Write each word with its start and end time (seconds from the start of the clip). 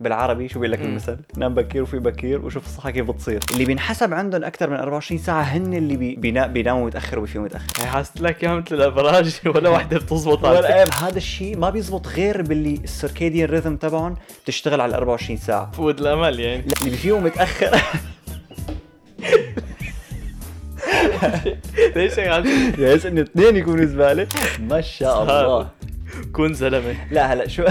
بالعربي 0.00 0.48
شو 0.48 0.60
بيقول 0.60 0.72
لك. 0.72 0.80
المثل؟ 0.80 1.16
نام 1.36 1.54
بكير 1.54 1.82
وفيق 1.82 1.98
بكير 1.98 2.44
وشوف 2.44 2.66
الصحة 2.66 2.90
كيف 2.90 3.10
بتصير. 3.10 3.40
اللي 3.52 3.64
بينحسب 3.64 4.14
عندهم 4.14 4.44
أكثر 4.44 4.70
من 4.70 4.76
24 4.76 5.18
ساعة 5.20 5.42
هن 5.42 5.74
اللي 5.74 5.96
بي 5.96 6.16
بينا- 6.16 6.46
بيناموا 6.46 6.86
متأخر 6.86 7.18
وبيفيقوا 7.18 7.44
متأخر. 7.46 7.66
هي 7.82 7.86
حاسس 7.86 8.20
لك 8.20 8.44
اياها 8.44 8.54
مثل 8.54 8.74
الابراج 8.74 9.40
ولا 9.54 9.68
وحدة 9.68 9.98
بتزبط 9.98 10.44
على 10.44 10.58
ولا 10.58 10.84
هذا 11.08 11.16
الشيء 11.16 11.56
ما 11.56 11.70
بيزبط 11.70 12.06
غير 12.08 12.42
باللي 12.42 12.74
ال 12.84 12.90
circadian 12.90 13.48
rhythm 13.50 13.76
تبعهم 13.76 14.16
بتشتغل 14.44 14.80
على 14.80 14.94
24 14.96 15.36
ساعة. 15.38 15.70
فود 15.70 16.00
الأمل 16.00 16.40
يعني. 16.40 16.62
اللي 16.62 16.90
بيفيقوا 16.90 17.20
متأخر. 17.20 17.80
ليش 21.96 22.18
هيك 22.18 22.28
عم 22.28 22.44
يا 22.84 22.98
انه 23.08 23.20
اثنين 23.20 23.56
يكونوا 23.56 23.84
زبالة؟ 23.84 24.26
ما 24.60 24.80
شاء 24.80 25.22
الله. 25.22 25.68
كون 26.32 26.54
زلمة. 26.54 26.94
لا 27.10 27.32
هلا 27.32 27.48
شو؟ 27.48 27.64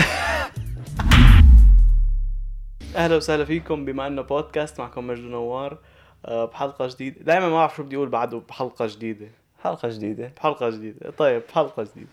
أهلا 2.99 3.15
وسهلا 3.15 3.45
فيكم 3.45 3.85
بما 3.85 4.07
إنه 4.07 4.21
بودكاست 4.21 4.79
معكم 4.79 5.07
مجد 5.07 5.23
نوار. 5.23 5.77
آه، 6.25 6.45
بحلقة 6.45 6.87
جديدة. 6.87 7.21
دائما 7.21 7.49
ما 7.49 7.53
بعرف 7.55 7.75
شو 7.75 7.83
بدي 7.83 7.95
أقول 7.95 8.09
بعده 8.09 8.41
بحلقة 8.49 8.87
جديدة. 8.87 9.27
حلقة 9.63 9.89
جديدة. 9.89 10.31
بحلقة 10.37 10.69
جديدة. 10.69 11.11
طيب 11.17 11.41
بحلقة 11.49 11.83
جديدة. 11.83 12.09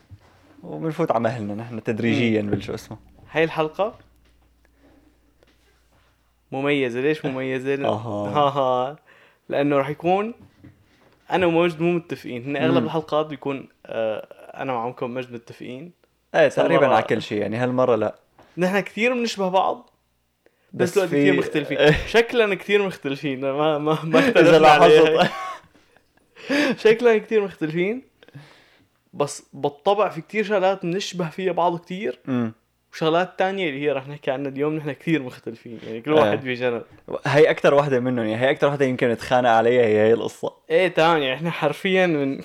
وبنفوت 0.62 1.10
على 1.10 1.20
مهلنا 1.20 1.54
نحن 1.54 1.82
تدريجيا 1.82 2.42
بالشو 2.42 2.74
اسمه. 2.74 2.96
هاي 3.32 3.44
الحلقة؟ 3.44 3.94
مميزة. 6.52 7.00
ليش 7.00 7.24
مميزة؟ 7.27 7.77
لأن- 7.77 7.84
أها. 7.94 8.28
ها 8.28 8.48
ها 8.60 8.96
لأنه 9.48 9.77
راح 9.77 9.88
يكون 9.88 10.34
أنا 11.30 11.46
ومجد 11.46 11.80
مو 11.80 11.92
متفقين. 11.92 12.44
هن 12.44 12.56
أغلب 12.56 12.78
مم. 12.78 12.84
الحلقات 12.84 13.27
بيكون 13.27 13.68
آه، 13.86 14.27
أنا 14.62 14.72
وعمكم 14.72 15.14
مجد 15.14 15.32
متفقين. 15.32 15.92
إيه 16.34 16.48
تقريبا 16.48 16.86
على 16.86 17.02
كل 17.02 17.22
شيء 17.22 17.41
يعني 17.42 17.56
هالمرة 17.56 17.96
لا. 17.96 18.14
نحن 18.58 18.80
كثير 18.80 19.14
بنشبه 19.14 19.48
بعض. 19.48 19.91
بس, 20.73 20.98
بس 20.98 21.05
في- 21.05 21.16
كثير 21.16 21.37
مختلفين. 21.37 21.79
شكلنا 22.09 22.55
كثير 22.55 22.83
مختلفين. 22.87 23.41
ما 23.41 23.79
ما 23.79 23.98
ما 24.05 24.19
اختلفنا 24.28 24.69
عليها 24.69 25.31
شكلنا 26.84 27.19
كثير 27.19 27.45
مختلفين. 27.45 28.03
بس 29.12 29.42
بالطبع 29.53 30.08
في 30.08 30.20
كثير 30.20 30.45
شغلات 30.45 30.83
بنشبه 30.83 31.28
فيها 31.28 31.53
بعض 31.53 31.81
كثير. 31.81 32.19
وشغلات 32.92 33.39
تانية 33.39 33.69
اللي 33.69 33.83
هي 33.83 33.92
رح 33.92 34.08
نحكي 34.08 34.31
عنها 34.31 34.50
اليوم 34.50 34.77
نحن 34.77 34.92
كثير 34.92 35.23
مختلفين. 35.23 35.78
يعني 35.86 36.00
كل 36.00 36.12
آه. 36.12 36.14
واحد 36.20 36.45
بجنب 36.45 36.83
هي 37.27 37.51
أكثر 37.51 37.75
وحده 37.75 38.01
منهم. 38.01 38.27
يعني 38.27 38.42
هي 38.47 38.51
أكثر 38.51 38.69
وحده 38.69 38.86
يمكن 38.86 39.08
نتخانق 39.08 39.51
عليها 39.51 39.83
هي 39.83 39.98
هي 39.98 40.12
القصة. 40.12 40.53
إيه 40.70 40.89
تمام. 40.89 41.23
يعني 41.23 41.34
إحنا 41.34 41.51
حرفيا 41.51 42.06
من 42.06 42.41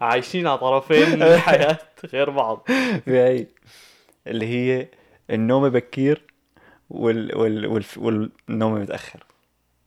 عايشين 0.00 0.46
على 0.46 0.58
طرفين 0.58 1.10
من 1.10 1.22
الحياة 1.22 1.78
غير 2.12 2.30
بعض. 2.30 2.64
في 3.04 3.10
هي 3.18 3.46
اللي 4.26 4.46
هي 4.46 4.88
النوم 5.30 5.68
بكير. 5.68 6.22
وال 6.90 7.36
وال 7.36 7.66
وال 7.66 7.84
والنوم 7.96 8.74
متأخر 8.74 9.24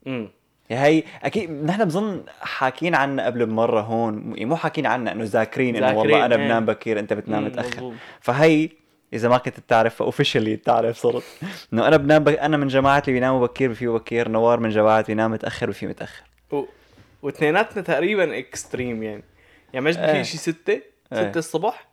امم 0.07 0.29
يعني 0.69 0.85
هي 0.87 1.03
أكيد 1.23 1.51
نحن 1.51 1.85
بظن 1.85 2.23
حاكين 2.41 2.95
عنها 2.95 3.25
قبل 3.25 3.45
بمرة 3.45 3.81
هون 3.81 4.31
يعني 4.31 4.45
مو 4.45 4.55
حاكين 4.55 4.85
عنها 4.85 5.13
إنه 5.13 5.23
ذاكرين 5.23 5.75
إنه 5.75 5.99
والله 5.99 6.25
أنا 6.25 6.35
إيه. 6.35 6.45
بنام 6.45 6.65
بكير 6.65 6.99
أنت 6.99 7.13
بتنام 7.13 7.45
متأخر. 7.45 7.93
فهي 8.19 8.69
إذا 9.13 9.29
ما 9.29 9.37
كنت 9.37 9.59
بتعرف 9.59 9.95
فاوفشلي 9.95 10.55
بتعرف 10.55 10.97
صرت 10.97 11.23
إنه 11.73 11.87
أنا 11.87 11.97
بنام 11.97 12.23
بك... 12.23 12.39
أنا 12.39 12.57
من 12.57 12.67
جماعة 12.67 12.99
اللي 12.99 13.13
بيناموا 13.13 13.47
بكير 13.47 13.69
بفيقوا 13.69 13.97
بكير 13.97 14.29
نوار 14.29 14.59
من 14.59 14.69
جماعة 14.69 15.05
بينام 15.05 15.31
متأخر 15.31 15.69
بفي 15.69 15.87
متأخر 15.87 16.23
و... 16.51 16.63
وإثنيناتنا 17.21 17.81
تقريبا 17.81 18.37
extreme 18.37 19.03
يعني 19.03 19.23
يعني 19.73 19.85
مجد. 19.85 20.11
في 20.11 20.23
شيء 20.23 20.39
ستة 20.39 20.73
إيه. 20.73 21.29
ستة 21.29 21.37
الصبح 21.37 21.86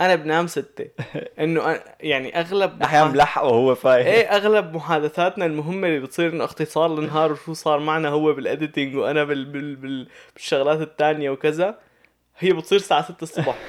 أنا 0.00 0.14
بنام 0.14 0.46
ستة. 0.46 0.88
إنه 1.44 1.80
يعني 2.00 2.40
أغلب 2.40 2.82
أحيانا 2.82 3.10
بلحق 3.10 3.44
وهو 3.44 3.74
فايق. 3.74 4.06
إيه 4.06 4.36
أغلب 4.36 4.74
محادثاتنا 4.74 5.46
المهمة 5.46 5.88
اللي 5.88 6.00
بتصير 6.00 6.32
إنه 6.32 6.44
اختصار 6.44 6.98
النهار 6.98 7.32
وشو 7.32 7.52
صار 7.52 7.78
معنا 7.78 8.08
هو 8.08 8.32
بال 8.32 8.46
editing 8.46 8.96
وأنا 8.96 9.24
بال... 9.24 9.44
بال... 9.44 9.76
بال... 9.76 10.08
بالشغلات 10.34 10.80
التانية 10.80 11.30
وكذا 11.30 11.78
هي 12.38 12.52
بتصير 12.52 12.78
الساعة 12.78 13.02
6 13.02 13.22
الصبح. 13.22 13.58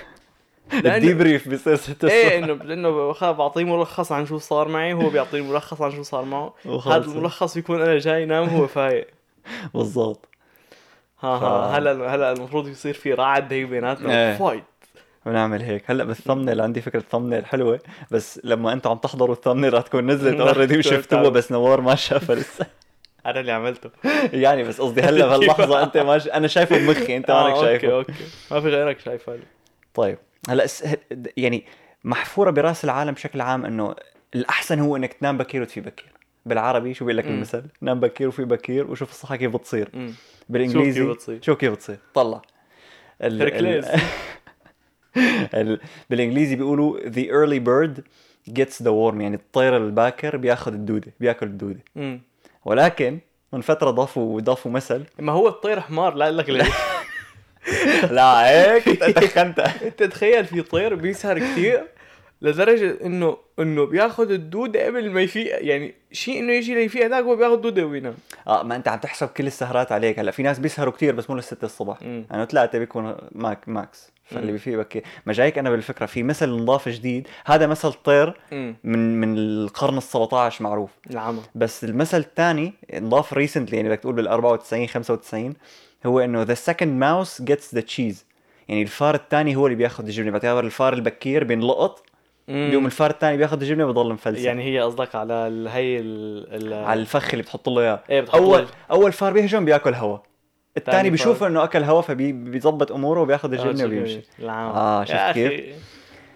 ال 0.73 0.83
debrief 0.83 1.49
بيصير 1.49 1.75
ست 1.75 2.05
إيه 2.05 2.39
الصبح 2.39 2.49
إنه 2.49 2.63
لأنه 2.63 3.31
بعطيه 3.31 3.63
ملخص 3.63 4.11
عن 4.11 4.25
شو 4.25 4.37
صار 4.37 4.67
معي 4.67 4.93
هو 4.93 5.09
بيعطيني 5.09 5.49
ملخص 5.49 5.81
عن 5.81 5.91
شو 5.91 6.03
صار 6.03 6.25
معه. 6.25 6.53
هذا 6.65 6.97
الملخص 6.97 7.57
يكون 7.57 7.81
أنا 7.81 7.97
جاي 7.97 8.25
نام 8.25 8.49
هو 8.49 8.67
فايق. 8.67 9.07
بالضبط. 9.73 10.29
ها 11.19 11.27
ها 11.27 11.77
هلا 11.77 12.15
هلا 12.15 12.31
المفروض 12.31 12.67
يصير 12.67 12.93
في 12.93 13.13
رعد 13.13 13.53
هيك 13.53 13.67
بيناتنا. 13.67 14.29
إيه. 14.29 14.37
فايت 14.37 14.63
بنعمل 15.25 15.61
هيك. 15.61 15.91
هلأ 15.91 16.03
بال 16.03 16.14
thumbnail 16.14 16.61
عندي 16.61 16.81
فكرة 16.81 17.03
thumbnail 17.11 17.45
حلوة. 17.45 17.79
بس 18.11 18.41
لما 18.43 18.73
أنتم 18.73 18.89
عم 18.89 18.97
تحضروا 18.97 19.35
ال 19.35 19.39
thumbnail 19.39 19.73
رح 19.73 19.81
تكون 19.81 20.11
نزلت 20.11 20.37
نعم، 20.37 20.47
already. 20.47 20.77
وشفتوها 20.77 21.29
بس 21.29 21.51
نوار 21.51 21.81
ما 21.81 21.95
شافها 21.95 22.35
لسه. 22.35 22.65
أنا 23.25 23.39
اللي 23.39 23.51
عملته. 23.51 23.89
يعني 24.33 24.63
بس 24.63 24.81
قصدي 24.81 25.01
هلأ 25.01 25.25
بهاللحظة 25.27 25.83
أنت 25.83 25.97
ما 25.97 26.17
ش... 26.17 26.27
أنا 26.27 26.47
شايفه 26.47 26.77
بمخي 26.77 27.17
أنت 27.17 27.29
آه، 27.29 27.43
مانك 27.43 27.55
okay 27.55 27.65
شايفه. 27.65 27.91
okay. 27.91 28.13
ما 28.51 28.61
في 28.61 28.67
غيرك 28.67 28.99
شايفه. 28.99 29.39
طيب. 29.93 30.17
هلأ 30.49 30.67
س... 30.67 30.95
يعني 31.37 31.65
محفورة 32.03 32.51
براس 32.51 32.85
العالم 32.85 33.11
بشكل 33.11 33.41
عام 33.41 33.65
إنه 33.65 33.95
الأحسن 34.35 34.79
هو 34.79 34.95
إنك 34.95 35.13
تنام 35.13 35.37
بكير 35.37 35.61
وتفيق 35.61 35.81
بكير. 35.81 36.11
بالعربي 36.45 36.93
شو 36.93 37.05
بيقول 37.05 37.17
لك. 37.17 37.25
المثل؟ 37.25 37.63
نام 37.81 37.99
بكير 37.99 38.27
وفي 38.27 38.45
بكير 38.45 38.91
وشوف 38.91 39.11
الصحة 39.11 39.35
كيف 39.35 39.55
بتصير. 39.55 40.13
بالإنجليزي 40.49 40.99
شوف 40.99 41.07
كيف 41.07 41.15
بتصير. 41.15 41.39
شو 41.41 41.55
كيف 41.55 41.71
بتصير. 41.71 41.97
طلع. 42.13 42.41
ال... 43.21 43.41
ال... 43.41 43.85
بالإنجليزي 46.09 46.55
بيقولوا 46.55 46.99
the 46.99 47.25
early 47.29 47.59
bird 47.59 48.01
gets 48.53 48.83
the 48.83 48.91
worm 48.91 49.21
يعني 49.21 49.35
الطير 49.35 49.77
الباكر 49.77 50.37
بياخذ 50.37 50.73
الدودة 50.73 51.13
بياكل 51.19 51.45
الدودة. 51.47 51.79
امم 51.97 52.21
ولكن 52.65 53.19
من 53.53 53.61
فترة 53.61 53.91
ضافوا 53.91 54.41
ضافوا 54.41 54.71
مثل. 54.71 55.03
ما 55.19 55.31
هو 55.31 55.47
الطير 55.47 55.79
حمار؟ 55.79 56.13
لا 56.13 56.31
لك 56.31 56.49
ليش؟ 56.49 56.67
لا 58.11 58.49
هيك 58.49 58.83
تخنتها 59.23 59.87
انت 59.87 60.03
تخيل 60.03 60.45
في 60.45 60.61
طير 60.61 60.95
بيسهر 60.95 61.39
كثير 61.39 61.87
لدرجة 62.41 62.97
إنه 63.05 63.37
إنه 63.59 63.85
بياخذ 63.85 64.31
الدودة 64.31 64.85
قبل 64.85 65.11
ما 65.11 65.21
يفيق 65.21 65.65
يعني 65.65 65.95
شيء 66.11 66.39
إنه 66.39 66.53
يجي 66.53 66.75
ليفيق 66.75 67.05
هذاك 67.05 67.23
هو 67.23 67.35
بياخذ 67.35 67.55
دودة 67.55 67.85
وينام. 67.85 68.13
آه 68.47 68.63
ما 68.63 68.75
أنت 68.75 68.87
عم 68.87 68.99
تحسب 68.99 69.27
كل 69.27 69.47
السهرات 69.47 69.91
عليك. 69.91 70.19
هلأ 70.19 70.31
في 70.31 70.43
ناس 70.43 70.59
بيسهروا 70.59 70.93
كتير 70.93 71.15
بس 71.15 71.29
مو 71.29 71.35
للستة 71.35 71.65
الصبح. 71.65 72.01
مم. 72.01 72.25
يعني 72.31 72.45
ثلاثة 72.45 72.79
بيكون 72.79 73.15
ماك 73.31 73.69
max. 73.69 74.11
فاللي 74.29 74.51
بكير 74.77 75.03
ما 75.25 75.33
جايك 75.33 75.57
أنا 75.57 75.69
بالفكرة 75.69 76.05
في 76.05 76.23
مثل 76.23 76.49
نضاف 76.49 76.89
جديد 76.89 77.27
هذا 77.45 77.67
مثل 77.67 77.93
طير 77.93 78.33
من 78.83 79.21
من 79.21 79.37
القرن 79.37 79.97
ال 79.97 80.03
17 80.03 80.63
معروف. 80.63 80.91
العمى. 81.11 81.39
بس 81.55 81.83
المثل 81.83 82.17
الثاني 82.19 82.73
انضاف 82.93 83.33
recently 83.33 83.77
يعني 83.77 83.89
بدك 83.89 83.99
تقول 83.99 84.15
بال 84.15 84.27
94 84.27 84.87
95 84.87 85.53
هو 86.05 86.19
إنه 86.19 86.41
the 86.41 86.53
second 86.53 86.99
mouse 86.99 87.41
gets 87.41 87.75
the 87.75 87.81
cheese 87.81 88.25
يعني 88.69 88.81
الفار 88.81 89.15
الثاني 89.15 89.55
هو 89.55 89.65
اللي 89.67 89.77
بياخذ 89.77 90.05
الجبنة. 90.05 90.31
بعتبر 90.31 90.63
الفار 90.65 90.93
البكير 90.93 91.43
بينلقط 91.43 92.03
بيقوم 92.47 92.85
الفار 92.85 93.09
الثاني 93.09 93.37
بياخذ 93.37 93.61
الجبنة 93.61 93.85
وبضل 93.85 94.13
مفلسع 94.13 94.41
يعني 94.41 94.63
هي 94.63 94.79
قصدك 94.81 95.15
على 95.15 95.33
هي 95.69 95.99
ال 95.99 96.45
ال 96.67 96.73
على 96.73 96.99
الفخ 97.01 97.29
اللي 97.29 97.43
بتحط 97.43 97.69
له 97.69 97.81
إياه. 97.81 97.99
إيه 98.09 98.21
بتحط 98.21 98.35
أول 98.35 98.61
له- 98.61 98.67
أول 98.91 99.11
فار 99.11 99.33
بيهجم 99.33 99.65
بياكل 99.65 99.93
هوا. 99.93 100.17
الثاني 100.77 100.97
تاني 100.97 101.09
بيشوف 101.09 101.39
فار. 101.39 101.47
إنه 101.49 101.63
أكل 101.63 101.83
هوا 101.83 102.01
فبيظبط 102.01 102.91
أموره 102.91 103.21
وبياخذ 103.21 103.53
آه، 103.59 103.85
وبيمشي 103.85 104.21
العمى 104.39 104.69
آه، 104.73 105.03
شفت 105.03 105.31
كيف؟ 105.33 105.75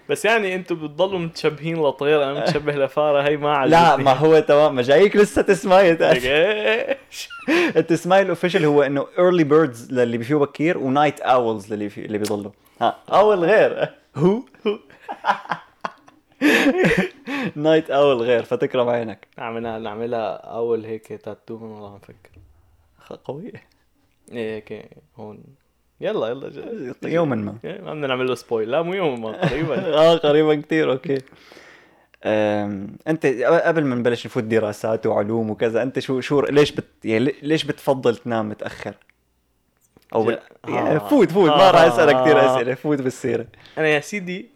بس 0.09 0.25
يعني 0.25 0.55
أنتم 0.55 0.75
بتضلوا 0.75 1.19
متشبهين 1.19 1.77
لطير 1.83 2.23
أنا 2.23 2.33
متشبه 2.39 2.71
لفارة 2.73 3.27
هي 3.27 3.37
ما 3.37 3.51
عجبتني. 3.57 3.81
لا 3.81 3.95
ما 3.95 4.13
هو 4.13 4.39
تمام. 4.39 4.75
ما 4.75 4.81
جايك 4.81 5.15
لسه 5.15 5.41
تسماية 5.41 5.97
إيش؟ 6.11 7.29
التسماية 7.75 8.21
ال 8.21 8.26
official 8.26 8.65
هو 8.65 8.83
إنه 8.83 9.03
early 9.03 9.43
birds 9.43 9.91
للي 9.91 10.17
بيفيقوا 10.17 10.45
بكير 10.45 10.77
و 10.77 10.84
night 10.84 11.19
owls 11.21 11.73
للي 11.73 11.89
في 11.89 12.05
اللي 12.05 12.17
بيضلوا. 12.17 12.51
ها 12.81 12.97
owl 13.13 13.39
غير. 13.39 13.89
هو 14.15 14.41
هو 14.67 14.79
night 17.55 17.91
owl 17.91 18.21
غير 18.21 18.43
فتكرم 18.43 18.89
عينك. 18.89 19.27
نعملها 19.37 19.79
نعملها 19.79 20.29
owl 20.35 20.85
هيك 20.85 21.07
تاتو 21.07 21.53
والله 21.53 21.93
عم 21.93 21.99
فكر 21.99 23.19
قوية. 23.25 23.72
إيه 24.31 24.55
هيك 24.55 24.89
هون. 25.15 25.43
يلا 26.01 26.27
يلا 26.27 26.93
يوما 27.03 27.35
ما. 27.35 27.57
إيه، 27.65 27.81
ما 27.81 27.93
بدنا 27.93 28.07
نعمل 28.07 28.27
له 28.27 28.35
spoil 28.35 28.71
لا 28.71 28.81
مو 28.81 28.93
يوم 28.93 29.21
ما 29.21 29.47
قريبا. 29.47 29.87
آه 30.01 30.15
قريبا 30.17 30.55
كثير 30.55 30.91
okay. 30.91 31.17
أنت 33.07 33.25
قبل 33.65 33.83
ما 33.83 33.95
نبلش 33.95 34.25
نفوت 34.25 34.43
دراسات 34.43 35.05
وعلوم 35.05 35.49
وكذا 35.49 35.83
أنت 35.83 35.99
شو 35.99 36.21
شو 36.21 36.41
ليش 36.41 36.71
بت 36.71 37.05
يعني 37.05 37.35
ليش 37.41 37.63
بتفضل 37.63 38.15
تنام 38.15 38.49
متأخر؟ 38.49 38.95
أو 40.15 40.23
بال... 40.23 40.39
آه. 40.65 40.69
يعني 40.69 40.99
فوت 40.99 41.31
فوت. 41.31 41.49
ما 41.49 41.71
راح 41.71 41.81
أسألك 41.81 42.21
كثير 42.21 42.39
آه. 42.39 42.55
أسئلة. 42.55 42.73
فوت 42.73 43.01
بالسيرة. 43.01 43.47
أنا 43.77 43.87
يا 43.87 43.99
سيدي 43.99 44.49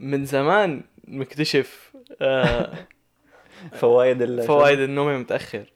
من 0.00 0.24
زمان 0.24 0.82
مكتشف 1.08 1.92
آه، 2.20 2.72
فوائد 3.80 4.40
فوائد 4.40 4.78
النوم 4.78 5.20
متأخر. 5.20 5.72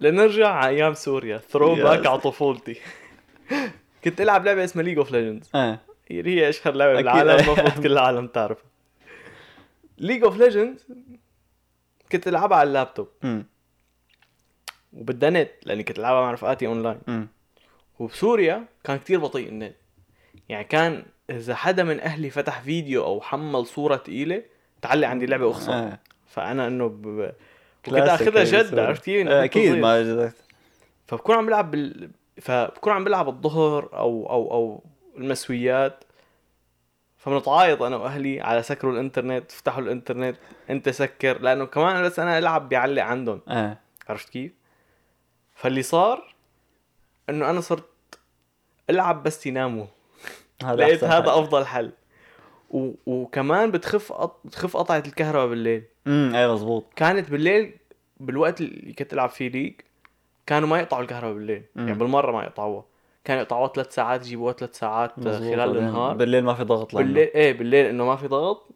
لنرجع 0.00 0.48
على 0.48 0.76
أيام 0.76 0.94
سوريا. 0.94 1.38
throwback. 1.38 2.06
على 2.06 2.18
طفولتي. 2.18 2.76
كنت 4.04 4.20
ألعب 4.20 4.44
لعبة 4.44 4.64
اسمها 4.64 4.84
League 4.84 4.98
of 4.98 5.12
Legends 5.12 5.50
آه. 5.54 5.78
اللي 6.10 6.40
هي 6.40 6.48
أشهر 6.48 6.74
لعبة. 6.74 6.94
بالعالم؟ 6.94 7.30
المفروض 7.30 7.70
كل 7.82 7.92
العالم 7.92 8.26
تعرفها 8.26 8.70
League 9.98 10.24
of 10.24 10.36
Legends 10.36 10.86
كنت 12.12 12.28
ألعبها 12.28 12.56
على 12.56 12.68
اللابتوب. 12.68 13.08
وبدها 14.92 15.30
نت 15.30 15.50
لأني 15.62 15.82
كنت 15.82 15.98
ألعبها 15.98 16.20
مع 16.20 16.32
رفقاتي 16.32 16.66
اونلاين 16.66 17.28
وبسوريا 17.98 18.64
كان 18.84 18.98
كتير 18.98 19.20
بطيء 19.20 19.48
النت. 19.48 19.76
يعني 20.48 20.64
كان 20.64 21.04
إذا 21.30 21.54
حدا 21.54 21.84
من 21.84 22.00
أهلي 22.00 22.30
فتح 22.30 22.60
فيديو 22.60 23.04
أو 23.04 23.20
حمل 23.20 23.66
صورة 23.66 23.96
ثقيله 23.96 24.42
تعلق 24.82 25.08
عندي 25.08 25.26
لعبة 25.26 25.50
أخصى. 25.50 25.70
آه. 25.70 25.98
فأنا 26.26 26.66
إنه 26.66 26.88
ب... 26.88 27.32
كنت 27.86 27.94
آخذها 27.94 28.40
هي 28.42 28.44
جد. 28.44 28.78
عرفت 28.78 29.04
كيف؟ 29.04 29.28
آه، 29.28 29.44
أكيد 29.44 29.74
ما 29.74 30.02
جد- 30.02 30.32
فبكون 31.06 31.34
عم 31.36 31.46
بلعب 31.46 31.70
بال... 31.70 32.10
فبكون 32.40 32.92
عم 32.92 33.04
بلعب 33.04 33.28
الظهر 33.28 33.88
أو 33.92 34.30
أو 34.30 34.50
أو 34.52 34.82
المسويات 35.16 36.04
فبنتعايض 37.18 37.82
أنا 37.82 37.96
وأهلي 37.96 38.40
على 38.40 38.62
سكروا 38.62 38.92
الإنترنت 38.92 39.50
افتحوا 39.52 39.82
الإنترنت 39.82 40.36
أنت 40.70 40.88
سكر 40.88 41.40
لأنه 41.40 41.64
كمان 41.66 42.02
بس 42.02 42.18
أنا 42.18 42.38
ألعب 42.38 42.68
بيعلق 42.68 43.02
عندهم 43.02 43.40
آه 43.48 43.76
عرفت 44.08 44.28
كيف؟ 44.28 44.52
فاللي 45.54 45.82
صار 45.82 46.34
إنه 47.30 47.50
أنا 47.50 47.60
صرت 47.60 47.88
ألعب 48.90 49.22
بس 49.22 49.46
يناموا 49.46 49.86
هذا 50.64 50.74
لقيت 50.76 51.04
هذا. 51.04 51.38
أفضل 51.38 51.66
حل 51.66 51.92
و... 52.70 52.90
وكمان 53.06 53.70
بتخف 53.70 54.12
قط... 54.12 54.40
بتخف 54.44 54.76
قطعة 54.76 55.02
الكهرباء 55.06 55.46
بالليل 55.48 55.82
امم 56.06 56.34
إيه 56.34 56.52
مزبوط 56.52 56.84
كانت 56.96 57.30
بالليل 57.30 57.74
بالوقت 58.20 58.60
اللي 58.60 58.92
كنت 58.92 59.12
العب 59.12 59.28
فيه 59.28 59.48
ليج 59.48 59.72
كانوا 60.46 60.68
ما 60.68 60.78
يقطعوا 60.78 61.02
الكهرباء 61.02 61.34
بالليل 61.34 61.62
مم. 61.76 61.86
يعني 61.88 61.98
بالمرة 61.98 62.32
ما 62.32 62.42
يقطعوها 62.42 62.84
كانوا 63.24 63.42
يقطعوها 63.42 63.68
ثلاث 63.68 63.94
ساعات 63.94 64.26
يجيبوها 64.26 64.52
ثلاث 64.52 64.78
ساعات 64.78 65.18
مزبوط. 65.18 65.54
خلال 65.54 65.76
النهار 65.78 66.14
بالليل 66.16 66.44
ما 66.44 66.54
في 66.54 66.64
ضغط 66.64 66.94
لأنه. 66.94 67.06
بالليل 67.06 67.28
إيه 67.34 67.52
بالليل 67.52 67.86
إنه 67.86 68.04
ما 68.06 68.16
في 68.16 68.26
ضغط 68.26 68.68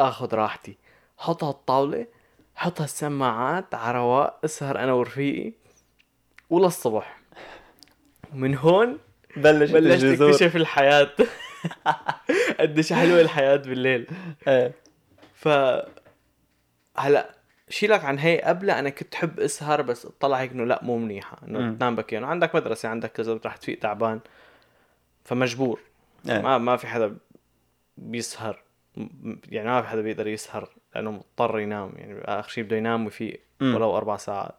آخذ 0.00 0.34
راحتي 0.34 0.76
حط 1.18 1.44
هالطاوله 1.44 2.06
حط 2.54 2.80
هالسماعات 2.80 3.74
على 3.74 3.98
رواق 3.98 4.38
أسهر 4.44 4.78
أنا 4.78 4.92
ورفيقي 4.92 5.52
وللصبح 6.50 7.20
من 8.34 8.56
هون 8.56 8.98
بلشت 9.36 9.72
بلشت. 9.74 10.04
اكتشف 10.22 10.56
الحياة 10.56 11.10
قديش 12.60 12.92
حلوة 12.92 13.20
الحياة 13.20 13.56
بالليل. 13.56 14.06
إيه 14.48 14.72
ف 15.34 15.48
هلا 16.96 17.34
شيلك 17.68 18.04
عن 18.04 18.18
هي 18.18 18.40
قبل 18.40 18.70
أنا 18.70 18.90
كنت 18.90 19.14
حب 19.14 19.40
أسهر 19.40 19.82
بس 19.82 20.06
اطلع 20.06 20.36
هيك 20.36 20.52
إنه 20.52 20.64
لا 20.64 20.80
مو 20.82 20.98
منيحة 20.98 21.38
إنه. 21.48 21.74
تنام 21.74 21.96
بكير 21.96 22.18
انه 22.18 22.26
عندك 22.26 22.54
مدرسة 22.54 22.88
عندك 22.88 23.12
كذا 23.12 23.40
رح 23.46 23.56
تفيق 23.56 23.78
تعبان. 23.78 24.20
فمجبور. 25.24 25.80
إيه. 26.28 26.38
ما 26.38 26.58
ما 26.58 26.76
في 26.76 26.86
حدا 26.86 27.16
بيسهر. 27.96 28.62
يعني 29.48 29.68
ما 29.68 29.82
في 29.82 29.88
حدا 29.88 30.00
بيقدر 30.00 30.26
يسهر 30.26 30.68
لأنه 30.94 31.10
مضطر 31.10 31.58
ينام. 31.58 31.92
يعني 31.96 32.20
آخر 32.24 32.48
شيء 32.48 32.64
بده 32.64 32.76
ينام 32.76 33.04
ويفيق. 33.04 33.40
ولو 33.60 33.96
أربع 33.96 34.16
ساعات. 34.16 34.54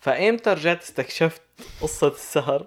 فأيمتى 0.00 0.50
رجعت 0.50 0.82
استكشفت 0.82 1.42
قصة 1.82 2.08
السهر؟ 2.08 2.66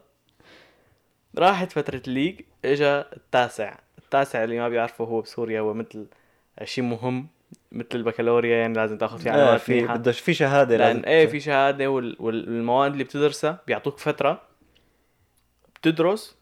راحت 1.37 1.71
فترة 1.71 2.01
الليج 2.07 2.41
إجا 2.65 3.05
التاسع. 3.15 3.75
التاسع 3.97 4.43
اللي 4.43 4.59
ما 4.59 4.69
بيعرفه 4.69 5.05
هو 5.05 5.21
بسوريا 5.21 5.59
هو 5.61 5.73
مثل 5.73 6.05
شيء 6.63 6.83
مهم 6.83 7.27
مثل 7.71 7.87
البكالوريا 7.93 8.57
يعني 8.57 8.73
لازم 8.73 8.97
تاخذ 8.97 9.17
فيه 9.19 9.31
إيه 9.35 9.41
علامات 9.41 9.61
في 9.61 9.87
بدش 9.87 10.19
في 10.19 10.33
شهادة 10.33 10.77
لأن 10.77 10.87
لازم 10.95 11.05
إيه 11.05 11.27
في 11.27 11.39
شهادة 11.39 11.87
وال- 11.91 12.15
والمواد 12.19 12.91
اللي 12.91 13.03
بتدرسها 13.03 13.59
بيعطوك 13.67 13.97
فترة 13.99 14.41
بتدرس 15.75 16.37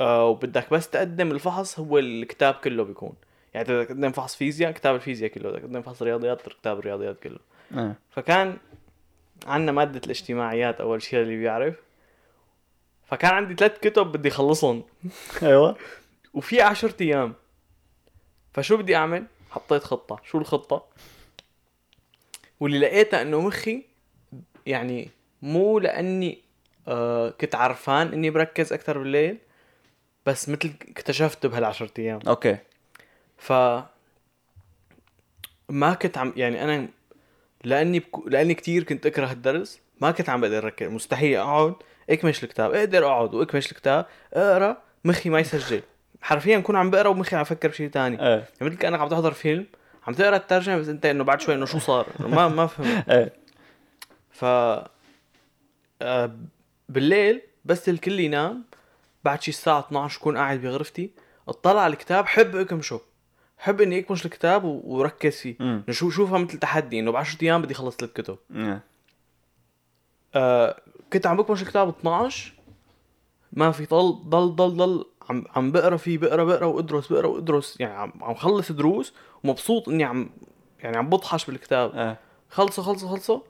آه 0.00 0.26
وبدك 0.26 0.70
بس 0.72 0.90
تقدم 0.90 1.30
الفحص 1.32 1.78
هو 1.78 1.98
الكتاب 1.98 2.54
كله 2.54 2.84
بيكون. 2.84 3.12
يعني 3.54 3.68
بدك 3.68 3.86
تقدم 3.88 4.12
فحص 4.12 4.36
فيزياء 4.36 4.72
كتاب 4.72 4.94
الفيزياء 4.94 5.30
كله. 5.30 5.50
بدك 5.50 5.60
تقدم 5.60 5.82
فحص 5.82 6.02
رياضيات 6.02 6.48
كتاب 6.48 6.78
الرياضيات 6.78 7.20
كله. 7.20 7.38
إيه. 7.76 7.94
فكان 8.10 8.56
عندنا 9.46 9.72
مادة 9.72 10.00
الاجتماعيات 10.04 10.80
أول 10.80 11.02
شيء 11.02 11.20
اللي 11.22 11.36
بيعرف 11.36 11.74
فكان 13.06 13.34
عندي 13.34 13.54
ثلاث 13.54 13.78
كتب 13.78 14.12
بدي 14.12 14.28
أخلصهم. 14.28 14.84
أيوه. 15.42 15.76
وفي 16.34 16.62
عشرة 16.62 16.94
أيام. 17.00 17.34
فشو 18.54 18.76
بدي 18.76 18.96
أعمل؟ 18.96 19.26
حطيت 19.50 19.84
خطة. 19.84 20.20
شو 20.24 20.38
الخطة؟ 20.38 20.86
واللي 22.60 22.78
لقيتها 22.78 23.22
إنه 23.22 23.40
مخي 23.40 23.82
يعني 24.66 25.08
مو 25.42 25.78
لأني 25.78 26.38
آه 26.88 27.30
كنت 27.30 27.54
عرفان 27.54 28.12
إني 28.12 28.30
بركز 28.30 28.72
أكثر 28.72 28.98
بالليل 28.98 29.38
بس 30.26 30.48
مثل 30.48 30.72
اكتشفت 30.88 31.46
بهالعشرة 31.46 31.90
أيام. 31.98 32.20
أوكي. 32.28 32.58
ف 33.38 33.52
ما 35.68 35.94
كنت 35.94 36.18
عم 36.18 36.32
يعني 36.36 36.64
أنا 36.64 36.88
لأني 37.64 37.98
بكو... 37.98 38.28
لأني 38.28 38.54
كثير 38.54 38.82
كنت 38.82 39.06
أكره 39.06 39.32
الدرس 39.32 39.80
ما 40.00 40.10
كنت 40.10 40.28
عم 40.28 40.40
بقدر 40.40 40.58
أركز. 40.58 40.86
مستحيل 40.88 41.36
أقعد 41.36 41.74
اكمش 42.10 42.44
الكتاب 42.44 42.74
أقدر 42.74 43.06
اقعد 43.06 43.34
واكمش 43.34 43.72
الكتاب 43.72 44.06
اقرا 44.34 44.76
مخي 45.04 45.30
ما 45.30 45.40
يسجل. 45.40 45.82
حرفيا 46.22 46.58
بكون 46.58 46.76
عم 46.76 46.90
بقرا 46.90 47.08
ومخي 47.08 47.36
عم 47.36 47.42
بفكر 47.42 47.68
بشيء 47.68 47.88
ثاني 47.88 48.22
إيه. 48.22 48.28
يعني 48.28 48.44
مثل 48.60 48.76
كأنك 48.76 49.00
عم 49.00 49.08
تحضر 49.08 49.32
فيلم 49.32 49.66
عم 50.06 50.14
تقرا 50.14 50.36
الترجمة 50.36 50.78
بس 50.78 50.88
انت 50.88 51.06
انه 51.06 51.24
بعد 51.24 51.40
شوي 51.40 51.54
إنه 51.54 51.66
شو 51.66 51.78
صار؟ 51.78 52.06
ما 52.20 52.48
ما 52.48 52.66
فهمت. 52.66 53.08
إيه. 53.10 53.32
ف 54.30 54.44
آه، 56.02 56.36
بالليل 56.88 57.42
بس 57.64 57.88
الكل 57.88 58.20
ينام 58.20 58.64
بعد 59.24 59.42
شي 59.42 59.50
الساعة 59.50 59.80
12 59.80 60.20
كون 60.20 60.36
قاعد 60.36 60.60
بغرفتي 60.60 61.10
اطلع 61.48 61.80
على 61.80 61.92
الكتاب 61.92 62.26
حب 62.26 62.56
اكمشه. 62.56 63.00
حب 63.58 63.80
إني 63.80 63.98
أكمش 63.98 64.26
الكتاب 64.26 64.64
وركز 64.64 65.36
فيه. 65.36 65.82
شو 65.90 66.10
شوفها 66.10 66.38
مثل 66.38 66.58
تحدي 66.58 66.98
إنه 67.00 67.12
ب 67.12 67.16
10 67.16 67.42
أيام 67.42 67.62
بدي 67.62 67.74
اخلص 67.74 67.96
ثلاث 67.96 68.12
كتب 68.12 68.38
إيه. 68.54 68.80
آه 70.36 70.80
كنت 71.12 71.26
عم 71.26 71.36
بكمش 71.36 71.62
الكتاب 71.62 71.88
12 71.88 72.52
ما 73.52 73.70
في 73.70 73.84
ضل 73.86 74.18
ضل 74.28 74.56
ضل 74.56 74.76
ضل 74.76 75.04
عم 75.30 75.44
عم 75.56 75.72
بقرا 75.72 75.96
فيه 75.96 76.18
بقرا 76.18 76.44
بقرا 76.44 76.66
وادرس 76.66 77.12
بقرا 77.12 77.26
وادرس. 77.26 77.76
يعني 77.80 77.94
عم 77.94 78.12
عم 78.20 78.34
خلص 78.34 78.72
دروس 78.72 79.14
ومبسوط 79.44 79.88
إني 79.88 80.04
عم 80.04 80.30
يعني 80.80 80.96
عم 80.96 81.08
بطحش 81.08 81.44
بالكتاب. 81.44 81.94
إيه 81.94 82.20
خلصوا 82.50 82.84
خلصوا 82.84 83.08
خلصوا 83.08 83.40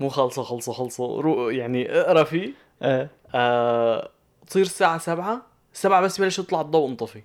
مو 0.00 0.08
خلصوا 0.08 0.44
خلصوا 0.44 0.74
خلصوا 0.74 1.22
رو 1.22 1.50
يعني 1.50 2.00
اقرا 2.00 2.24
فيه. 2.24 2.52
إيه 2.82 3.10
آه 3.34 4.10
تصير 4.46 4.62
الساعة 4.62 4.98
سبعة. 4.98 5.42
سبعة 5.72 6.00
بس 6.00 6.18
يبلش 6.18 6.38
يطلع 6.38 6.60
الضوء 6.60 6.88
انطفي. 6.88 7.22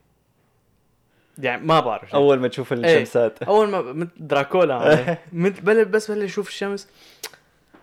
يعني 1.38 1.66
ما 1.66 1.80
بعرف 1.80 2.16
أول 2.16 2.39
ما 2.39 2.48
تشوف 2.48 2.74
الشمسات. 2.74 3.44
أول 3.44 3.68
ما 3.68 3.81
مثل 3.81 4.10
دراكولا. 4.18 5.18
بل 5.33 5.86
بس 5.86 6.11
بلش 6.11 6.31
أشوف 6.31 6.47
الشمس. 6.47 6.88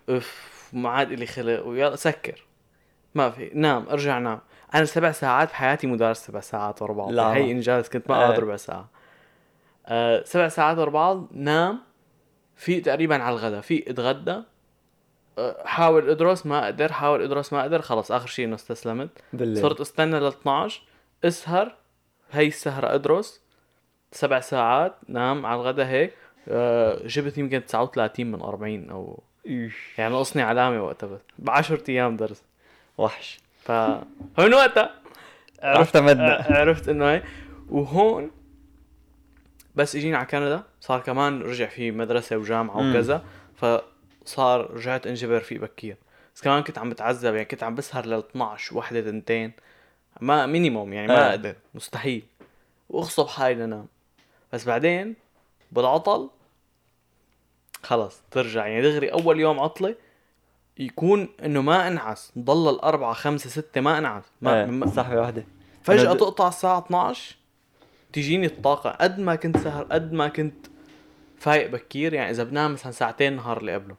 اف 0.08 0.51
ما 0.72 0.88
عاد 0.88 1.12
لي 1.12 1.26
خلق 1.26 1.66
ويلا 1.66 1.96
سكر. 1.96 2.46
ما 3.14 3.30
في 3.30 3.50
نام 3.54 3.88
ارجع 3.88 4.18
نام. 4.18 4.40
أنا 4.74 4.84
سبع 4.84 5.12
ساعات 5.12 5.48
بحياتي 5.48 5.86
مدارس 5.86 6.26
سبع 6.26 6.40
ساعات 6.40 6.82
ورا 6.82 6.92
بعض. 6.92 7.12
لا. 7.12 7.34
هي 7.34 7.50
انجاز 7.50 7.88
كنت 7.88 8.10
ما 8.10 8.16
آه. 8.16 8.18
أقعد 8.24 8.40
ربع 8.40 8.56
ساعة. 8.56 8.88
أه 9.86 10.22
سبع 10.24 10.48
ساعات 10.48 10.78
ورا 10.78 10.90
بعض 10.90 11.28
نام. 11.32 11.80
في 12.56 12.80
تقريبا 12.80 13.22
على 13.22 13.34
الغداء 13.34 13.60
في 13.60 13.90
أتغدى. 13.90 14.42
أه، 15.38 15.66
حاول 15.66 16.10
أدرس 16.10 16.46
ما 16.46 16.64
أقدر 16.64 16.92
حاول 16.92 17.22
أدرس 17.22 17.52
ما 17.52 17.60
أقدر. 17.60 17.82
خلص 17.82 18.12
آخر 18.12 18.26
شيء 18.26 18.44
إنه 18.44 18.54
استسلمت. 18.54 19.10
بالليل. 19.32 19.62
صرت 19.62 19.80
أستنى 19.80 20.20
ل 20.20 20.24
12 20.26 20.82
أسهر 21.24 21.76
هي 22.30 22.46
السهرة 22.46 22.94
أدرس. 22.94 23.42
سبع 24.12 24.40
ساعات 24.40 24.94
نام 25.08 25.46
على 25.46 25.60
الغداء 25.60 25.86
هيك. 25.86 26.14
آه، 26.48 27.06
جبت 27.06 27.38
يمكن 27.38 27.66
39 27.66 28.32
من 28.32 28.42
40 28.42 28.90
أو. 28.90 29.22
يعني 29.44 30.14
نقصني 30.14 30.42
علامة 30.42 30.82
وقتها 30.82 31.06
بس. 31.06 31.20
ب 31.38 31.50
10 31.50 31.82
أيام 31.88 32.16
درس. 32.16 32.42
وحش. 32.98 33.40
ف 33.62 33.70
من 34.38 34.54
وقتها 34.54 34.94
عرفت 35.62 35.96
عرفت 36.50 36.88
إنه 36.88 37.10
هي 37.10 37.22
وهون 37.68 38.30
بس 39.74 39.96
اجينا 39.96 40.16
على 40.18 40.26
كندا 40.26 40.62
صار 40.80 41.00
كمان 41.00 41.42
رجع 41.42 41.66
في 41.66 41.90
مدرسة 41.90 42.36
وجامعة 42.36 42.80
مم. 42.80 42.90
وكذا. 42.90 43.24
فصار 43.56 44.70
رجعت 44.70 45.06
انجبر 45.06 45.40
فيه 45.40 45.58
بكير. 45.58 45.96
بس 46.34 46.42
كمان 46.42 46.62
كنت 46.62 46.78
عم 46.78 46.90
بتعذب 46.90 47.34
يعني 47.34 47.44
كنت 47.44 47.62
عم 47.62 47.74
بسهر 47.74 48.06
لل 48.06 48.12
12 48.30 48.78
وحدة 48.78 49.00
تنتين. 49.00 49.52
ما 50.20 50.46
مينيموم 50.46 50.92
يعني 50.92 51.08
ما 51.08 51.26
آه. 51.26 51.30
أقدر 51.30 51.54
مستحيل. 51.74 52.22
واغصب 52.88 53.26
حالي 53.26 53.54
لنام. 53.54 53.86
بس 54.52 54.64
بعدين 54.64 55.14
بالعطل 55.72 56.30
خلص 57.82 58.22
ترجع. 58.30 58.66
يعني 58.66 58.82
دغري 58.82 59.12
أول 59.12 59.40
يوم 59.40 59.60
عطلة 59.60 59.94
يكون 60.78 61.28
إنه 61.44 61.62
ما 61.62 61.88
انعس. 61.88 62.32
ضل 62.38 62.74
الأربعة 62.74 63.12
خمسة 63.12 63.50
ستة 63.50 63.80
ما 63.80 63.98
انعس. 63.98 64.24
ما, 64.40 64.60
إيه. 64.60 64.66
ما 64.66 64.86
سحبة 64.86 65.20
واحدة 65.20 65.44
فجأة 65.82 66.12
تقطع 66.12 66.48
الساعة 66.48 66.78
12 66.78 67.36
تجيني 68.12 68.46
الطاقة. 68.46 68.90
قد 68.90 69.18
ما 69.20 69.34
كنت 69.34 69.58
سهر 69.58 69.84
قد 69.84 70.12
ما 70.12 70.28
كنت 70.28 70.66
فايق 71.38 71.70
بكير. 71.70 72.14
يعني 72.14 72.30
إذا 72.30 72.44
بنام 72.44 72.72
مثلا 72.72 72.92
ساعتين 72.92 73.32
النهار 73.32 73.58
اللي 73.58 73.74
قبله. 73.74 73.96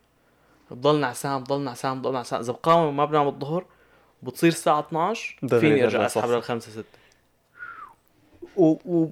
بضل 0.71 0.99
نعسان 0.99 1.39
بضل 1.43 1.61
نعسان 1.61 1.99
بضل 2.01 2.13
نعسان. 2.13 2.39
إذا 2.39 2.51
بقاوم 2.51 2.87
وما 2.87 3.05
بنام 3.05 3.27
الظهر 3.27 3.65
بتصير 4.23 4.49
الساعة 4.49 4.79
12 4.79 5.37
دغري 5.43 5.61
فيني 5.61 5.83
أرجع 5.83 6.05
أسحب. 6.05 6.29
للخمسة 6.29 6.71
ستة. 6.71 6.99
و... 8.57 8.75
و... 8.85 9.09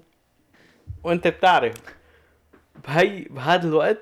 وأنت 1.03 1.27
بتعرف 1.27 1.75
بهي 2.87 3.19
بهذا 3.29 3.67
الوقت 3.67 3.97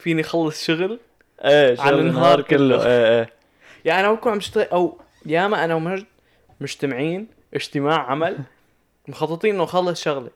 فيني 0.00 0.20
أخلص 0.22 0.64
شغل 0.64 1.00
إيه 1.44 1.80
على 1.80 1.90
شغل 1.90 2.06
النهار 2.06 2.42
كله. 2.42 2.86
إيه 2.86 3.18
إيه. 3.18 3.32
يعني 3.84 4.06
أنا 4.06 4.12
بكون 4.14 4.32
عم 4.32 4.38
أشتغل 4.38 4.64
أو 4.64 4.98
ياما 5.26 5.64
أنا 5.64 5.74
ومجد 5.74 6.06
مجتمعين 6.60 7.26
اجتماع 7.54 8.10
عمل 8.10 8.38
مخططين 9.08 9.54
إنه 9.54 9.62
نخلص 9.64 10.02
شغله 10.02 10.30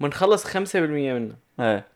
بنخلص 0.00 0.46
5% 0.46 0.76
منها 0.76 1.36
إيه. 1.60 1.86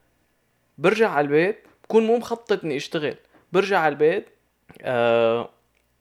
برجع 0.78 1.10
على 1.10 1.24
البيت 1.24 1.58
بكون 1.84 2.06
مو 2.06 2.16
مخطط 2.16 2.64
إني 2.64 2.76
أشتغل. 2.76 3.14
برجع 3.52 3.78
على 3.78 3.92
البيت 3.92 4.26
آه... 4.82 5.50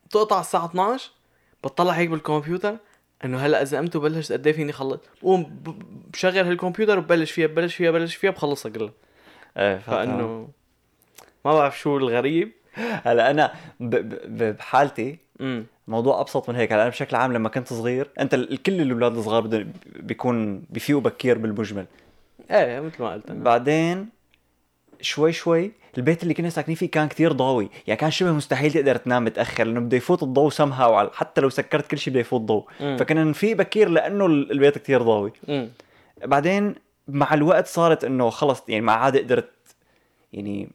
تقطع 0.09 0.39
الساعة 0.39 0.65
12 0.65 1.11
بطلع 1.63 1.93
هيك 1.93 2.09
بالكمبيوتر 2.09 2.77
إنه 3.25 3.37
هلأ 3.37 3.61
إذا 3.61 3.77
قمت 3.77 3.95
وبلشت 3.95 4.31
قد 4.31 4.47
إيه 4.47 4.53
فيني 4.53 4.71
خلص 4.71 4.99
بقوم 5.21 5.61
بشغل 6.13 6.37
هالكمبيوتر 6.37 6.97
وببلش 6.97 7.31
فيها 7.31 7.47
ببلش 7.47 7.75
فيها 7.75 7.91
ببلش 7.91 8.15
فيها 8.15 8.31
بخلصها 8.31 8.71
كلها. 8.71 8.91
إيه. 9.57 9.77
فإنه 9.77 10.49
ما 11.45 11.53
بعرف 11.53 11.79
شو 11.79 11.97
الغريب. 11.97 12.51
هلا 12.77 13.31
أنا 13.31 13.53
ب- 13.79 13.95
ب- 13.95 14.57
بحالتي 14.57 15.17
امم 15.41 15.65
موضوع 15.87 16.21
أبسط 16.21 16.49
من 16.49 16.55
هيك. 16.55 16.73
هلا 16.73 16.81
أنا 16.81 16.89
بشكل 16.89 17.15
عام 17.15 17.33
لما 17.33 17.49
كنت 17.49 17.67
صغير 17.73 18.09
أنت 18.19 18.35
كل 18.35 18.81
الأولاد 18.81 19.17
الصغار 19.17 19.41
بدهم 19.41 19.73
بيكون 19.95 20.63
بيفيقوا 20.69 21.01
بكير 21.01 21.37
بالمجمل. 21.37 21.85
إيه 22.51 22.79
مثل 22.79 23.03
ما 23.03 23.13
قلت 23.13 23.29
أنا. 23.31 23.43
بعدين 23.43 24.09
شوي 25.01 25.31
شوي 25.33 25.71
البيت 25.97 26.23
اللي 26.23 26.33
كنا 26.33 26.49
ساكنين 26.49 26.75
فيه 26.77 26.91
كان 26.91 27.07
كتير 27.07 27.31
ضاوي. 27.31 27.69
يعني 27.87 27.99
كان 27.99 28.11
شبه 28.11 28.31
مستحيل 28.31 28.71
تقدر 28.73 28.95
تنام 28.95 29.23
متأخر 29.25 29.63
لأنه 29.63 29.79
بده 29.79 29.97
يفوت 29.97 30.23
الضوء 30.23 30.49
سمها 30.49 30.87
وعلى 30.87 31.09
حتى 31.13 31.41
لو 31.41 31.49
سكرت 31.49 31.87
كل 31.91 31.97
شيء 31.97 32.11
بده 32.13 32.19
يفوت 32.19 32.41
ضوء. 32.41 32.65
فكنا 32.79 33.23
نفيق 33.23 33.57
بكير 33.57 33.89
لأنه 33.89 34.25
ال- 34.25 34.51
البيت 34.51 34.77
كتير 34.77 35.01
ضاوي. 35.01 35.31
امم 35.49 35.69
بعدين 36.25 36.75
مع 37.07 37.33
الوقت 37.33 37.67
صارت 37.67 38.03
إنه 38.03 38.29
خلص 38.29 38.63
يعني 38.67 38.81
ما 38.81 38.91
عاد 38.91 39.17
قدرت 39.17 39.49
يعني 40.33 40.69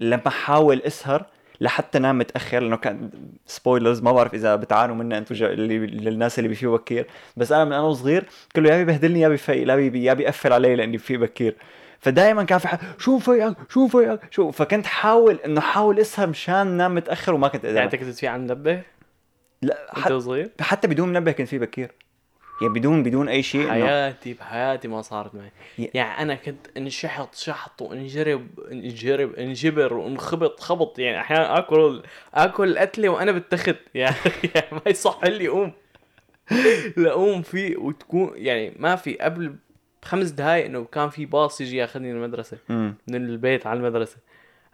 لما 0.00 0.28
احاول 0.28 0.82
اسهر 0.82 1.26
لحتى 1.60 1.98
نام 1.98 2.18
متأخر 2.18 2.60
لأنه 2.60 2.76
كان 2.76 3.10
سبويلرز 3.46 4.02
ما 4.02 4.12
بعرف 4.12 4.34
إذا 4.34 4.56
بتعانوا 4.56 4.94
منها 4.96 5.18
أنتم 5.18 5.34
جا- 5.34 5.52
اللي 5.52 5.78
للناس 5.78 6.38
اللي 6.38 6.48
بيفيقوا 6.48 6.76
بكير. 6.76 7.06
بس 7.36 7.52
أنا 7.52 7.64
من 7.64 7.72
أنا 7.72 7.82
وصغير 7.82 8.24
كله 8.56 8.70
يا 8.70 8.76
بيبهدلني 8.76 9.20
يا 9.20 9.28
بيفيق 9.28 9.64
لا 9.66 9.76
بي 9.76 10.04
يا 10.04 10.14
بيقفل 10.14 10.52
علي 10.52 10.76
لأني 10.76 10.96
بفيق 10.96 11.18
بكير. 11.20 11.56
فدائما 11.98 12.42
كان 12.44 12.58
في 12.58 12.68
حد 12.68 12.78
شو 12.98 13.18
فيقك 13.18 13.56
شو 13.68 13.88
فيقك 13.88 14.20
شو 14.30 14.50
فكنت 14.50 14.86
حاول 14.86 15.38
إنه 15.46 15.60
حاول 15.60 15.98
أسهر 16.00 16.26
مشان 16.26 16.66
نام 16.66 16.94
متأخر 16.94 17.34
وما 17.34 17.48
كنت 17.48 17.64
يعني 17.64 17.78
قادر 17.78 17.94
أنت 17.94 18.04
كنت 18.04 18.14
في 18.14 18.26
عم 18.26 18.40
منبه 18.40 18.82
لا 19.62 19.86
حتى, 19.92 20.14
وصغير 20.14 20.50
حتى 20.60 20.88
بدون 20.88 21.08
منبه 21.08 21.32
كنت 21.32 21.48
فيه 21.48 21.58
بكير. 21.58 21.90
يعني 22.62 22.74
بدون 22.74 23.02
بدون 23.02 23.28
أي 23.28 23.42
شيء 23.42 23.68
حياتي 23.70 24.34
بحياتي 24.34 24.88
ما 24.88 25.02
صارت 25.02 25.34
معي. 25.34 25.50
ي- 25.78 25.90
يعني 25.94 26.22
أنا 26.22 26.34
كنت 26.34 26.66
انشحط 26.76 27.34
شحط 27.34 27.82
وانجرب 27.82 28.46
انجرب 28.72 29.34
انجبر 29.34 29.94
وانخبط 29.94 30.60
خبط. 30.60 30.98
يعني 30.98 31.20
أحيانا 31.20 31.58
آكل 31.58 32.02
آكل 32.34 32.78
قتله 32.78 33.08
وأنا 33.08 33.32
بالتخت 33.32 33.76
يعني, 33.94 34.16
يعني 34.54 34.66
ما 34.72 34.80
يصح 34.86 35.24
لي 35.24 35.48
أقوم. 35.48 35.72
لاقوم 36.96 37.42
فيه 37.42 37.76
وتكون 37.76 38.32
يعني 38.34 38.74
ما 38.78 38.96
في. 38.96 39.14
قبل 39.14 39.54
بخمس 40.02 40.30
دقائق 40.30 40.64
إنه 40.64 40.84
كان 40.84 41.08
في 41.10 41.26
باص 41.26 41.60
يجي 41.60 41.76
ياخذني 41.76 42.10
المدرسة. 42.12 42.58
من 42.68 42.96
البيت 43.16 43.66
على 43.66 43.76
المدرسة. 43.78 44.16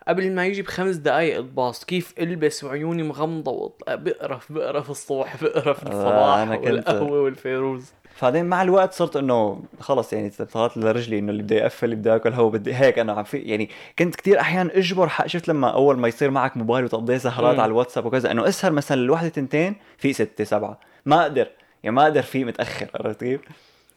قبل 0.08 0.32
ما 0.32 0.46
يجي 0.46 0.62
بخمس 0.62 0.96
دقائق 0.96 1.36
الباص 1.36 1.84
كيف 1.84 2.14
ألبس 2.18 2.64
وعيوني 2.64 3.02
مغمضة 3.02 3.72
بقرف 3.88 4.52
بقرف 4.52 4.90
الصبح 4.90 5.36
بقرف 5.44 5.82
الصباح 5.82 6.36
أنا 6.38 6.56
كنت- 6.56 6.66
والقهوة 6.66 7.20
والفيروز 7.20 7.92
بعدين 8.22 8.44
مع 8.44 8.62
الوقت 8.62 8.92
صرت 8.92 9.16
إنه 9.16 9.62
خلص 9.80 10.12
يعني 10.12 10.30
طلعت 10.30 10.76
لرجلي 10.76 11.18
إنه 11.18 11.30
اللي 11.32 11.42
بدي 11.42 11.62
أقفل 11.62 11.84
اللي 11.84 11.96
بدي 11.96 12.14
آكل 12.16 12.32
هو 12.32 12.50
بدي 12.50 12.74
هيك 12.74 12.98
أنا 12.98 13.12
عم 13.12 13.24
في 13.24 13.38
يعني 13.38 13.70
كنت 13.98 14.14
كتير 14.16 14.40
أحيانا 14.40 14.78
أجبر 14.78 15.08
حق 15.08 15.26
شفت 15.26 15.48
لما 15.48 15.68
أول 15.74 15.98
ما 15.98 16.08
يصير 16.08 16.30
معك 16.30 16.56
موبايل 16.56 16.84
وتقضي 16.84 17.18
سهرات. 17.18 17.58
على 17.58 17.68
الواتساب 17.70 18.06
وكذا 18.06 18.30
إنه 18.30 18.48
أسهر 18.48 18.72
مثلا 18.72 19.00
الوحده 19.00 19.28
تنتين 19.28 19.76
في 19.98 20.12
ستة 20.12 20.44
سبعة 20.44 20.80
ما 21.06 21.22
أقدر 21.22 21.48
يعني 21.82 21.96
ما 21.96 22.02
أقدر 22.02 22.22
في 22.22 22.44
متأخر 22.44 22.90
عرفت 22.94 23.20
كيف؟ 23.20 23.40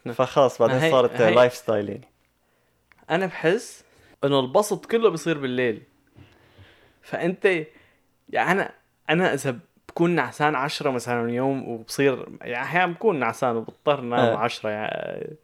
نعم. 0.05 0.15
فخلص 0.15 0.57
بعدين 0.61 0.77
هي- 0.77 0.91
صارت 0.91 1.21
هي- 1.21 1.33
lifestyle 1.35 1.89
يعني 1.89 2.07
أنا 3.09 3.25
بحس 3.25 3.83
إنه 4.23 4.39
البسط 4.39 4.85
كله 4.85 5.09
بيصير 5.09 5.37
بالليل 5.37 5.81
فأنت 7.01 7.45
يعني 8.29 8.51
أنا 8.51 8.71
أنا 9.09 9.33
إذا 9.33 9.59
بكون 9.89 10.09
نعسان 10.11 10.55
عشرة 10.55 10.89
مثلا 10.89 11.31
يوم 11.31 11.69
وبصير 11.69 12.25
يعني 12.41 12.63
أحيانا 12.65 12.91
بكون 12.93 13.19
نعسان 13.19 13.55
وبضطر 13.55 14.01
نام 14.01 14.19
آه. 14.19 14.37
عشرة 14.37 14.69
يعني 14.69 15.35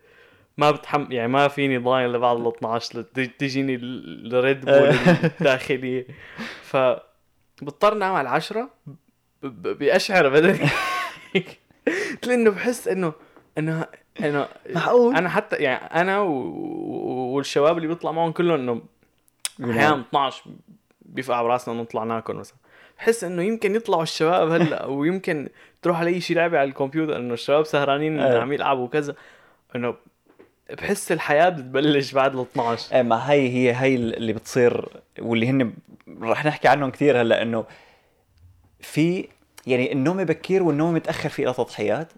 ما 0.58 0.72
بتحم 0.72 1.12
يعني 1.12 1.28
ما 1.28 1.48
فيني 1.48 1.78
ضايل 1.78 2.14
لبعد 2.14 2.38
ال 2.38 2.48
12 2.48 3.00
لت- 3.02 3.20
تجيني 3.40 3.76
ال- 3.76 4.36
ال 4.36 4.43
Red 4.43 4.66
Bull 4.66 4.74
آه. 4.74 5.26
الداخلية 5.26 6.08
ف 6.62 6.78
بضطر 7.62 7.94
نام 7.94 8.14
على 8.16 8.30
العشرة 8.30 8.70
بأشعر 9.44 10.30
بدني 10.30 10.60
لأنه 12.28 12.52
بحس 12.52 12.88
إنه 12.88 13.14
إنه 13.58 13.86
إنه 14.20 14.48
معقول 14.76 15.16
أنا 15.16 15.30
حتى 15.30 15.56
يعني 15.56 15.86
أنا. 16.02 16.20
و- 16.20 17.36
والشباب 17.36 17.78
اللي 17.78 17.88
بيطلع 17.88 18.12
معهم 18.12 18.32
كلهم 18.32 18.60
إنه 18.60 18.82
أحيانا 19.72 20.02
12 20.10 20.44
بيفقع 21.06 21.42
براسنا 21.42 21.74
إنه 21.74 21.82
نطلع 21.82 22.04
ناكل 22.04 22.34
مثلا. 22.34 22.58
بحس 22.98 23.24
إنه 23.24 23.44
يمكن 23.44 23.76
يطلعوا 23.76 24.04
الشباب 24.04 24.52
هلأ 24.52 24.86
ويمكن 24.86 25.50
تروح 25.82 26.00
على 26.00 26.10
اي 26.10 26.22
شيء 26.22 26.36
لعبة 26.36 26.60
على 26.60 26.70
الكمبيوتر 26.70 27.18
إنه 27.18 27.34
الشباب 27.34 27.66
سهرانين 27.66 28.20
آه. 28.20 28.40
عم 28.40 28.54
يلعبوا 28.54 28.86
وكذا 28.86 29.16
إنه 29.76 29.96
بحس 30.70 31.12
الحياة 31.12 31.50
بتبلش 31.50 32.12
بعد 32.12 32.36
ال 32.36 32.42
12 32.42 32.96
إيه 32.96 33.02
ما 33.02 33.32
هي 33.32 33.50
هي 33.50 33.74
هي 33.74 33.96
اللي 33.96 34.34
بتصير 34.34 34.90
واللي 35.20 35.48
هن 35.50 35.74
رح 36.22 36.46
نحكي 36.46 36.68
عنهم 36.68 36.90
كثير 36.90 37.22
هلأ 37.22 37.42
إنه 37.42 37.66
في 38.80 39.28
يعني 39.68 39.92
النوم 39.92 40.24
بكير 40.24 40.64
والنوم 40.64 40.94
متأخر 40.94 41.30
في 41.30 41.44
له 41.44 41.52
تضحيات 41.52 42.12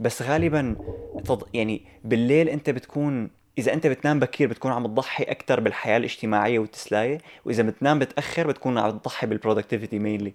بس 0.00 0.22
غالبا 0.22 0.76
تض... 1.24 1.42
يعني 1.54 1.82
بالليل 2.04 2.48
أنت 2.48 2.70
بتكون 2.70 3.30
إذا 3.58 3.72
أنت 3.72 3.86
بتنام 3.86 4.20
بكير 4.20 4.48
بتكون 4.48 4.72
عم 4.72 4.86
تضحي 4.86 5.24
أكثر 5.24 5.60
بالحياة 5.60 5.96
الاجتماعية 5.96 6.58
والتسلاية 6.58 7.18
وإذا 7.44 7.62
بتنام 7.62 7.98
بتأخر 7.98 8.46
بتكون 8.46 8.78
عم 8.78 8.90
تضحي 8.98 9.26
بال 9.26 9.36
productivity 9.36 9.98
mainly 9.98 10.32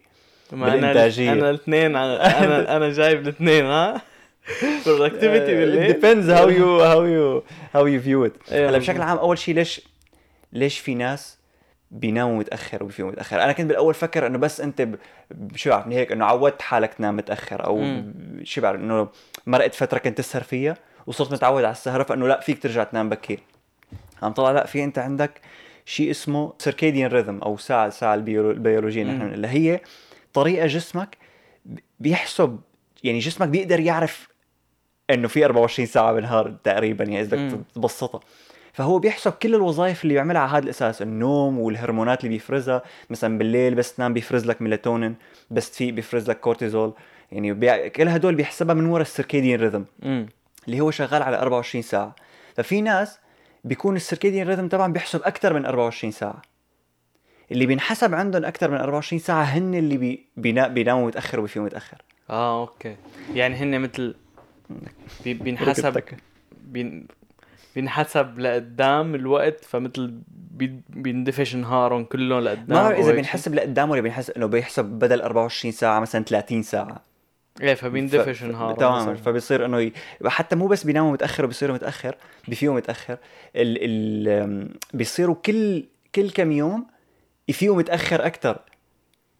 ما 0.51 0.73
أنا 0.73 1.49
الاثنين 1.49 1.95
أنا 1.95 2.75
أنا 2.77 2.89
جايب 2.89 3.21
الاثنين 3.21 3.65
ها؟ 3.65 4.01
Productivity 4.83 5.49
بالليل؟ 5.49 5.93
depends 5.93 6.25
how 6.25 6.47
you 6.47 6.67
how 6.89 7.01
you 7.03 7.43
how 7.73 7.85
you 7.85 7.99
view 8.07 8.29
it. 8.29 8.53
إيه. 8.53 8.69
هلا. 8.69 8.77
بشكل 8.77 9.01
عام 9.01 9.17
أول 9.17 9.37
شيء 9.37 9.55
ليش 9.55 9.81
ليش 10.53 10.79
في 10.79 10.95
ناس 10.95 11.37
بيناموا 11.91 12.37
متأخر 12.39 12.83
وبيفيقوا 12.83 13.11
متأخر؟ 13.11 13.43
أنا 13.43 13.51
كنت 13.51 13.67
بالأول 13.67 13.93
فكر 13.93 14.27
إنه 14.27 14.37
بس 14.37 14.61
أنت 14.61 14.87
شو 15.55 15.69
بعرفني 15.69 15.95
هيك 15.95 16.11
إنه 16.11 16.25
عودت 16.25 16.61
حالك 16.61 16.93
تنام 16.93 17.15
متأخر 17.15 17.65
أو 17.65 18.01
شو 18.43 18.61
بعرف 18.61 18.79
إنه 18.79 19.07
مرقت 19.47 19.75
فترة 19.75 19.97
كنت 19.97 20.17
تسهر 20.17 20.43
فيها. 20.43 20.77
وصرت 21.09 21.31
متعود 21.33 21.63
على 21.63 21.71
السهرة 21.71 22.03
فإنه 22.03 22.27
لا 22.27 22.39
فيك 22.39 22.63
ترجع 22.63 22.83
تنام 22.83 23.09
بكير. 23.09 23.39
عم 24.21 24.31
طلع 24.31 24.51
لا 24.51 24.65
في 24.65 24.83
أنت 24.83 24.99
عندك 24.99 25.41
شيء 25.85 26.11
اسمه 26.11 26.53
سيركيديان 26.59 27.11
ريذم 27.11 27.37
أو 27.37 27.57
ساعة 27.57 27.87
الساعة 27.87 28.15
البيولو- 28.15 28.51
البيولوجية. 28.55 29.03
نحن 29.03 29.21
اللي 29.21 29.47
هي 29.47 29.79
طريقة 30.33 30.67
جسمك 30.67 31.17
بيحسب 31.99 32.59
يعني 33.03 33.19
جسمك 33.19 33.47
بيقدر 33.47 33.79
يعرف 33.79 34.27
إنه 35.09 35.27
في 35.27 35.45
24 35.45 35.85
ساعة 35.85 36.13
بالنهار 36.13 36.55
تقريبا 36.63 37.03
يعني 37.03 37.21
إذا. 37.21 37.37
بدك 37.47 37.59
تبسطها 37.75 38.19
فهو 38.73 38.99
بيحسب 38.99 39.31
كل 39.31 39.55
الوظائف 39.55 40.03
اللي 40.03 40.13
بيعملها 40.13 40.41
على 40.41 40.51
هذا 40.51 40.63
الأساس 40.63 41.01
النوم 41.01 41.59
والهرمونات 41.59 42.19
اللي 42.23 42.29
بيفرزها. 42.35 42.81
مثلا 43.09 43.37
بالليل 43.37 43.75
بس 43.75 43.95
تنام 43.95 44.13
بيفرز 44.13 44.45
لك 44.45 44.61
ميلاتونين 44.61 45.15
بس 45.51 45.71
تفيق 45.71 45.93
بيفرز 45.93 46.29
لك 46.29 46.39
كورتيزول. 46.39 46.93
يعني 47.31 47.53
بي... 47.53 47.89
كل 47.89 48.07
هدول 48.07 48.35
بيحسبها 48.35 48.73
من 48.75 48.85
وراء 48.85 49.01
ال 49.01 49.07
circadian 49.07 49.59
rhythm 49.59 49.85
اللي 50.67 50.79
هو 50.81 50.91
شغال 50.91 51.23
على 51.23 51.37
24 51.39 51.81
ساعة. 51.81 52.15
ففي 52.55 52.81
ناس 52.81 53.19
بيكون 53.63 53.95
ال 53.95 54.00
circadian 54.00 54.47
rhythm 54.47 54.67
تبعها 54.67 54.93
بيحسب 54.93 55.21
أكثر 55.23 55.53
من 55.53 55.65
24 55.65 56.11
ساعة. 56.11 56.41
اللي 57.51 57.65
بينحسب 57.65 58.13
عندهم 58.15 58.45
أكثر 58.45 58.71
من 58.71 58.77
24 58.77 59.19
ساعة 59.19 59.43
هن 59.43 59.73
اللي 59.75 59.97
بي... 59.97 60.25
بينا... 60.37 60.67
بيناموا 60.67 61.07
متأخر 61.07 61.39
وبيفيقوا 61.39 61.65
متأخر. 61.67 61.97
آه 62.29 62.61
أوكي. 62.61 62.95
يعني 63.33 63.55
هن 63.55 63.81
مثل 63.81 64.15
بي- 65.23 65.33
بينحسب. 65.43 66.03
بين 66.63 67.07
بينحسب 67.75 68.39
لقدام 68.39 69.15
الوقت 69.15 69.65
فمثل 69.65 70.13
بي- 70.51 70.81
بيندفش 70.89 71.55
نهارهم 71.55 72.03
كلهم 72.05 72.39
لقدام 72.39 72.65
ما 72.77 72.83
بعرف 72.83 72.99
إذا 72.99 73.11
بينحسب 73.11 73.55
لقدام 73.55 73.89
ولا 73.89 74.01
بينحسب 74.01 74.33
إنه 74.33 74.45
بيحسب 74.45 74.85
بدل 74.85 75.21
24 75.21 75.71
ساعة 75.71 75.99
مثلا 75.99 76.23
30 76.23 76.63
ساعة. 76.63 77.01
إيه 77.61 77.73
فبيندفش 77.73 78.43
نهارهم 78.43 78.75
تماما. 78.75 79.15
فبيصير 79.15 79.65
إنه 79.65 79.81
ي... 79.81 79.93
حتى 80.25 80.55
مو 80.55 80.67
بس 80.67 80.83
بيناموا 80.83 81.11
متأخر 81.11 81.45
وبيصيروا 81.45 81.75
متأخر 81.75 82.15
بيفيقوا 82.47 82.75
متأخر. 82.75 83.17
ال... 83.55 83.77
ال... 83.81 84.69
بيصيروا 84.93 85.35
كل 85.35 85.83
كل 86.15 86.29
كم 86.29 86.51
يوم 86.51 86.87
يفيقوا 87.47 87.77
متأخر 87.77 88.25
أكثر 88.25 88.59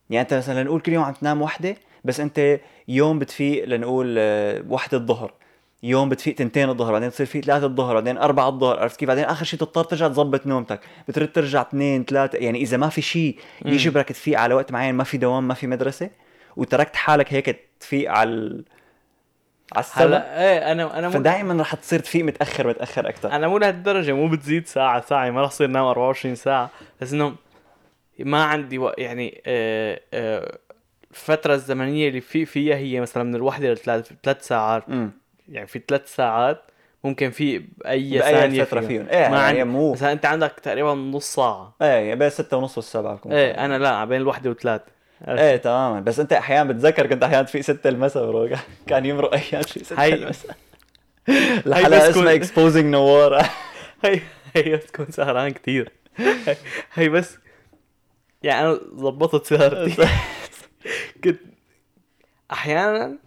يعني 0.10 0.22
أنت 0.22 0.34
مثلا 0.34 0.64
نقول 0.64 0.82
كل 0.82 0.94
يوم 0.94 1.04
عم 1.04 1.14
تنام 1.14 1.42
وحدة 1.42 1.76
بس 2.04 2.20
أنت 2.20 2.60
يوم 2.88 3.20
بتفيق 3.20 3.66
لنقول 3.66 4.16
آه، 4.20 4.64
وحدة 4.70 4.98
الظهر. 4.98 5.34
يوم 5.84 6.10
بتفيق 6.10 6.36
تنتين 6.36 6.70
الظهر 6.70 6.92
بعدين 6.92 7.12
تصير 7.12 7.26
فيق 7.26 7.44
ثلاثة 7.44 7.66
الظهر 7.66 7.94
بعدين 7.94 8.18
أربعة 8.18 8.50
الظهر 8.50 8.80
عرفت 8.80 9.00
كيف؟ 9.00 9.08
بعدين 9.08 9.24
آخر 9.24 9.46
شيء 9.46 9.60
تضطر 9.60 9.84
ترجع 9.84 10.08
تظبط 10.08 10.48
نومتك. 10.48 10.80
بترد 11.08 11.32
ترجع 11.32 11.62
اثنين 11.62 12.06
ثلاثة 12.06 12.38
يعني 12.38 12.62
إذا 12.62 12.78
ما 12.78 12.90
في 12.90 13.02
شيء. 13.02 13.40
يجبرك 13.66 14.10
تفيق 14.10 14.40
على 14.40 14.54
وقت 14.54 14.72
معين 14.72 14.96
ما 14.96 15.04
في 15.04 15.18
دوام 15.18 15.48
ما 15.48 15.54
في 15.54 15.68
مدرسة 15.68 16.10
وتركت 16.58 16.96
حالك 16.96 17.34
هيك 17.34 17.69
تفيق 17.80 18.12
على. 18.12 18.64
على 19.76 19.86
هلا 19.94 20.42
إيه 20.42 20.72
أنا 20.72 21.00
أنا 21.00 21.08
مو 21.08 21.14
فدائما 21.14 21.62
رح 21.62 21.76
تصير 21.76 22.00
تفيق 22.00 22.26
متأخر 22.26 22.68
متأخر 22.68 23.10
أكثر 23.10 23.32
أنا 23.32 23.48
مو 23.48 23.58
لهالدرجة 23.58 24.12
مو 24.12 24.28
بتزيد 24.28 24.68
ساعة 24.68 25.06
ساعة 25.06 25.30
ما 25.30 25.42
رح 25.42 25.52
صير 25.52 25.68
نام 25.68 25.86
24 25.86 26.36
ساعة. 26.36 26.70
بس 27.02 27.14
إنه 27.14 27.36
ما 28.20 28.44
عندي 28.44 28.78
وق... 28.78 28.94
يعني 28.98 29.42
آه 29.46 30.02
آه 30.14 30.58
الفترة 31.12 31.54
الزمنية 31.54 32.08
اللي 32.08 32.22
في 32.22 32.46
فيها 32.46 32.76
هي 32.76 33.00
مثلا 33.02 33.24
من 33.24 33.36
الوحدة 33.36 33.74
لثلاث 33.74 34.12
ثلاث 34.24 34.48
ساعات. 34.48 34.84
امم 34.90 35.12
يعني 35.50 35.68
في 35.68 35.82
ثلاث 35.88 36.16
ساعات 36.16 36.62
ممكن 37.04 37.30
في 37.32 37.58
بأي 37.58 38.10
بأي 38.10 38.20
ثانية 38.20 38.64
فترة 38.64 38.80
فيهم. 38.80 39.06
فيهم. 39.06 39.10
إيه 39.10 39.30
ما 39.30 39.40
عندي 39.40 39.64
مو. 39.64 39.92
مثلا 39.92 40.12
أنت 40.12 40.26
عندك 40.26 40.52
تقريبا 40.64 40.94
نص 40.94 41.36
ساعة. 41.36 41.76
إيه 41.82 42.16
بين 42.16 42.30
ستة 42.30 42.58
ونص 42.58 42.78
والسبعة 42.78 43.20
إيه. 43.26 43.66
أنا 43.66 43.78
لا 43.78 44.06
بين 44.06 44.22
الوحدة 44.22 44.50
وثلاث 44.50 44.82
إيه 45.28 45.56
تماما. 45.58 46.00
بس 46.00 46.20
أنت 46.20 46.34
أحيانا 46.34 46.72
بتذكر 46.74 47.08
كنت 47.08 47.24
أحيانا 47.24 47.44
تفيق 47.44 47.62
ستة 47.62 47.88
المساء 47.88 48.26
bro. 48.26 48.50
كان 48.88 49.06
يمرق 49.06 49.34
أيام 49.34 49.62
شيء 49.64 49.84
ستة 49.84 50.02
هي- 50.04 50.14
المساء. 50.14 50.56
بس 51.30 51.68
الحلقة 51.68 52.00
كون- 52.00 52.10
اسمها 52.10 52.34
exposing 52.34 52.86
نوار 52.86 53.42
هي 54.06 54.20
هي 54.56 54.76
بس 54.78 54.86
تكون 54.86 55.06
سهران 55.12 55.52
كثير 55.52 55.92
هي- 56.94 57.10
بس 57.10 57.38
يعني 58.44 58.68
أنا 58.68 58.74
ضبطت 58.94 59.46
سهرتي. 59.46 60.08
كنت 61.24 61.40
أحيانا 62.52 63.18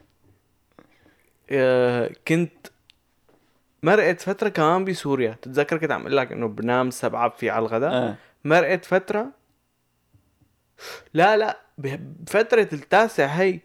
آه، 1.51 2.11
كنت 2.29 2.53
مرقت 3.83 4.21
فترة 4.21 4.49
كمان 4.49 4.85
بسوريا. 4.85 5.37
تتذكر 5.43 5.79
كنت 5.79 5.91
عم 5.93 6.01
أقول 6.01 6.17
لك 6.17 6.33
إنه 6.33 6.49
بنام 6.49 6.91
سبعة 6.91 7.29
في 7.29 7.51
على 7.51 7.63
الغداء. 7.67 7.93
آه. 7.93 8.15
مرقت 8.45 8.85
فترة 8.85 9.27
لا 11.15 11.37
لا 11.37 11.59
بفترة 11.79 12.69
التاسع 12.73 13.27
هي 13.27 13.61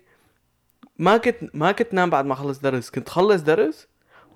ما 0.98 1.18
كنت 1.18 1.36
ما 1.54 1.72
كنت 1.72 1.94
نام 1.94 2.10
بعد 2.10 2.26
ما 2.26 2.34
اخلص 2.34 2.60
درس. 2.60 2.90
كنت 2.90 3.10
خلص 3.10 3.42
درس 3.42 3.88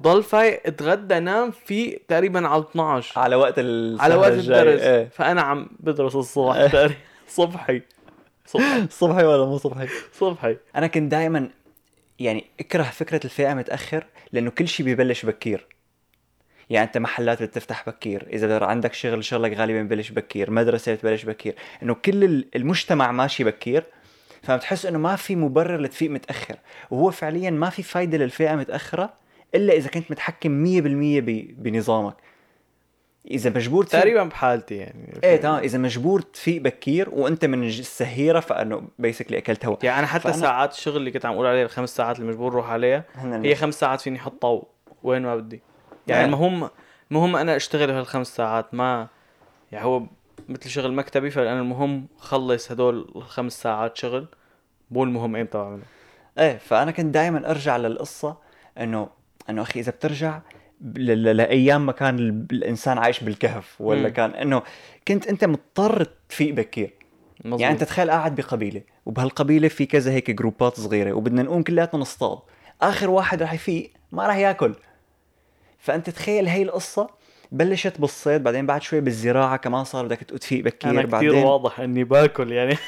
ضل 0.01 0.23
فايق 0.23 0.61
اتغدى 0.65 1.19
نام 1.19 1.51
في 1.51 2.00
تقريبا 2.07 2.47
على 2.47 2.61
12 2.61 3.19
على 3.19 3.35
وقت 3.35 3.53
ال 3.57 4.01
على 4.01 4.15
وقت 4.15 4.31
الدرس. 4.31 4.81
إيه. 4.81 5.09
فأنا 5.09 5.41
عم 5.41 5.69
بدرس 5.79 6.15
الصبح. 6.15 6.65
تقريبا 6.71 6.95
صبحي. 7.27 7.81
صبحي. 8.45 8.88
صبحي 9.00 9.23
ولا 9.25 9.45
مو 9.45 9.57
صبحي؟ 9.57 9.88
صبحي. 10.13 10.57
أنا 10.75 10.88
كنت 10.88 11.11
دائما 11.11 11.50
يعني 12.19 12.45
أكره 12.59 12.83
فكرة 12.83 13.19
الفئة 13.25 13.53
متأخر 13.53 14.05
لأنه 14.31 14.51
كل 14.51 14.67
شيء 14.67 14.85
ببلش 14.85 15.25
بكير. 15.25 15.67
يعني 16.71 16.87
أنت 16.87 16.97
محلات 16.97 17.43
بتفتح 17.43 17.89
بكير. 17.89 18.27
إذا 18.33 18.63
عندك 18.65 18.93
شغل 18.93 19.23
شغلك 19.23 19.57
غالبا 19.57 19.81
ببلش 19.83 20.09
بكير. 20.09 20.51
مدرسة 20.51 20.93
بتبلش 20.93 21.23
بكير. 21.23 21.55
إنه 21.83 21.93
كل 21.93 22.23
ال- 22.23 22.47
المجتمع 22.55 23.11
ماشي 23.11 23.43
بكير. 23.43 23.83
فبتحس 24.43 24.85
إنه 24.85 24.97
ما 24.99 25.15
في 25.15 25.35
مبرر 25.35 25.81
لتفيق 25.81 26.09
متأخر. 26.11 26.55
وهو 26.91 27.11
فعليا 27.11 27.49
ما 27.49 27.69
في 27.69 27.83
فايدة 27.83 28.17
للفئة 28.17 28.55
متأخرة 28.55 29.13
إلا 29.55 29.73
إذا 29.73 29.89
كنت 29.89 30.11
متحكم 30.11 30.51
100% 30.63 31.21
ب- 31.21 31.63
بنظامك. 31.63 32.15
إذا 33.31 33.49
مجبور 33.49 33.83
تفيق 33.83 33.99
تقريبا 33.99 34.23
بحالتي 34.23 34.75
يعني. 34.75 35.19
إيه 35.23 35.35
تمام. 35.37 35.59
إذا 35.63 35.77
مجبور 35.77 36.21
تفيق 36.21 36.61
بكير 36.61 37.09
وأنت 37.09 37.45
من 37.45 37.63
السهيرة 37.67 38.39
فإنه 38.39 38.81
بيسكلي 38.99 39.37
أكلت 39.37 39.65
هوا. 39.65 39.75
يعني 39.83 39.99
أنا 39.99 40.07
حتى 40.07 40.29
فأنا- 40.33 40.35
ساعات 40.35 40.73
الشغل 40.73 40.97
اللي 40.97 41.11
كنت 41.11 41.25
عم 41.25 41.33
أقول 41.33 41.45
عليها 41.45 41.63
الخمس 41.63 41.95
ساعات 41.95 42.19
اللي 42.19 42.31
مجبور 42.31 42.51
أروح 42.51 42.69
عليها 42.69 43.03
هي 43.17 43.55
خمس 43.55 43.79
ساعات 43.79 44.01
فيني 44.01 44.17
احطها 44.19 44.61
وين 45.03 45.21
ما 45.21 45.35
بدي. 45.35 45.61
يعني. 46.08 46.25
المهم 46.25 46.70
المهم 47.12 47.36
أنا 47.36 47.55
أشتغل 47.55 47.91
هالخمس 47.91 48.36
ساعات 48.36 48.74
ما 48.74 49.08
يعني 49.72 49.86
هو 49.86 50.03
مثل 50.50 50.70
شغل 50.70 50.93
مكتبي 50.93 51.29
فأنا 51.31 51.60
المهم 51.60 52.08
خلص 52.17 52.72
هدول 52.72 53.12
الخمس 53.15 53.62
ساعات 53.62 53.98
شغل 53.98 54.27
مو 54.91 55.04
المهم 55.04 55.36
إمتى 55.36 55.58
بعمله 55.58 55.84
إيه 56.39 56.58
فأنا 56.58 56.91
كنت 56.91 57.13
دائما 57.13 57.52
أرجع 57.52 57.78
للقصة 57.78 58.38
انه 58.78 59.10
إنه 59.49 59.62
أخي 59.62 59.80
إذا 59.80 59.91
بترجع 59.91 60.41
لأيام 60.95 61.86
ما 61.86 61.91
كان 61.91 62.19
ال- 62.19 62.45
الإنسان 62.52 62.97
عايش 62.97 63.23
بالكهف 63.23 63.82
ولا 63.82 64.02
مم. 64.02 64.08
كان 64.13 64.30
إنه 64.32 64.62
كنت 65.08 65.28
أنت 65.28 65.45
مضطر 65.45 66.08
تفيق 66.30 66.54
بكير 66.54 66.93
مزبوط. 67.45 67.62
يعني 67.62 67.73
أنت 67.73 67.84
تخيل 67.84 68.12
قاعد 68.12 68.36
بقبيلة 68.36 68.82
وبهالقبيلة 69.06 69.67
في 69.67 69.86
كذا 69.86 70.12
هيك 70.12 70.32
جروبات 70.32 70.80
صغيرة 70.80 71.13
وبدنا 71.13 71.43
نقوم 71.43 71.63
كلياتنا 71.63 71.99
نصطاد 71.99 72.39
آخر 72.82 73.10
واحد 73.10 73.43
رح 73.43 73.54
يفيق 73.54 73.91
ما 74.12 74.28
رح 74.28 74.36
يأكل 74.36 74.75
فأنت 75.82 76.10
تخيل 76.10 76.48
هي 76.48 76.62
القصة 76.62 77.10
بلشت 77.52 78.02
بالصيد 78.02 78.44
بعدين 78.44 78.65
بعد 78.65 78.82
شوي 78.82 79.02
بالزراعة 79.02 79.58
كمان 79.58 79.84
صار 79.84 80.06
بدك 80.06 80.17
تفيق 80.20 80.63
بكير 80.63 80.91
أنا 80.91 81.02
كثير 81.17 81.36
واضح 81.46 81.80
إني 81.80 82.04
باكل 82.04 82.52
يعني. 82.52 82.78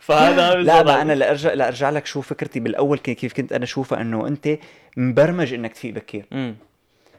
فهذا 0.00 0.54
لا 0.54 0.82
ما 0.82 1.02
أنا 1.02 1.12
لارجع 1.12 1.52
لأرجع 1.52 1.90
لك 1.90 2.06
شو 2.06 2.20
فكرتي 2.20 2.60
بالأول 2.60 2.98
كي- 2.98 3.14
كيف 3.14 3.32
كنت 3.32 3.52
أنا 3.52 3.64
أشوفها 3.64 4.00
إنه 4.00 4.26
أنت 4.26 4.58
مبرمج 4.96 5.54
إنك 5.54 5.72
تفيق 5.72 5.94
بكير 5.94 6.24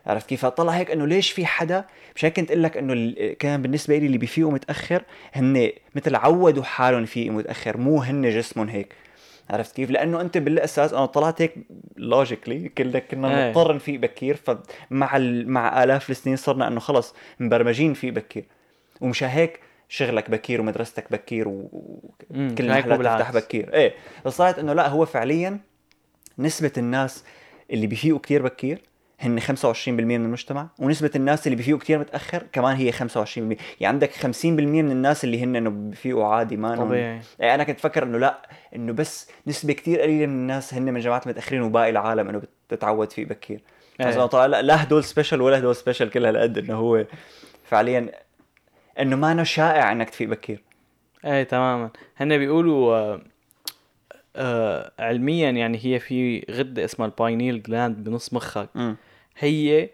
عرفت 0.08 0.30
كيف؟ 0.30 0.46
طلع 0.46 0.72
هيك 0.74 0.92
إنه 0.92 1.08
ليش 1.08 1.32
في 1.32 1.46
حدا 1.46 1.86
مشان 2.16 2.30
كنت 2.30 2.52
أقول 2.52 2.64
لك 2.64 2.78
إنه 2.78 3.14
كان 3.40 3.62
بالنسبة 3.62 3.98
لي 3.98 4.06
اللي 4.06 4.18
بيفيقوا 4.18 4.52
متأخر 4.52 5.04
هن 5.34 5.72
مثل 5.96 6.16
عودوا 6.16 6.64
حالهم 6.64 7.04
يفيقوا 7.04 7.36
متأخر 7.36 7.78
مو 7.78 8.02
هن 8.02 8.30
جسمهم 8.30 8.70
هيك. 8.70 8.94
عرفت 9.50 9.76
كيف؟ 9.76 9.92
لأنه 9.92 10.22
أنت 10.22 10.38
بالأساس 10.38 10.94
أنا 10.94 11.06
طلعت 11.06 11.42
هيك 11.42 11.56
logically 11.98 12.70
كلنا 12.70 13.00
كنا 13.00 13.44
إيه. 13.44 13.50
نضطر 13.50 13.76
نفيق 13.76 14.00
بكير 14.00 14.36
فمع 14.36 15.18
ال... 15.18 15.50
مع 15.50 15.84
آلاف 15.84 16.10
السنين 16.10 16.36
صرنا 16.36 16.68
إنه 16.68 16.80
خلص 16.80 17.16
مبرمجين 17.40 17.92
نفيق 17.92 18.14
بكير 18.14 18.46
ومشان 19.02 19.30
هيك 19.30 19.60
شغلك 19.90 20.30
بكير 20.30 20.62
ومدرستك 20.62 21.12
بكير 21.12 21.48
وكل 21.48 22.36
المحلات. 22.60 23.22
تفتح 23.22 23.32
بكير 23.32 23.74
إيه 23.74 23.94
فصارت 24.24 24.60
إنه 24.60 24.74
لا 24.74 24.88
هو 24.88 25.06
فعليا 25.06 25.60
نسبة 26.40 26.72
الناس 26.78 27.24
اللي 27.72 27.88
بيفيقوا 27.88 28.20
كتير 28.20 28.42
بكير 28.44 28.82
هن 29.20 29.40
25% 29.40 29.90
من 29.90 30.16
المجتمع 30.16 30.68
ونسبة 30.80 31.12
الناس 31.16 31.48
اللي 31.48 31.56
بيفيقوا 31.56 31.80
كتير 31.80 32.00
متأخر 32.00 32.44
كمان 32.52 32.76
هي 32.76 32.92
25% 32.92 32.98
يعني 33.38 33.58
عندك 33.82 34.12
50% 34.12 34.46
من 34.46 34.92
الناس 34.92 35.24
اللي 35.24 35.44
هن 35.44 35.56
إنه 35.56 35.70
بيفيقوا 35.70 36.26
عادي 36.26 36.58
ما 36.58 36.76
طبيعي. 36.76 37.22
يعني 37.40 37.56
أنا 37.56 37.64
كنت 37.64 37.80
فكر 37.80 38.04
إنه 38.04 38.18
لا 38.18 38.50
إنه 38.76 38.94
بس 38.94 39.30
نسبة 39.48 39.74
كتير 39.74 40.02
قليلة 40.02 40.26
من 40.26 40.34
الناس 40.34 40.74
هن 40.74 40.94
من 40.94 41.00
جماعة 41.00 41.22
المتأخرين 41.26 41.62
وباقي 41.62 41.90
العالم 41.90 42.30
إنه 42.30 42.42
بتتعود 42.70 43.12
فيق 43.12 43.28
بكير. 43.28 43.62
أنا 44.02 44.26
طالع 44.26 44.46
لا, 44.46 44.62
لا 44.62 44.84
هدول 44.84 45.04
special 45.04 45.42
ولا 45.42 45.58
هدول 45.60 45.76
special 45.76 46.10
كل 46.10 46.26
هالقد 46.26 46.58
إنه 46.58 46.76
هو 46.76 47.06
فعليا 47.66 48.12
إنه 49.00 49.16
ما 49.16 49.32
أنا 49.32 49.44
شائع 49.44 49.92
إنك 49.92 50.10
تفيق 50.10 50.28
بكير. 50.30 50.62
إيه 51.26 51.44
تماما. 51.44 51.90
هن 52.18 52.38
بيقولوا 52.38 52.96
آه 52.96 53.22
آه 54.36 54.92
علميا 55.00 55.50
يعني 55.50 55.80
هي 55.84 56.00
في 56.00 56.46
غدة 56.52 56.86
اسمها 56.86 57.08
ال 57.08 57.16
pineal 57.16 57.64
gland 57.64 58.04
بنص 58.04 58.34
مخك. 58.34 58.70
امم 58.76 58.96
هي 59.40 59.90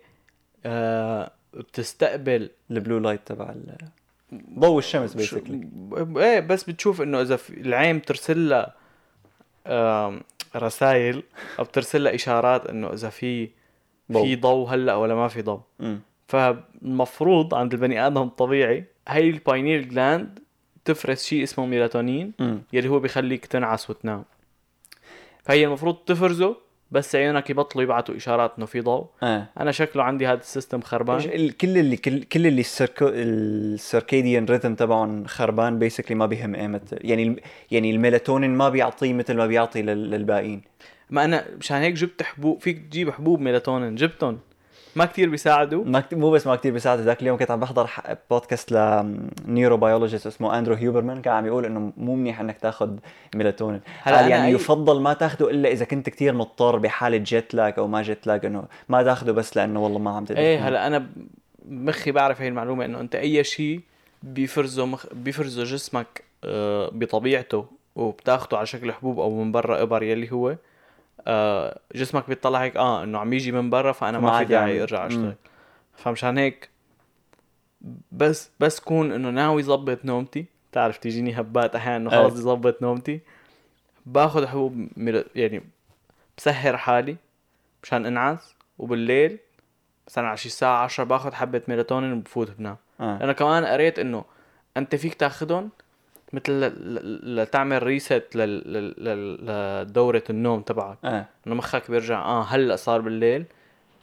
آه 0.66 1.32
بتستقبل 1.54 2.50
ال 2.72 2.77
blue 2.77 2.98
light 2.98 3.22
تبع 3.26 3.54
ضوء 4.60 4.78
الشمس 4.78 5.14
basically 5.14 5.68
إيه 6.18 6.40
بس 6.40 6.64
بتشوف 6.64 7.02
إنه 7.02 7.22
إذا 7.22 7.40
العين 7.50 7.98
بترسل 7.98 8.50
لها 8.50 8.76
رسائل 10.56 11.24
أو 11.60 11.64
بترسل 11.64 12.04
لها 12.04 12.16
إشارات 12.16 12.68
إنه 12.68 12.94
إذا 12.94 13.10
في. 13.10 13.50
في 14.24 14.36
ضوء. 14.36 14.70
هلأ 14.70 14.96
ولا 14.96 15.16
ما 15.16 15.28
في 15.28 15.42
ضوء. 15.42 15.60
فالمفروض 16.28 17.54
عند 17.54 17.74
البني 17.74 18.08
آدم 18.08 18.22
الطبيعي 18.22 18.86
هي 19.08 19.30
ال 19.30 19.38
pineal 19.38 19.90
gland 19.90 20.40
تفرز 20.86 21.24
شيء 21.24 21.44
اسمه 21.44 21.66
ميلاتونين 21.66 22.34
يلي 22.74 22.90
هو 22.90 23.00
بيخليك 23.00 23.46
تنعس 23.46 23.90
وتنام. 23.90 24.26
فهي 25.44 25.66
المفروض 25.66 25.96
تفرزه 25.96 26.58
بس 26.96 27.16
عيونك 27.16 27.50
يبطلوا 27.50 27.84
يبعتوا 27.84 28.16
إشارات 28.16 28.52
إنه 28.58 28.66
في 28.66 28.82
ضوء. 28.82 29.06
آه. 29.24 29.46
أنا 29.60 29.72
شكله 29.72 30.04
عندي 30.04 30.28
هذا 30.28 30.40
ال 30.40 30.46
system 30.46 30.82
خربان. 30.82 31.50
كل 31.50 31.78
اللي 31.78 31.98
كل, 31.98 32.24
كل 32.24 32.48
اللي 32.48 32.62
ال 32.62 32.68
circa- 32.68 33.08
ال 33.08 33.22
circadian 33.22 34.46
rhythm 34.46 34.76
تبعهم 34.76 35.26
خربان 35.26 35.80
basically 35.80 36.16
ما 36.16 36.26
بيهم 36.26 36.56
ايمت 36.56 36.82
يعني 37.02 37.36
يعني 37.72 37.92
الميلاتونين 37.92 38.50
ما 38.50 38.70
بيعطيه 38.70 39.14
مثل 39.14 39.34
ما 39.34 39.48
بيعطي 39.48 39.82
لل- 39.82 40.10
للباقيين. 40.12 40.62
ما 41.10 41.26
أنا 41.26 41.46
مشان 41.60 41.78
هيك 41.78 41.94
جبت 41.94 42.24
حبوب 42.24 42.62
فيك 42.62 42.78
تجيب 42.78 43.10
حبوب 43.10 43.40
ميلاتونين. 43.40 43.96
جبتهم. 43.96 44.40
ما 44.96 45.06
كتير 45.06 45.30
بيساعدوا 45.30 45.84
ما 45.86 46.00
كت... 46.00 46.14
مو 46.14 46.32
بس 46.32 46.48
ما 46.48 46.56
كتير 46.56 46.72
بيساعد 46.74 47.00
ذاك 47.00 47.22
اليوم 47.22 47.38
كنت 47.38 47.52
عم 47.52 47.60
بحضر. 47.60 47.90
بودكاست 48.30 48.72
لنيورو 48.72 49.78
بيولوجيست 49.78 50.28
اسمه 50.28 50.58
Andrew 50.60 50.76
Huberman 50.76 51.22
كان 51.22 51.34
عم 51.34 51.46
يقول 51.46 51.66
إنه 51.66 51.92
مو 51.98 52.16
منيح 52.16 52.40
إنك 52.40 52.58
تاخذ 52.60 52.90
ميلاتونين 53.36 53.82
هلا 54.02 54.28
يعني 54.28 54.52
أي- 54.52 54.56
يفضل 54.56 55.02
ما 55.02 55.14
تاخده 55.14 55.50
إلا 55.50 55.70
إذا 55.72 55.86
كنت 55.86 56.10
كتير 56.10 56.34
مضطر 56.34 56.78
بحالة 56.78 57.18
jet 57.18 57.54
lag 57.54 57.74
أو 57.78 57.88
ما 57.88 58.02
jet 58.02 58.28
lag 58.28 58.46
إنه 58.46 58.64
ما 58.90 59.04
تاخده 59.04 59.32
بس 59.34 59.58
لأنه 59.58 59.84
والله 59.84 60.00
ما 60.00 60.12
عم 60.12 60.26
تقدر 60.26 60.40
إيه. 60.40 60.68
هلا 60.68 60.88
أنا 60.88 61.08
بمخي 61.66 62.12
بعرف 62.12 62.42
هي 62.42 62.48
المعلومة 62.48 62.86
إنه 62.86 63.00
أنت 63.00 63.16
أي 63.16 63.44
شيء 63.44 63.80
بيفرزه 64.24 64.86
مخ... 64.86 65.06
بيفرزه 65.14 65.64
جسمك 65.64 66.24
آه، 66.44 66.90
بطبيعته 66.94 67.66
وبتاخده 67.96 68.58
على 68.58 68.66
شكل 68.66 68.92
حبوب 68.92 69.20
أو 69.20 69.44
من 69.44 69.52
برا 69.52 69.82
إبر 69.82 70.04
يلي 70.04 70.32
هو 70.32 70.56
آه 71.28 71.80
جسمك 71.96 72.28
بيطلع 72.28 72.60
هيك 72.64 72.78
آه 72.78 73.04
إنه 73.04 73.20
عم 73.20 73.34
يجي 73.34 73.52
من 73.52 73.70
برا 73.70 73.92
فأنا 73.92 74.20
ما 74.20 74.30
ما 74.32 74.38
في 74.40 74.46
داعي. 74.46 74.82
أرجع 74.82 75.00
مم. 75.02 75.06
أشتغل 75.08 75.36
فمشان 75.96 76.38
هيك 76.38 76.70
بس 78.12 78.50
بس 78.60 78.80
كون 78.80 79.12
إنه 79.12 79.30
ناوي 79.30 79.64
ظبط 79.64 80.06
نومتي 80.06 80.46
تعرف 80.72 80.98
تيجيني 80.98 81.40
هبات 81.40 81.76
أحيانا 81.76 81.98
إنه. 81.98 82.10
خلص 82.24 82.34
بدي 82.34 82.42
ظبط 82.42 82.82
نومتي 82.82 83.20
باخذ 84.06 84.48
حبوب 84.48 84.88
يعني 85.36 85.64
بسهر 86.38 86.78
حالي 86.78 87.16
مشان 87.84 88.06
أنعس 88.06 88.56
وبالليل 88.78 89.38
مثلا 90.08 90.28
على 90.28 90.38
شي 90.38 90.46
الساعة 90.48 90.84
10 90.84 91.04
باخذ 91.04 91.34
حبة 91.34 91.62
ميلاتونين 91.68 92.14
وبفوت 92.14 92.52
بنام 92.52 92.78
آه. 93.00 93.20
أنا 93.24 93.34
كمان 93.34 93.66
قريت 93.66 94.00
إنه 94.00 94.26
أنت 94.78 94.96
فيك 94.96 95.14
تاخذهم 95.14 95.70
مثل 96.34 96.74
لتعمل 97.24 97.84
reset 97.84 98.24
لدورة 98.36 100.24
النوم 100.30 100.62
تبعك 100.62 100.98
آه. 101.06 101.26
إنه 101.48 101.56
مخك 101.56 101.92
بيرجع 101.92 102.22
آه 102.22 102.44
هلأ 102.44 102.76
صار 102.76 103.02
بالليل 103.02 103.46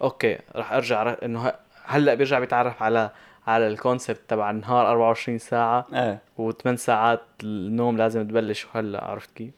أوكي 0.02 0.38
رح 0.56 0.72
أرجع 0.72 1.02
ر- 1.02 1.16
إنه 1.24 1.52
هلأ 1.84 2.14
بيرجع 2.14 2.38
بيتعرف 2.38 2.82
على 2.82 3.10
على 3.46 3.66
ال 3.68 3.75
concept 3.75 4.20
تبع 4.28 4.50
النهار 4.50 4.90
24 4.90 5.38
ساعة 5.38 5.86
آه. 5.94 6.18
و8 6.38 6.74
ساعات 6.74 7.20
النوم 7.42 7.96
لازم 7.96 8.28
تبلش 8.28 8.66
هلا 8.74 9.04
عرفت 9.04 9.30
كيف؟ 9.36 9.50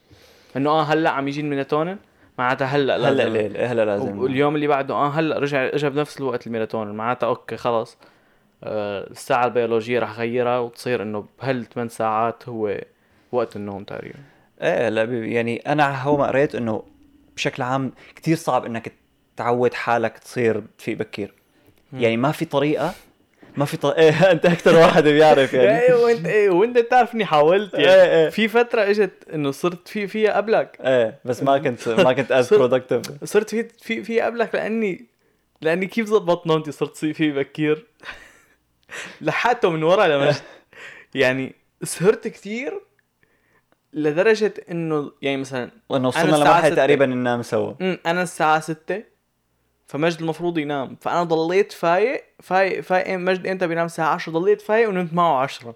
إنه 0.57 0.69
آه 0.69 0.83
هلأ 0.83 1.09
عم 1.09 1.27
يجي 1.27 1.41
الميلاتونين 1.41 1.97
معناتها 2.37 2.65
هلأ 2.65 2.95
هلأ 3.09 3.23
ليل 3.29 3.55
إيه، 3.57 3.71
هلأ 3.71 3.85
لازم 3.85 4.19
واليوم 4.19 4.55
اللي 4.55 4.67
بعده 4.67 4.93
آه 4.93 5.09
هلأ 5.09 5.39
رجع 5.39 5.65
اجى 5.65 5.89
بنفس 5.89 6.17
الوقت 6.19 6.47
الميلاتونين 6.47 6.95
معناتها 6.95 7.27
أوكي 7.27 7.57
خلص 7.57 7.97
الساعة 8.65 9.45
البيولوجية 9.45 9.99
رح 9.99 10.09
أغيرها 10.09 10.59
وتصير 10.59 11.01
إنه 11.01 11.25
بهال 11.41 11.69
8 11.69 11.89
ساعات 11.89 12.49
هو 12.49 12.81
وقت 13.31 13.55
النوم 13.55 13.83
تقريبا. 13.83 14.19
إيه 14.61 14.89
لا 14.89 15.03
يعني 15.03 15.57
أنا 15.57 16.01
هو 16.01 16.17
ما 16.17 16.27
قريت 16.27 16.55
إنه 16.55 16.83
بشكل 17.35 17.63
عام 17.63 17.91
كتير 18.15 18.37
صعب 18.37 18.65
إنك 18.65 18.91
تعود 19.37 19.73
حالك 19.73 20.17
تصير 20.17 20.63
تفيق 20.77 20.97
بكير. 20.97 21.33
يعني 21.93 22.17
ما 22.17 22.31
في 22.31 22.45
طريقة 22.45 22.93
ما 23.57 23.65
في 23.65 23.77
طريقه 23.77 23.99
إيه 23.99 24.11
أنت 24.31 24.45
أكثر 24.45 24.75
واحد 24.75 25.03
بيعرف 25.03 25.53
يعني. 25.53 25.79
إيه 25.79 25.93
وأنت 25.93 26.25
إيه 26.25 26.49
وأنت 26.49 26.77
بتعرف 26.77 27.15
إني 27.15 27.25
حاولت 27.25 27.73
يعني. 27.73 27.85
إيه 27.85 28.23
إيه. 28.23 28.29
في 28.29 28.47
فترة 28.47 28.81
إجت 28.81 29.11
إنه 29.33 29.51
صرت 29.51 29.87
فيق 29.87 30.07
فيها 30.07 30.37
قبلك. 30.37 30.77
إيه 30.81 31.19
بس 31.25 31.43
ما 31.43 31.57
كنت 31.57 31.89
ما 31.89 32.13
كنت 32.13 32.31
as 32.31 32.53
productive 32.53 33.01
صرت 33.23 33.49
في 33.49 33.67
في 33.81 34.03
فيق 34.03 34.21
قبلك 34.21 34.55
لأني 34.55 35.05
لأني 35.61 35.87
كيف 35.87 36.07
زبطت 36.07 36.47
نومتي 36.47 36.71
صرت 36.71 36.95
صي 36.95 37.13
فيق 37.13 37.31
بكير؟ 37.31 37.85
لحقته 39.21 39.69
من 39.69 39.83
ورا 39.83 40.07
لمجد 40.07 40.41
يعني 41.15 41.55
سهرت 41.83 42.27
كثير 42.27 42.81
لدرجة 43.93 44.53
إنه 44.71 45.11
يعني 45.21 45.37
مثلا 45.37 45.71
انه 45.91 46.07
وصلنا 46.07 46.61
ستة. 46.61 46.75
تقريبا 46.75 47.05
ننام 47.05 47.41
سوا. 47.41 47.73
أنا 47.81 48.21
الساعة 48.23 48.59
6 48.59 49.03
فمجد 49.87 50.21
المفروض 50.21 50.57
ينام. 50.57 50.97
فأنا 51.01 51.23
ضليت 51.23 51.71
فايق 51.71 52.23
فايق 52.41 52.81
فايق 52.81 53.17
مجد 53.17 53.47
إمتى 53.47 53.67
بينام 53.67 53.85
الساعة 53.85 54.13
10 54.13 54.31
ضليت 54.33 54.61
فايق 54.61 54.89
ونمت 54.89 55.13
معه 55.13 55.41
10 55.41 55.75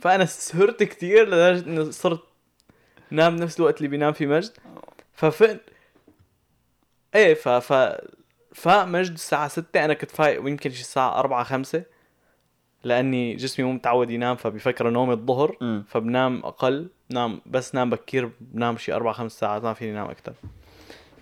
فأنا 0.00 0.24
سهرت 0.24 0.82
كثير 0.82 1.28
لدرجة 1.28 1.66
إنه 1.66 1.90
صرت 1.90 2.22
نام 3.10 3.36
نفس 3.36 3.58
الوقت 3.60 3.76
اللي 3.76 3.88
بينام 3.88 4.12
فيه 4.12 4.26
مجد. 4.26 4.52
ففقت 5.14 5.60
إيه 7.14 7.34
ف 7.34 7.48
ف 7.48 7.72
فاق 8.54 8.84
مجد 8.84 9.12
الساعة 9.12 9.48
6 9.48 9.84
أنا 9.84 9.94
كنت 9.94 10.10
فايق 10.10 10.42
ويمكن 10.42 10.70
شي 10.70 10.80
الساعة 10.80 11.18
4 11.18 11.44
5 11.44 11.82
لأني 12.86 13.34
جسمي 13.34 13.66
مو 13.66 13.72
متعود 13.72 14.10
ينام 14.10 14.36
فبفكر 14.36 14.90
نومي 14.90 15.12
الظهر 15.12 15.56
امم 15.62 15.84
فبنام 15.88 16.40
أقل 16.44 16.88
نام 17.10 17.40
بس 17.46 17.74
نام 17.74 17.90
بكير 17.90 18.30
بنام 18.40 18.76
شي 18.76 18.92
أربع 18.94 19.12
خمس 19.12 19.32
ساعات 19.32 19.64
ما 19.64 19.72
فيني 19.74 19.92
نام 19.92 20.06
أكثر 20.10 20.32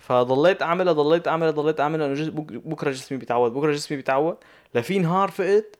فضليت 0.00 0.62
اعملها 0.62 0.92
ضليت 0.92 1.28
اعملها 1.28 1.50
ضليت 1.50 1.80
اعملها 1.80 2.06
إنه 2.06 2.14
جس- 2.14 2.28
بكرة 2.64 2.90
جسمي 2.90 3.18
بيتعود 3.18 3.52
بكرة 3.54 3.72
جسمي 3.72 3.96
بيتعود. 3.96 4.36
لفي 4.74 4.98
نهار 4.98 5.28
فقت 5.30 5.78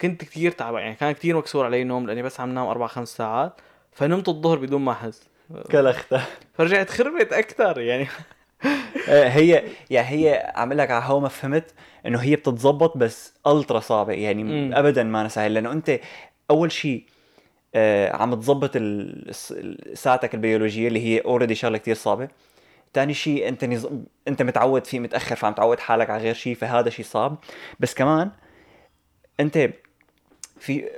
كنت 0.00 0.24
كثير 0.24 0.50
تعبان 0.50 0.82
يعني 0.82 0.94
كان 0.94 1.12
كثير 1.12 1.36
مكسور 1.36 1.64
علي 1.64 1.84
نوم 1.84 2.06
لأني 2.06 2.22
بس 2.22 2.40
عم 2.40 2.54
نام 2.54 2.66
أربع 2.66 2.86
خمس 2.86 3.16
ساعات 3.16 3.52
فنمت 3.92 4.28
الظهر 4.28 4.58
بدون 4.58 4.80
ما 4.82 4.92
أحس. 4.92 5.28
كلختها 5.72 6.26
فرجعت 6.54 6.90
خربت 6.90 7.32
أكثر 7.32 7.80
يعني 7.80 8.08
هي 9.08 9.64
يعني 9.90 10.08
هي 10.08 10.52
عم 10.56 10.72
قلك 10.72 10.90
على 10.90 11.04
هو 11.04 11.20
ما 11.20 11.28
فهمت 11.28 11.74
إنه 12.06 12.18
هي 12.18 12.36
بتتظبط 12.36 12.96
بس 12.96 13.32
ultra 13.46 13.80
صعبة. 13.80 14.12
يعني 14.12 14.44
مم. 14.44 14.74
ابدا 14.74 15.04
مانا 15.04 15.28
سهل. 15.28 15.54
لأنه 15.54 15.72
أنت 15.72 16.00
أول 16.50 16.72
شيء 16.72 17.04
آه 17.74 18.16
عم 18.16 18.34
تظبط 18.34 18.70
ساعتك 19.94 20.34
البيولوجية 20.34 20.88
اللي 20.88 21.06
هي 21.06 21.20
already 21.20 21.54
شغلة 21.54 21.78
كتير 21.78 21.94
صعبة. 21.94 22.28
تاني 22.92 23.14
شيء 23.14 23.48
أنت 23.48 23.64
نز... 23.64 23.88
أنت 24.28 24.42
متعود 24.42 24.84
فيق 24.84 25.00
متأخر 25.00 25.36
فعم 25.36 25.52
تعود 25.52 25.80
حالك 25.80 26.10
على 26.10 26.22
غير 26.22 26.34
شيء 26.34 26.54
فهذا 26.54 26.90
شيء 26.90 27.04
صعب. 27.04 27.38
بس 27.80 27.94
كمان 27.94 28.30
أنت 29.40 29.70
في 30.58 30.90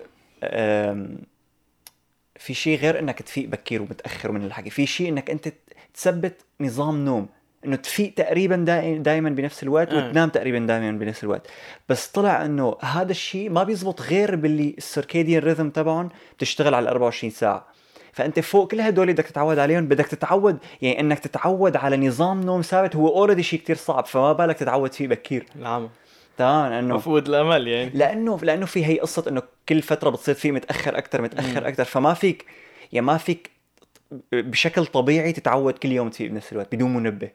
في 2.36 2.54
شيء 2.54 2.78
غير 2.78 2.98
إنك 2.98 3.22
تفيق 3.22 3.48
بكير 3.48 3.82
ومتأخر 3.82 4.32
من 4.32 4.44
الحكي. 4.44 4.70
في 4.70 4.86
شيء 4.86 5.08
إنك 5.08 5.30
أنت 5.30 5.52
تثبت 5.94 6.44
نظام 6.60 7.04
نوم. 7.04 7.28
إنه 7.66 7.76
تفيق 7.76 8.14
تقريبا 8.14 8.56
دائما 8.98 9.30
بنفس 9.30 9.62
الوقت 9.62 9.88
آه. 9.88 10.08
وتنام 10.08 10.28
تقريبا 10.28 10.58
دائما 10.58 10.92
بنفس 10.98 11.24
الوقت. 11.24 11.46
بس 11.88 12.06
طلع 12.06 12.44
إنه 12.44 12.76
هذا 12.80 13.10
الشيء 13.10 13.50
ما 13.50 13.62
بيزبط 13.64 14.02
غير 14.02 14.36
باللي 14.36 14.74
ال 14.78 14.85
circadian 14.85 15.42
rhythm 15.42 15.70
تبعهم 15.70 16.08
بتشتغل 16.36 16.74
على 16.74 16.88
24 16.88 17.30
ساعة. 17.30 17.72
فأنت 18.12 18.40
فوق 18.40 18.70
كل 18.70 18.80
هدول 18.80 19.12
بدك 19.12 19.26
تتعود 19.26 19.58
عليهم 19.58 19.86
بدك 19.88 20.06
تتعود 20.06 20.58
يعني 20.82 21.00
إنك 21.00 21.18
تتعود 21.18 21.76
على 21.76 21.96
نظام 21.96 22.40
نوم 22.40 22.62
ثابت 22.62 22.96
هو 22.96 23.08
already 23.08 23.42
شيء 23.42 23.58
كتير 23.58 23.76
صعب 23.76 24.06
فما 24.06 24.32
بالك 24.32 24.56
تتعود 24.56 24.92
فيق 24.92 25.08
بكير. 25.08 25.46
العمى 25.56 25.88
تمام 26.38 26.72
انه 26.72 26.94
مفقود 26.94 27.28
الأمل 27.28 27.68
يعني. 27.68 27.90
لأنه 27.94 28.38
لأنه 28.42 28.66
في 28.66 28.86
هي 28.86 28.98
قصة 28.98 29.24
إنه 29.28 29.42
كل 29.68 29.82
فترة 29.82 30.10
بتصير 30.10 30.34
فيق 30.34 30.52
متأخر 30.52 30.98
أكثر 30.98 31.22
متأخر. 31.22 31.68
أكثر 31.68 31.84
فما 31.84 32.14
فيك 32.14 32.44
يعني 32.92 33.06
ما 33.06 33.16
فيك 33.16 33.50
بشكل 34.32 34.86
طبيعي 34.86 35.32
تتعود 35.32 35.74
كل 35.74 35.92
يوم 35.92 36.08
تفيق 36.10 36.30
بنفس 36.30 36.52
الوقت 36.52 36.74
بدون 36.74 36.94
منبه. 36.94 37.30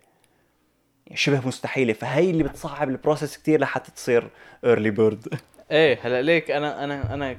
شبه 1.14 1.48
مستحيلة. 1.48 1.94
فهي 1.94 2.30
اللي 2.30 2.44
بتصعب 2.44 2.90
ال 2.90 2.96
process 2.96 3.38
كتير 3.38 3.60
لحتى 3.60 3.92
تصير 3.92 4.28
early 4.66 4.90
bird 4.90 5.28
إيه 5.72 6.00
هلأ 6.04 6.22
ليك 6.22 6.52
أنا 6.52 6.84
أنا 6.84 7.14
أنا 7.14 7.38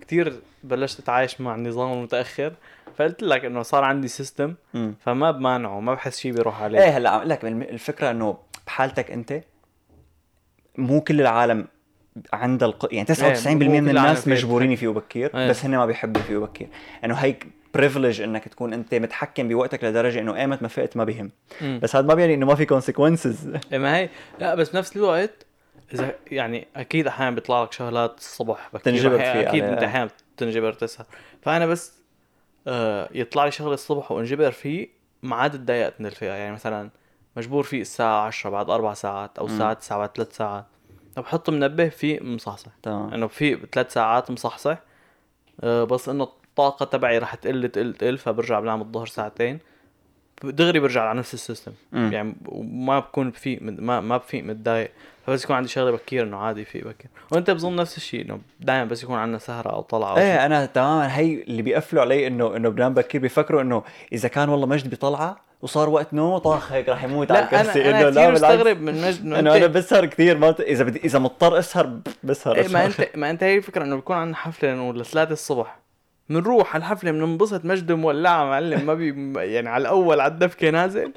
كثير 0.00 0.40
بلشت 0.64 1.00
أتعايش 1.00 1.40
مع 1.40 1.54
النظام 1.54 1.92
المتأخر. 1.92 2.52
فقلت 2.96 3.22
لك 3.22 3.44
إنه 3.44 3.62
صار 3.62 3.84
عندي 3.84 4.08
system 4.08 4.54
فما 5.04 5.30
بمانعه 5.30 5.80
ما 5.80 5.94
بحس 5.94 6.18
شيء 6.18 6.32
بيروح 6.32 6.62
عليه. 6.62 6.78
إيه 6.82 6.96
هلأ 6.96 7.10
عم 7.10 7.22
قلك 7.22 7.44
الفكرة 7.44 8.10
إنه 8.10 8.38
بحالتك 8.66 9.10
أنت 9.10 9.40
مو 10.78 11.00
كل 11.00 11.20
العالم 11.20 11.66
عندها 12.32 12.68
الق... 12.68 12.88
يعني 12.94 13.06
99% 13.08 13.46
إيه، 13.46 13.54
من 13.54 13.88
الناس 13.88 14.28
مجبورين 14.28 14.72
يفيقوا 14.72 14.94
بكير 14.94 15.38
إيه. 15.38 15.48
بس 15.48 15.64
هن 15.64 15.76
ما 15.76 15.86
بيحبوا 15.86 16.20
يفيقوا 16.20 16.46
بكير 16.46 16.68
إنه 17.04 17.14
هيك 17.14 17.46
privilege 17.74 18.20
إنك 18.20 18.48
تكون 18.48 18.72
أنت 18.72 18.94
متحكم 18.94 19.48
بوقتك 19.48 19.84
لدرجة 19.84 20.20
إنه 20.20 20.36
ايمت 20.36 20.62
ما 20.62 20.68
فقت 20.68 20.96
ما 20.96 21.04
بهم. 21.04 21.30
بس 21.62 21.96
هذا 21.96 22.06
ما 22.06 22.14
بيعني 22.14 22.34
إنه 22.34 22.46
ما 22.46 22.54
في 22.54 22.64
consequences 22.64 23.48
إيه 23.72 23.78
ما 23.78 23.96
هي. 23.96 24.08
لا 24.38 24.54
بس 24.54 24.70
بنفس 24.70 24.96
الوقت 24.96 25.46
إذا 25.94 26.14
يعني 26.30 26.66
أكيد 26.76 27.06
أحيانا 27.06 27.34
بيطلع 27.34 27.62
لك 27.62 27.72
شغلات 27.72 28.18
الصبح 28.18 28.68
بكير. 28.72 28.92
تنجبر 28.92 29.18
فيها 29.18 29.48
أكيد. 29.48 29.64
أنت 29.64 29.82
أحيانا 29.82 30.10
بتنجبر 30.36 30.72
تسهر. 30.72 31.06
فأنا 31.42 31.66
بس 31.66 31.92
آه 32.66 33.08
يطلع 33.14 33.44
لي 33.44 33.50
شغله 33.50 33.74
الصبح 33.74 34.12
وأنجبر 34.12 34.50
فيق 34.50 34.88
ما 35.22 35.36
عاد 35.36 35.52
تضايقت 35.52 36.00
من 36.00 36.06
الفئة. 36.06 36.32
يعني 36.32 36.52
مثلا 36.52 36.90
مجبور 37.36 37.62
فيه 37.62 37.80
الساعة 37.80 38.26
10 38.26 38.50
بعد 38.50 38.70
أربع 38.70 38.94
ساعات 38.94 39.38
أو. 39.38 39.46
الساعة 39.46 39.72
9 39.72 39.98
بعد 39.98 40.10
ثلاث 40.16 40.36
ساعات. 40.36 40.66
بحط 41.16 41.50
منبه 41.50 41.88
فيه 41.88 42.20
مصحصح. 42.20 42.70
تمام. 42.82 43.14
انه 43.14 43.26
في 43.26 43.58
ثلاث 43.72 43.92
ساعات 43.92 44.30
مصحصح 44.30 44.78
آه، 45.60 45.84
بس 45.84 46.08
إنه 46.08 46.24
الطاقة 46.24 46.84
تبعي 46.84 47.18
رح 47.18 47.34
تقل 47.34 47.68
تقل 47.68 47.94
تقل 47.94 48.18
فبرجع 48.18 48.60
بنام 48.60 48.80
الظهر 48.80 49.06
ساعتين. 49.06 49.58
دغري 50.44 50.80
برجع 50.80 51.02
على 51.02 51.18
نفس 51.18 51.34
السيستم. 51.34 51.72
مم. 51.92 52.12
يعني 52.12 52.34
وما 52.46 52.98
بكون 52.98 53.30
بفيق 53.30 53.58
ما 53.62 54.00
ما 54.00 54.16
بفيق 54.16 54.44
متضايق. 54.44 54.90
فبس 55.26 55.44
يكون 55.44 55.56
عندي 55.56 55.68
شغلة 55.68 55.90
بكير 55.90 56.22
إنه 56.24 56.36
عادي 56.36 56.64
فيق 56.64 56.86
بكير. 56.86 57.10
وأنت 57.32 57.50
بظن 57.50 57.76
نفس 57.76 57.96
الشيء 57.96 58.24
إنه 58.24 58.40
دائما 58.60 58.84
بس 58.84 59.02
يكون 59.02 59.16
عندنا 59.16 59.38
سهرة 59.38 59.70
أو 59.70 59.80
طلعة 59.80 60.14
شيء 60.14 60.24
إيه 60.24 60.46
أنا 60.46 60.66
تماما 60.66 61.16
هي 61.16 61.42
اللي 61.42 61.62
بيقفلوا 61.62 62.02
علي 62.02 62.26
إنه 62.26 62.56
إنه 62.56 62.68
بنام 62.68 62.94
بكير 62.94 63.20
بيفكروا 63.20 63.62
إنه 63.62 63.82
إذا 64.12 64.28
كان 64.28 64.48
والله 64.48 64.66
مجد 64.66 64.90
بطلعة 64.90 65.49
وصار 65.62 65.88
وقت 65.88 66.14
نومه 66.14 66.38
طاخ 66.38 66.72
هيك 66.72 66.88
رح 66.88 67.04
يموت 67.04 67.30
على 67.30 67.44
الكرسي. 67.44 67.90
أنا 67.90 67.90
أنا 67.90 68.00
إنه 68.00 68.08
لا 68.08 68.30
بالعكس. 68.30 68.42
مستغرب 68.42 68.80
من 68.80 69.02
مجد 69.02 69.20
إنه 69.22 69.38
إنه 69.38 69.54
أنا 69.56 69.66
انت 69.66 69.76
بسهر 69.76 70.06
كثير 70.06 70.38
ما 70.38 70.50
بت- 70.50 70.60
إذا 70.60 70.84
بدي 70.84 71.00
إذا 71.04 71.18
مضطر 71.18 71.58
أسهر 71.58 71.98
بسهر 72.24 72.56
إيه 72.56 72.68
ما. 72.68 72.86
انت 72.86 73.08
ما 73.14 73.30
أنت 73.30 73.42
هي 73.42 73.56
الفكرة 73.56 73.84
إنه 73.84 73.96
بيكون 73.96 74.16
عندنا 74.16 74.36
حفلة 74.36 74.72
إنه 74.72 74.92
لثلاثة 74.94 75.32
الصبح. 75.32 75.78
بنروح 76.28 76.74
على 76.74 76.80
الحفلة 76.80 77.10
بننبسط 77.10 77.64
مجد 77.64 77.92
مولعه 77.92 78.44
معلم 78.44 78.86
ما 78.86 78.94
بي 78.94 79.32
يعني 79.54 79.68
على 79.68 79.82
الأول 79.82 80.20
على 80.20 80.32
الدفكة 80.32 80.70
نازل. 80.70 81.12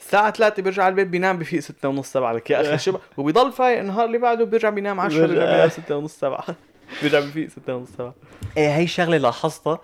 الساعة 0.00 0.30
3 0.30 0.62
بيرجع 0.62 0.82
على 0.84 0.90
البيت 0.90 1.06
بينام 1.06 1.38
بفيق 1.38 1.60
6 1.60 1.88
ونص 1.88 2.12
7 2.12 2.32
لك 2.32 2.50
يا 2.50 2.60
أخي 2.60 2.78
شو 2.78 2.98
وبيضل 3.16 3.52
فايق 3.52 3.78
النهار 3.78 4.04
اللي 4.04 4.18
بعده 4.18 4.44
بيرجع 4.44 4.70
بينام 4.70 5.00
10 5.00 5.26
بيرجع. 5.26 5.44
بينام 5.44 5.68
6 5.68 5.96
ونص 5.96 6.18
7 6.18 6.44
بيرجع 7.02 7.20
بفيق 7.20 7.48
6 7.48 7.74
ونص 7.76 7.88
7 7.98 8.14
إيه 8.56 8.76
هي 8.76 8.86
شغلة 8.86 9.16
لاحظتها. 9.16 9.78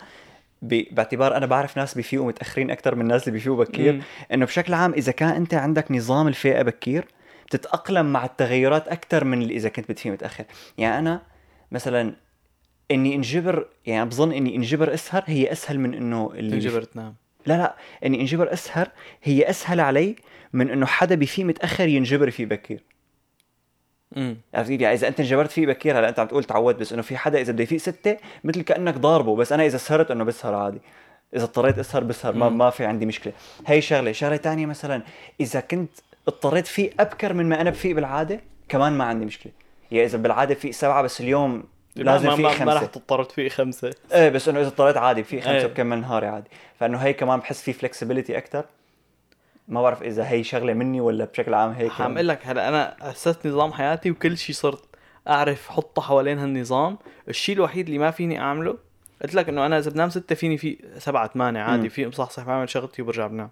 باعتبار 0.62 1.36
أنا 1.36 1.46
بعرف 1.46 1.76
ناس 1.76 1.94
بيفيقوا 1.94 2.26
متأخرين 2.26 2.70
أكثر 2.70 2.94
من 2.94 3.00
الناس 3.00 3.22
اللي 3.22 3.32
بيفيقوا 3.32 3.64
بكير. 3.64 4.02
إنه 4.32 4.44
بشكل 4.46 4.74
عام 4.74 4.92
إذا 4.92 5.12
كان 5.12 5.28
أنت 5.28 5.54
عندك 5.54 5.90
نظام 5.90 6.28
الفيقه 6.28 6.62
بكير 6.62 7.04
بتتأقلم 7.46 8.12
مع 8.12 8.24
التغيرات 8.24 8.88
أكثر 8.88 9.24
من 9.24 9.42
اللي 9.42 9.56
إذا 9.56 9.68
كنت 9.68 9.90
بتفيق 9.90 10.12
متأخر. 10.12 10.44
يعني 10.78 10.98
أنا 10.98 11.22
مثلا 11.72 12.14
إني 12.90 13.14
انجبر 13.14 13.68
يعني 13.86 14.08
بظن 14.08 14.32
إني 14.32 14.56
انجبر 14.56 14.94
أسهر 14.94 15.24
هي 15.26 15.52
أسهل 15.52 15.80
من 15.80 15.94
إنه 15.94 16.32
اللي 16.34 16.50
تنجبر 16.50 16.82
تنام. 16.82 17.14
لا 17.46 17.58
لا 17.58 17.76
إني 18.04 18.20
انجبر 18.20 18.52
أسهر 18.52 18.88
هي 19.22 19.50
أسهل 19.50 19.80
علي 19.80 20.16
من 20.52 20.70
إنه 20.70 20.86
حدا 20.86 21.14
بيفيق 21.14 21.46
متأخر 21.46 21.88
ينجبر 21.88 22.28
يفيق 22.28 22.48
بكير. 22.48 22.84
عرفت 24.54 24.70
كيف؟ 24.70 24.80
يعني 24.80 24.94
إذا 24.94 25.08
أنت 25.08 25.20
انجبرت 25.20 25.50
فيه 25.50 25.66
بكير 25.66 25.98
هلا 25.98 26.08
أنت 26.08 26.18
عم 26.18 26.26
تقول 26.26 26.44
تعودت 26.44 26.80
بس 26.80 26.92
إنه 26.92 27.02
في 27.02 27.16
حدا 27.16 27.40
إذا 27.40 27.52
بده 27.52 27.62
يفيق 27.62 27.78
ستة 27.78 28.16
مثل 28.44 28.62
كأنك 28.62 28.94
ضاربه 28.94 29.36
بس 29.36 29.52
أنا 29.52 29.66
إذا 29.66 29.78
سهرت 29.78 30.10
إنه 30.10 30.24
بسهر 30.24 30.54
عادي. 30.54 30.80
إذا 31.36 31.44
اضطريت 31.44 31.78
أسهر 31.78 32.04
بسهر 32.04 32.34
ما. 32.34 32.48
ما 32.48 32.70
في 32.70 32.84
عندي 32.84 33.06
مشكلة. 33.06 33.32
هي 33.66 33.80
شغلة. 33.80 34.12
شغلة 34.12 34.36
تانية 34.36 34.66
مثلا 34.66 35.02
إذا 35.40 35.60
كنت 35.60 35.90
اضطريت 36.28 36.66
فيه 36.66 36.90
أبكر 37.00 37.32
من 37.32 37.48
ما 37.48 37.60
أنا 37.60 37.70
بفيق 37.70 37.96
بالعادة 37.96 38.40
كمان 38.68 38.92
ما 38.92 39.04
عندي 39.04 39.26
مشكلة. 39.26 39.52
يعني 39.90 40.06
إذا 40.06 40.18
بالعادة 40.18 40.54
فيق 40.54 40.70
سبعة 40.70 41.02
بس 41.02 41.20
اليوم 41.20 41.64
لازم 41.96 42.26
ما, 42.26 42.36
فيق 42.36 42.58
ما, 42.58 42.64
ما 42.64 42.74
رح 42.74 42.80
خمسة. 42.80 42.92
تضطر 42.92 43.24
تفيق 43.24 43.52
خمسة. 43.52 43.90
إيه 44.12 44.28
بس 44.28 44.48
إنه 44.48 44.60
إذا 44.60 44.68
اضطريت 44.68 44.96
عادي 44.96 45.24
في 45.24 45.40
خمسة 45.40 45.56
إيه. 45.56 45.66
بكمل 45.66 46.00
نهاري 46.00 46.26
عادي. 46.26 46.50
فإنه 46.80 46.98
هي 46.98 47.12
كمان 47.12 47.38
بحس 47.38 47.62
في 47.62 47.72
فلكسبيتي 47.72 48.38
أكثر 48.38 48.64
ما 49.70 49.82
بعرف 49.82 50.02
إذا 50.02 50.28
هي 50.28 50.44
شغلة 50.44 50.72
مني 50.72 51.00
ولا 51.00 51.24
بشكل 51.24 51.54
عام 51.54 51.70
هيك. 51.70 51.90
حعمل 51.90 52.28
لك 52.28 52.46
هلا 52.46 52.68
أنا 52.68 53.10
أسست 53.10 53.46
نظام 53.46 53.72
حياتي 53.72 54.10
وكل 54.10 54.38
شيء 54.38 54.56
صرت 54.56 54.84
أعرف 55.28 55.68
حطه 55.68 56.02
حوالين 56.02 56.38
هالنظام. 56.38 56.98
الشيء 57.28 57.54
الوحيد 57.54 57.86
اللي 57.86 57.98
ما 57.98 58.10
فيني 58.10 58.40
أعمله 58.40 58.78
قلت 59.22 59.34
لك 59.34 59.48
إنه 59.48 59.66
أنا 59.66 59.78
إذا 59.78 59.90
بنام 59.90 60.08
ستة 60.08 60.34
فيني 60.34 60.58
فيق 60.58 60.78
سبعة 60.98 61.28
ثمانية 61.28 61.60
عادي. 61.60 61.88
فيق 61.88 62.06
مصحصح 62.06 62.44
بعمل 62.44 62.68
شغلتي 62.68 63.02
وبرجع 63.02 63.26
بنام. 63.26 63.50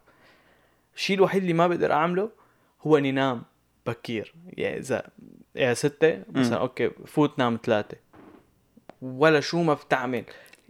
الشيء 0.97 1.17
الوحيد 1.17 1.43
اللي 1.43 1.55
ما 1.55 1.67
بقدر 1.67 1.93
أعمله 1.93 2.31
هو 2.87 2.97
إني 2.97 3.13
نام 3.13 3.43
بكير. 3.87 4.35
يعني 4.53 4.79
إذا 4.79 5.03
يعني 5.55 5.75
ستة 5.75 6.23
مثلا. 6.33 6.59
أوكي 6.59 6.91
فوت 7.07 7.39
نام 7.39 7.59
ثلاثة. 7.65 7.97
ولا 9.03 9.41
شو 9.41 9.63
ما 9.63 9.75
بتعمل. 9.75 10.25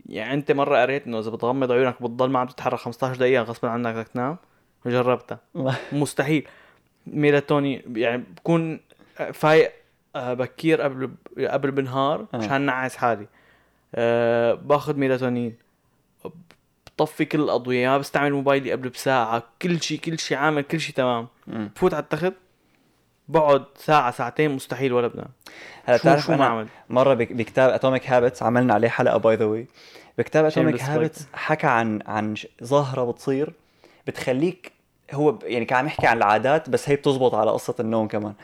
يعني 0.07 0.35
أنت 0.35 0.53
مرة 0.53 0.79
قريت 0.79 1.07
إنه 1.07 1.19
إذا 1.19 1.31
بتغمض 1.31 1.73
عيونك 1.73 2.03
بتضل 2.03 2.31
ما 2.31 2.39
عم 2.39 2.47
تتحرك 2.47 2.79
15 2.79 3.17
دقيقة 3.21 3.43
غصبا 3.43 3.69
عنك 3.69 3.95
بدك 3.95 4.09
تنام. 4.09 4.37
جربتها. 4.87 5.39
مستحيل. 5.93 6.49
ميلاتونين 7.07 7.83
يعني 7.97 8.25
بكون 8.37 8.81
فايق 9.33 9.73
آه، 10.17 10.35
بكير 10.35 10.81
قبل 10.83 11.11
قبل 11.39 11.71
بالنهار 11.71 12.27
آه. 12.35 12.37
مشان 12.37 12.61
نعس 12.61 12.97
حالي. 12.97 13.27
أه 13.95 14.55
باخذ 14.55 14.97
ميلاتونين 14.97 15.55
بطفي 16.99 17.25
كل 17.25 17.41
الأضوية 17.41 17.89
ما 17.89 17.99
بستعمل 17.99 18.33
موبايلي 18.33 18.73
قبل 18.73 18.89
بساعة 18.89 19.43
كل 19.63 19.83
شيء 19.83 19.99
كل 19.99 20.19
شيء 20.19 20.37
عامل 20.39 20.63
كل 20.63 20.81
شيء 20.81 20.95
تمام. 20.95 21.29
بفوت 21.47 21.95
على 21.95 22.03
التخت 22.03 22.33
بقعد 23.29 23.65
ساعة 23.77 24.11
ساعتين 24.11 24.51
مستحيل 24.51 24.93
ولا 24.93 25.09
بنام 25.09 25.29
هلا 25.85 25.97
بتعرف 25.97 26.25
شو 26.27 26.33
اعمل 26.33 26.67
مرة 26.91 27.15
بك- 27.15 27.33
بكتاب 27.33 27.71
Atomic 27.71 28.11
Habits 28.11 28.43
عملنا 28.43 28.75
عليه 28.75 28.89
حلقة 28.89 29.17
by 29.19 29.37
the 29.37 29.45
way 29.45 29.67
بكتاب 30.19 30.45
Atomic 30.45 30.83
Habits 30.83 31.27
حكى 31.35 31.67
عن 31.67 31.99
عن 32.07 32.35
ظاهرة 32.65 33.05
بتصير. 33.13 33.53
بتخليك 34.09 34.73
هو 35.13 35.39
يعني 35.43 35.65
كان 35.65 35.79
عم 35.79 35.87
يحكي 35.87 36.07
عن 36.07 36.17
العادات 36.17 36.71
بس 36.71 36.89
هي 36.89 36.97
بتزبط 36.97 37.35
على 37.35 37.51
قصة 37.51 37.75
النوم 37.81 38.09
كمان. 38.09 38.35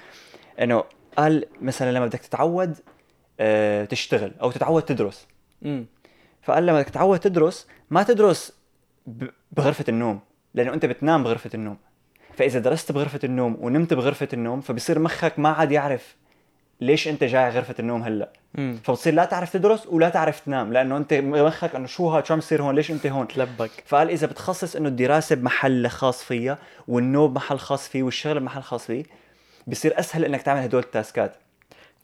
إنه 0.61 0.85
قال 1.17 1.47
مثلا 1.61 1.93
لما 1.93 2.07
بدك 2.07 2.21
تتعود 2.21 2.77
آه، 3.41 3.85
تشتغل 3.85 4.33
أو 4.43 4.51
تتعود 4.51 4.83
تدرس. 4.83 5.27
امم 5.65 5.87
فقال 6.43 6.67
لما 6.67 6.79
بدك 6.81 6.89
تتعود 6.89 7.19
تدرس 7.19 7.67
ما 7.91 8.03
تدرس 8.03 8.53
بغرفة 9.53 9.85
النوم 9.89 10.21
لأنه 10.55 10.75
أنت 10.75 10.87
بتنام 10.87 11.25
بغرفة 11.25 11.51
النوم. 11.55 11.77
فإذا 12.35 12.59
درست 12.59 12.93
بغرفة 12.93 13.21
النوم 13.25 13.57
ونمت 13.61 13.95
بغرفة 13.95 14.29
النوم 14.33 14.61
فبصير 14.61 14.99
مخك 14.99 15.39
ما 15.39 15.49
عاد 15.49 15.73
يعرف 15.73 16.17
ليش 16.87 17.09
انت 17.09 17.25
جاي 17.25 17.49
غرفة 17.51 17.75
النوم 17.79 18.03
هلا؟ 18.03 18.29
فبتصير 18.85 19.15
لا 19.15 19.25
تعرف 19.25 19.53
تدرس 19.53 19.87
ولا 19.87 20.09
تعرف 20.09 20.41
تنام 20.41 20.73
لأنه 20.73 20.97
أنت 20.97 21.15
مخك 21.15 21.75
إنه 21.75 21.87
شو 21.87 22.09
هاد 22.09 22.27
شو 22.27 22.33
عم 22.35 22.39
يصير 22.39 22.63
هون 22.63 22.75
ليش 22.75 22.91
أنت 22.91 23.07
هون؟ 23.07 23.29
تلبك. 23.29 23.71
فقال 23.87 24.11
إذا 24.11 24.27
بتخصص 24.27 24.77
إنه 24.77 24.89
الدراسة 24.89 25.37
بمحل 25.37 25.89
خاص 25.89 26.25
فيها 26.25 26.59
والنوم 26.89 27.33
بمحل 27.33 27.59
خاص 27.59 27.89
فيه 27.89 28.03
والشغل 28.03 28.41
بمحل 28.41 28.63
خاص 28.63 28.87
فيه 28.87 29.05
بصير 29.67 29.99
أسهل 29.99 30.25
إنك 30.25 30.43
تعمل 30.43 30.61
هدول 30.61 30.83
التاسكات. 30.83 31.37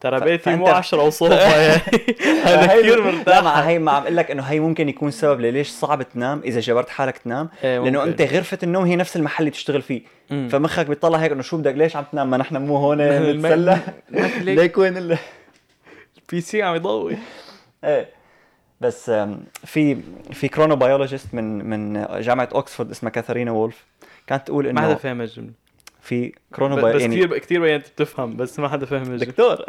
ترى 0.01 0.21
بيتي 0.21 0.57
مو 0.57 0.67
فأنت- 0.67 0.69
10 0.69 1.03
وصوفة 1.03 1.35
يعني. 1.51 1.81
هذا 2.45 2.67
كثير 2.67 3.05
لا 3.05 3.13
مرتاح 3.13 3.43
مع 3.45 3.61
هي 3.61 3.79
ما 3.79 3.93
عم 3.93 4.03
أقول 4.03 4.17
لك 4.17 4.31
إنه 4.31 4.43
هي 4.43 4.61
ممكن 4.61 4.89
يكون 4.89 5.11
سبب 5.11 5.41
ليش 5.41 5.69
صعب 5.69 6.03
تنام 6.03 6.41
إذا 6.45 6.61
جبرت 6.61 6.89
حالك 6.89 7.19
تنام 7.19 7.49
إيه، 7.65 7.79
لأنه. 7.79 8.03
أنت 8.05 8.23
غرفة 8.23 8.59
النوم 8.63 8.85
هي 8.85 8.97
نفس 8.97 9.17
المحل 9.17 9.43
اللي 9.43 9.51
تشتغل 9.51 9.83
فيه. 9.83 10.03
مم. 10.31 10.49
فمخك 10.53 10.87
بيطلع 10.87 11.19
هيك 11.19 11.33
إنه 11.33 11.43
شو 11.43 11.57
بدك 11.57 11.75
ليش 11.75 11.97
عم 11.97 12.05
تنام؟ 12.13 12.31
ما 12.31 12.37
نحن 12.37 12.57
مو 12.57 12.77
هون 12.77 12.99
نتسلى. 13.37 13.79
ليك- 14.41 14.79
وين 14.79 14.97
ال- 14.97 15.19
البي 16.19 16.41
سي 16.41 16.63
عم 16.63 16.75
يضوي. 16.75 17.17
إيه. 17.85 18.09
بس 18.81 19.11
في 19.65 19.97
في 20.33 20.49
كرونوبيولوجيست 20.49 21.35
من 21.35 21.65
من 21.71 22.07
جامعة 22.21 22.49
اوكسفورد 22.55 22.91
اسمها 22.91 23.11
كاثارينا 23.13 23.51
وولف. 23.51 23.85
كانت 24.27 24.47
تقول 24.47 24.73
ما 24.73 24.81
حدا 24.81 24.89
إنه 24.91 24.99
فاهم 24.99 25.21
الجملة. 25.21 25.51
في 26.01 26.33
كرونوبي 26.55 26.83
بس 26.83 27.01
يعني 27.01 27.17
كثير 27.17 27.39
كثير 27.39 27.61
بينت 27.61 27.89
بتفهم 27.89 28.37
بس 28.37 28.59
ما 28.59 28.69
حدا 28.69 28.87
فاهم 28.87 29.03
الجمله 29.03 29.25
دكتور. 29.25 29.65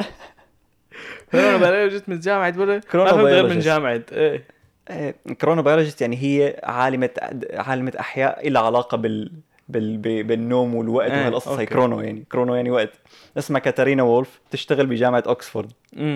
بلاقي 1.33 1.89
جيت 1.89 2.09
من 2.09 2.19
جامعة 2.19 2.51
ما 2.51 2.79
كورونا 2.91 3.11
غير 3.11 3.47
من. 3.47 3.59
جامعة. 3.59 4.01
إيه. 4.11 4.43
إيه، 4.89 5.15
كرونوبيولوجيست 5.41 6.01
يعني 6.01 6.17
هي 6.17 6.59
عالمة 6.63 7.09
عالمة 7.53 7.93
أحياء 7.99 8.49
لها 8.49 8.61
علاقة 8.61 8.97
بال 8.97 9.31
بال 9.69 9.97
بالنوم 10.23 10.75
والوقت 10.75 11.11
إيه، 11.11 11.21
وهالقصص 11.21 11.47
هي. 11.47 11.65
chrono 11.65 12.01
يعني 12.01 12.23
chrono 12.31 12.55
يعني 12.55 12.71
وقت. 12.71 12.91
اسمها 13.37 13.59
كاتارينا 13.59 14.03
وولف 14.03 14.39
تشتغل 14.51 14.85
بجامعة 14.85 15.23
اوكسفورد 15.27 15.71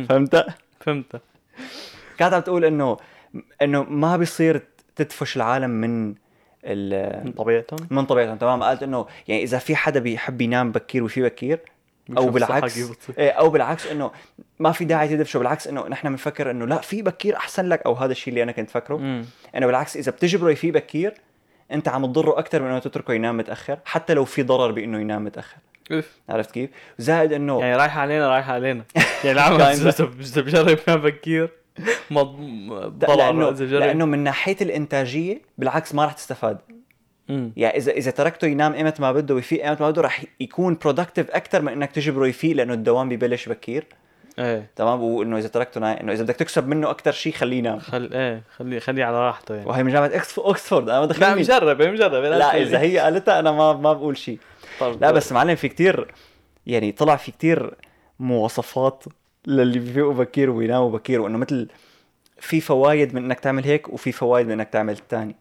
فهمت؟ 0.10 0.46
فهمت. 0.80 1.22
كانت 2.18 2.34
عم 2.34 2.42
تقول 2.42 2.66
انه 2.66 2.98
إنه 3.62 3.84
ما 3.84 4.18
بيصير 4.18 4.62
تدفش 4.96 5.36
العالم 5.38 5.70
من 5.70 6.16
من 7.26 7.32
طبيعتهم؟ 7.32 7.80
من 7.90 8.06
طبيعتهم 8.06 8.38
تمام. 8.38 8.64
قالت 8.64 8.84
إنه 8.84 9.06
يعني 9.28 9.44
إذا 9.44 9.58
في 9.58 9.76
حدا 9.76 10.00
بيحب 10.00 10.42
ينام 10.42 10.72
بكير 10.72 11.04
وفيق 11.04 11.22
بكير 11.22 11.60
أو 12.18 12.30
بالعكس. 12.30 12.92
إيه، 13.18 13.32
أو 13.32 13.50
بالعكس 13.50 13.88
إنه 13.88 14.12
ما 14.60 14.72
في 14.72 14.86
داعي 14.86 15.08
تدفشه 15.08 15.38
بالعكس 15.38 15.68
إنه 15.68 15.88
نحن 15.88 16.10
بنفكر 16.10 16.52
إنه 16.52 16.66
لا 16.66 16.78
فيق 16.78 17.02
بكير 17.02 17.36
أحسن 17.36 17.66
لك 17.66 17.82
أو 17.86 17.94
هذا 17.94 18.12
الشيء 18.12 18.30
اللي 18.30 18.44
أنا 18.44 18.52
كنت 18.52 18.70
فكره. 18.70 18.96
إنه 19.56 19.66
بالعكس 19.66 19.98
إذا 19.98 20.12
بتجبره 20.12 20.52
يفيق 20.52 20.74
بكير 20.74 21.14
أنت 21.72 21.88
عم 21.88 22.06
تضره 22.06 22.40
أكثر 22.40 22.62
من 22.62 22.68
إنه 22.68 22.80
تتركه 22.80 23.14
ينام 23.14 23.38
متأخر 23.38 23.80
حتى 23.86 24.14
لو 24.14 24.26
في 24.26 24.44
ضرر 24.44 24.72
بإنه 24.72 25.00
ينام 25.00 25.24
متأخر. 25.24 25.58
اوف 25.92 26.20
عرفت 26.30 26.52
كيف؟ 26.52 26.70
زائد 26.98 27.34
إنه 27.34 27.60
يعني 27.60 27.76
رايح 27.76 27.98
علينا 27.98 28.30
رايح 28.30 28.50
علينا. 28.50 28.84
يعني 29.24 29.32
العمل. 29.32 29.62
اذا 29.62 30.42
بجرب 30.42 30.80
نام 30.88 31.02
بكير. 31.02 31.50
لأنه 33.18 33.50
لأنه 33.52 34.06
من 34.06 34.20
ناحية 34.20 34.58
الإنتاجية 34.62 35.42
بالعكس 35.58 35.96
ما 35.96 36.04
راح 36.04 36.14
تستفاد. 36.14 36.58
مم. 37.30 37.54
يعني 37.58 37.78
اذا 37.78 37.92
إذا 37.92 38.12
تركته 38.12 38.48
ينام 38.48 38.74
إيمت 38.74 39.00
ما 39.00 39.12
بده 39.12 39.36
ويفيق 39.36 39.66
إيمت 39.66 39.82
ما 39.82 39.90
بده 39.90 40.02
راح 40.02 40.24
يكون 40.40 40.78
productive 40.82 41.32
أكثر 41.32 41.62
من 41.62 41.72
إنك 41.72 41.92
تجبره 41.92 42.28
يفيق 42.28 42.56
لأنه 42.56 42.74
الدوام 42.74 43.10
ببلش 43.10 43.50
بكير. 43.50 43.88
إيه. 44.40 44.72
تمام؟ 44.76 45.04
وإنه 45.04 45.38
إذا 45.38 45.48
تركته 45.48 45.80
نايم 45.80 45.98
إنه 45.98 46.12
إذا 46.12 46.24
بدك 46.24 46.36
تكسب 46.36 46.68
منه 46.68 46.90
أكثر 46.90 47.12
شيء 47.12 47.34
خليه 47.34 47.58
ينام. 47.58 47.80
خل 47.80 48.10
إيه 48.14 48.44
خليه 48.58 48.80
خليه 48.80 49.06
على 49.06 49.18
راحته 49.18 49.56
يعني. 49.56 49.70
وهي 49.70 49.84
من 49.84 49.92
جامعة 49.92 50.12
اوكسفورد 50.38 50.90
أنا 50.90 51.06
ما 51.06 51.14
لا 51.14 51.36
مجرب 51.36 51.82
مجرب 51.82 52.24
لا 52.24 52.62
إذا 52.62 52.80
هي 52.80 53.00
قالتها 53.00 53.40
أنا 53.40 53.52
ما 53.52 53.74
ما 53.74 53.94
بقول 53.94 54.18
شيء 54.18 54.40
لا 55.02 55.12
بس 55.12 55.32
معلم 55.32 55.56
في 55.56 55.68
كتير 55.68 56.14
يعني 56.68 56.92
طلع 56.92 57.16
في 57.16 57.32
كتير 57.32 57.74
مواصفات 58.20 59.04
للي 59.48 59.80
بيفيقوا 59.80 60.14
بكير 60.14 60.50
وبيناموا 60.50 60.92
بكير 60.92 61.22
وإنه 61.22 61.38
مثل 61.38 61.68
في 62.40 62.62
فوائد 62.62 63.14
من 63.14 63.26
إنك 63.26 63.40
تعمل 63.40 63.64
هيك 63.64 63.90
وفي 63.90 64.12
فوائد 64.12 64.46
من 64.48 64.52
إنك 64.52 64.70
تعمل 64.70 64.94
الثاني 64.94 65.36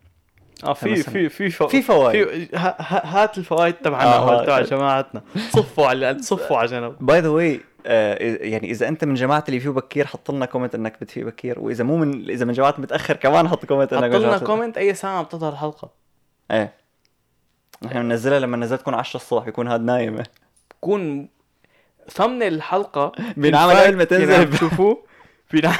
آه 0.64 0.72
في 0.72 0.92
مثلاً. 0.92 1.12
في 1.12 1.28
في 1.28 1.50
فو... 1.50 1.68
في 1.68 1.82
فوائد. 1.82 2.28
في 2.28 2.56
ه... 2.56 2.58
ه... 2.58 3.00
هات 3.04 3.38
الفوائد 3.38 3.74
تبعنا 3.74 4.16
آه، 4.16 4.40
آه 4.40 4.44
تبع 4.44 4.58
هات. 4.58 4.70
جماعتنا. 4.70 5.22
صفوا 5.50 5.86
على 5.86 6.18
صفوا 6.20 6.56
على 6.56 6.68
جنب. 6.68 6.96
by 7.00 7.20
the 7.20 7.28
way 7.28 7.60
يعني 7.84 8.70
إذا 8.70 8.88
أنت 8.88 9.04
من 9.04 9.14
جماعة 9.14 9.44
اللي 9.48 9.58
بيفيقوا 9.58 9.76
بكير 9.76 10.06
حط 10.06 10.30
لنا 10.30 10.46
comment 10.46 10.74
إنك 10.74 11.00
بتفيق 11.00 11.26
بكير. 11.26 11.60
وإذا 11.60 11.84
مو 11.84 11.96
من 11.96 12.30
إذا 12.30 12.44
من 12.44 12.52
جماعة 12.52 12.74
متأخر 12.78 13.16
كمان 13.16 13.48
حط 13.48 13.64
comment 13.64 13.92
إنك 13.92 14.14
حط 14.14 14.20
لنا 14.20 14.38
comment 14.38 14.78
أي 14.78 14.94
ساعة 14.94 15.18
عم 15.18 15.24
تظهر 15.24 15.52
الحلقة. 15.52 15.90
إيه. 16.50 16.72
نحن 17.82 18.02
بننزلها 18.02 18.38
لما 18.38 18.56
نزلت 18.56 18.80
تكون 18.80 18.94
10 18.94 19.16
الصبح 19.16 19.44
بيكون 19.44 19.68
هاد 19.68 19.80
نايم. 19.80 20.22
بكون 20.70 21.28
ثمن 22.10 22.42
الحلقة 22.42 23.12
بينعمل 23.36 23.72
قبل 23.76 23.96
ما 23.96 24.04
تنزل. 24.04 24.22
اللي 24.24 24.34
عم 24.34 24.44
تشوفوه. 24.50 25.04
بينع- 25.54 25.78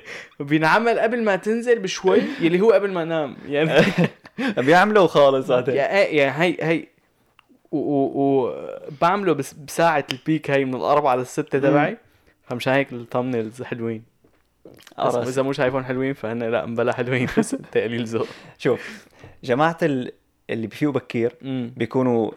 بينعمل 0.40 0.98
قبل 0.98 1.24
ما 1.24 1.36
تنزل 1.36 1.78
بشوي 1.78 2.22
يلي 2.40 2.60
هو 2.60 2.70
قبل 2.72 2.92
ما 2.92 3.02
انام 3.02 3.36
يعني 3.48 3.82
بيعملوا 4.58 5.06
خالص 5.06 5.48
بعدين 5.48 5.74
يعني 5.74 6.16
يعني 6.16 6.42
هي 6.42 6.56
هي 6.60 6.86
و, 7.72 7.78
و, 7.78 8.46
و 8.46 8.54
بعمله 9.00 9.32
بس 9.32 9.52
بساعة 9.52 10.04
البيك 10.12 10.50
هي 10.50 10.64
من 10.64 10.74
الأربعة 10.74 11.16
للستة 11.16 11.58
تبعي. 11.58 11.96
فمشان 12.48 12.72
هيك 12.72 12.92
الثامنيلز 12.92 13.62
حلوين. 13.62 14.02
إذا 14.98 15.42
مو 15.42 15.52
شايفهم 15.52 15.84
حلوين 15.84 16.14
فانا 16.14 16.44
لا 16.44 16.66
مبلا 16.66 16.92
حلوين 16.92 17.28
بس 17.38 17.54
انت 17.60 17.76
قليل 17.76 18.04
ذوق. 18.04 18.26
شوف 18.58 19.06
جماعة 19.44 19.78
ال- 19.82 20.12
اللي 20.50 20.66
بيفيقوا 20.66 20.94
بكير. 20.94 21.36
بيكونوا 21.76 22.30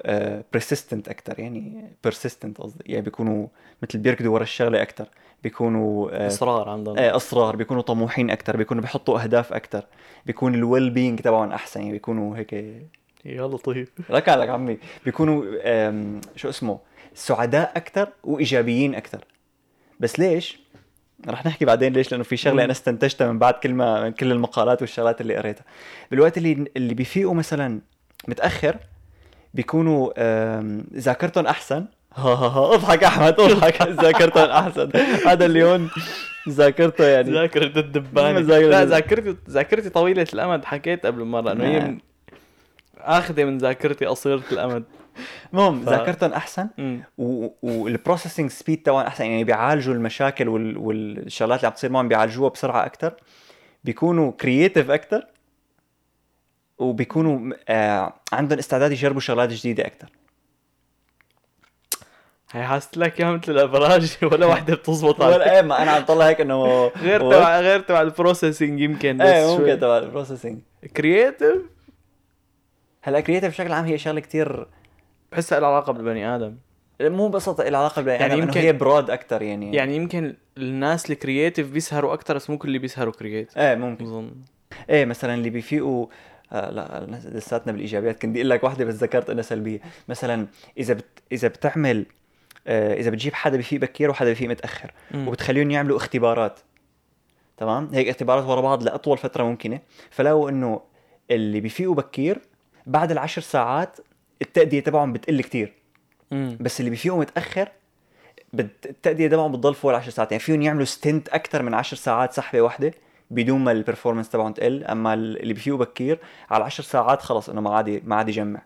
persistent 0.54 1.08
أكثر 1.08 1.40
يعني 1.40 1.84
persistent 2.04 2.58
قصدي. 2.58 2.84
يعني 2.86 3.02
بيكونوا 3.02 3.48
مثل 3.84 4.00
بيركضوا 4.00 4.34
ورا 4.34 4.44
الشغلة 4.44 4.82
أكثر 4.82 5.08
بيكونوا 5.44 6.10
آه، 6.12 6.28
إصرار 6.28 6.70
عندهم. 6.70 6.98
آه، 6.98 7.16
إصرار 7.16 7.56
بيكونوا 7.56 7.82
طموحين 7.82 8.30
أكثر 8.30 8.58
بيكونوا 8.58 8.82
بيحطوا 8.82 9.24
أهداف 9.24 9.54
أكثر 9.54 9.86
بيكون 10.26 10.56
ال 10.56 10.90
well-being 10.90 11.20
تبعهم 11.20 11.52
أحسن 11.52 11.80
يعني 11.80 11.92
بيكونوا 11.92 12.38
هيك. 12.38 12.54
يا 13.26 13.48
لطيف 13.48 13.92
لك 14.10 14.30
عليك 14.30 14.50
عمي. 14.50 14.78
بيكونوا 15.06 15.44
شو 16.36 16.50
اسمه 16.50 16.80
سعداء 17.14 17.72
أكثر 17.76 18.10
وإيجابيين 18.24 18.96
أكثر 18.96 19.26
بس 20.00 20.20
ليش؟ 20.20 20.60
رح 21.28 21.46
نحكي 21.46 21.66
بعدين 21.66 21.94
ليش 21.94 22.12
لأنه 22.12 22.24
في 22.24 22.38
شغلة. 22.38 22.64
أنا 22.64 22.72
استنتجتها 22.72 23.32
من 23.32 23.40
بعد 23.40 23.54
كل 23.54 23.74
ما 23.74 24.04
من 24.04 24.12
كل 24.12 24.32
المقالات 24.32 24.82
والشغلات 24.82 25.22
اللي 25.22 25.36
قريتها. 25.36 25.64
بالوقت 26.12 26.38
اللي 26.38 26.66
اللي 26.78 26.94
بيفيقوا 26.94 27.34
مثلا 27.34 27.82
متأخر 28.28 28.78
بيكونوا 29.54 30.10
ذاكرتهم 31.00 31.48
أحسن. 31.48 31.86
ها 32.16 32.34
ها 32.34 32.48
ها 32.48 32.74
اضحك 32.76 33.04
أحمد 33.04 33.40
اضحك. 33.40 33.82
ذاكرتهم 34.04 34.50
أحسن. 34.50 34.90
هذا 35.28 35.46
اللي 35.46 35.64
هون 35.64 35.90
ذاكرته 36.50 37.06
يعني. 37.06 37.32
ذاكرة 37.32 37.80
الدبانة. 37.80 38.40
لا 38.40 38.86
ذاكرتي 38.86 39.36
ذاكرتي 39.50 39.90
طويلة 39.90 40.28
الأمد 40.34 40.66
حكيت 40.66 41.06
قبل 41.06 41.24
مرة 41.24 41.52
إنه 41.52 41.64
هي 41.64 41.80
نعم. 41.80 41.88
من... 41.90 41.98
آخذة 42.98 43.44
من 43.44 43.58
ذاكرتي 43.58 44.06
قصيرة 44.06 44.44
الأمد. 44.52 44.84
المهم 45.54 45.82
ف- 45.86 45.90
ذاكرتهم 45.90 46.34
أحسن. 46.34 46.68
وال 47.62 47.76
processing 47.76 48.50
speed 48.50 48.82
تبعهم 48.84 49.06
أحسن. 49.06 49.26
يعني 49.26 49.44
بيعالجوا 49.44 49.94
المشاكل 49.94 50.48
وال... 50.48 50.78
والشغلات 50.78 51.60
اللي 51.60 51.68
عم 51.68 51.74
تصير 51.74 51.92
معهم 51.92 52.08
بيعالجوها 52.08 52.50
بسرعة 52.50 52.86
أكثر 52.86 53.14
بيكونوا 53.84 54.32
creative 54.32 54.92
أكثر 54.92 55.26
وبيكونوا 56.80 57.54
آه 57.70 58.14
عندهم 58.34 58.60
استعداد 58.60 58.92
يجربوا 58.92 59.20
شغلات 59.22 59.50
جديدة 59.50 59.86
أكثر 59.86 60.10
هي 62.52 62.64
حاسس 62.64 62.98
لك 62.98 63.20
يا 63.20 63.32
مثل 63.32 63.52
الأبراج 63.52 64.18
ولا 64.24 64.46
وحدة 64.46 64.76
بتزبط 64.76 65.22
عليك. 65.22 65.36
ولا 65.36 65.56
إيه 65.56 65.62
ما 65.62 65.84
أنا 65.84 65.92
عم 65.92 66.04
طلع 66.06 66.28
هيك 66.28 66.42
إنه 66.42 66.88
غير 66.88 67.22
تبع 67.22 67.60
غير 67.60 67.80
تبع 67.80 68.02
ال 68.02 68.09
processing 68.09 68.80
يمكن 68.80 69.18
بس 69.18 69.26
إيه 69.26 69.58
ممكن 69.58 69.80
تبع 69.80 69.98
ال 69.98 70.03
processing 70.03 70.60
creative 70.98 71.62
هلأ 73.02 73.20
creative 73.20 73.50
بشكل 73.54 73.72
عام 73.72 73.86
هي 73.86 73.98
شغلة 73.98 74.20
كتير 74.20 74.68
بحسها 75.32 75.60
لها 75.60 75.70
علاقة 75.70 75.94
بالبني 75.94 76.36
آدم. 76.36 76.56
مو 77.02 77.28
بس 77.30 77.50
لها 77.50 77.66
علاقة 77.80 77.96
بالبني 78.02 78.14
يعني 78.20 78.30
يعني 78.34 78.42
يمكن- 78.42 78.60
هي 78.60 78.74
broad 78.74 79.10
أكثر 79.10 79.42
يعني. 79.42 79.76
يعني 79.76 79.96
يمكن 79.96 80.36
الناس 80.58 81.12
ال 81.12 81.18
creative 81.18 81.72
بيسهروا 81.72 82.14
أكتر 82.14 82.36
بس 82.36 82.50
مو 82.50 82.58
كل 82.58 82.68
اللي 82.68 82.80
بيسهروا 82.80 83.14
creative 83.14 83.58
إيه 83.58 83.76
ممكن. 83.76 84.06
بظن 84.06 84.32
إيه 84.90 85.06
مثلا 85.06 85.34
اللي 85.34 85.50
بيفيقوا 85.50 86.08
آه 86.52 86.70
لا 86.70 87.20
لساتنا 87.26 87.72
بالإيجابيات. 87.72 88.22
كنت 88.22 88.30
بدي 88.30 88.40
أقول 88.40 88.50
لك 88.50 88.64
واحدة 88.64 88.86
بس 88.86 88.94
ذكرت 88.96 89.30
إنها 89.30 89.44
سلبية. 89.44 89.80
مثلا 90.08 90.48
إذا 90.78 90.94
بت... 90.94 91.06
إذا 91.32 91.48
بتعمل 91.48 92.06
آه 92.68 92.94
إذا 92.94 93.10
بتجيب 93.10 93.34
حدا 93.34 93.58
بيفيق 93.58 93.82
بكير 93.82 94.10
وحدا 94.10 94.30
بيفيق 94.30 94.50
متأخر 94.50 94.92
مم. 95.12 95.28
وبتخليهم 95.28 95.72
يعملوا 95.72 95.98
اختبارات 95.98 96.60
تمام؟ 97.58 97.90
هيك 97.94 98.08
اختبارات 98.08 98.44
ورا 98.46 98.62
بعض 98.62 98.84
لأطول 98.84 99.18
فترة 99.18 99.44
ممكنة. 99.44 99.80
فلو 100.10 100.50
إنه 100.50 100.82
اللي 101.32 101.60
بيفيقوا 101.60 101.96
بكير 101.96 102.42
بعد 102.86 103.12
العشر 103.12 103.42
ساعات 103.42 103.98
التأدية 104.42 104.80
تبعهم 104.80 105.14
بتقل 105.14 105.42
كتير. 105.42 105.74
أمم. 106.34 106.58
بس 106.60 106.80
اللي 106.80 106.90
بيفيقوا 106.90 107.20
متأخر 107.20 107.70
بت- 108.54 108.86
التأدية 108.86 109.28
تبعهم 109.28 109.52
بتضل 109.52 109.74
فوق 109.74 109.92
العشر 109.92 110.10
ساعات. 110.10 110.32
يعني 110.32 110.44
فيهم 110.44 110.62
يعملوا 110.62 110.86
stint 110.86 111.30
أكثر 111.30 111.64
من 111.64 111.74
عشر 111.74 111.98
ساعات 111.98 112.34
سحبة 112.34 112.62
واحدة. 112.62 112.94
بدون 113.32 113.64
ما 113.64 113.72
ال 113.72 113.76
performance 113.76 114.30
تبعهم 114.30 114.54
تقل 114.54 114.84
أما 114.84 115.14
اللي 115.14 115.54
بيفيقوا 115.54 115.80
بكير 115.80 116.20
على 116.50 116.62
العشر 116.62 116.84
ساعات 116.84 117.22
خلص 117.22 117.50
إنه 117.50 117.62
ما 117.62 117.76
عاد 117.76 118.02
ما 118.06 118.16
عاد 118.16 118.30
يجمع. 118.30 118.62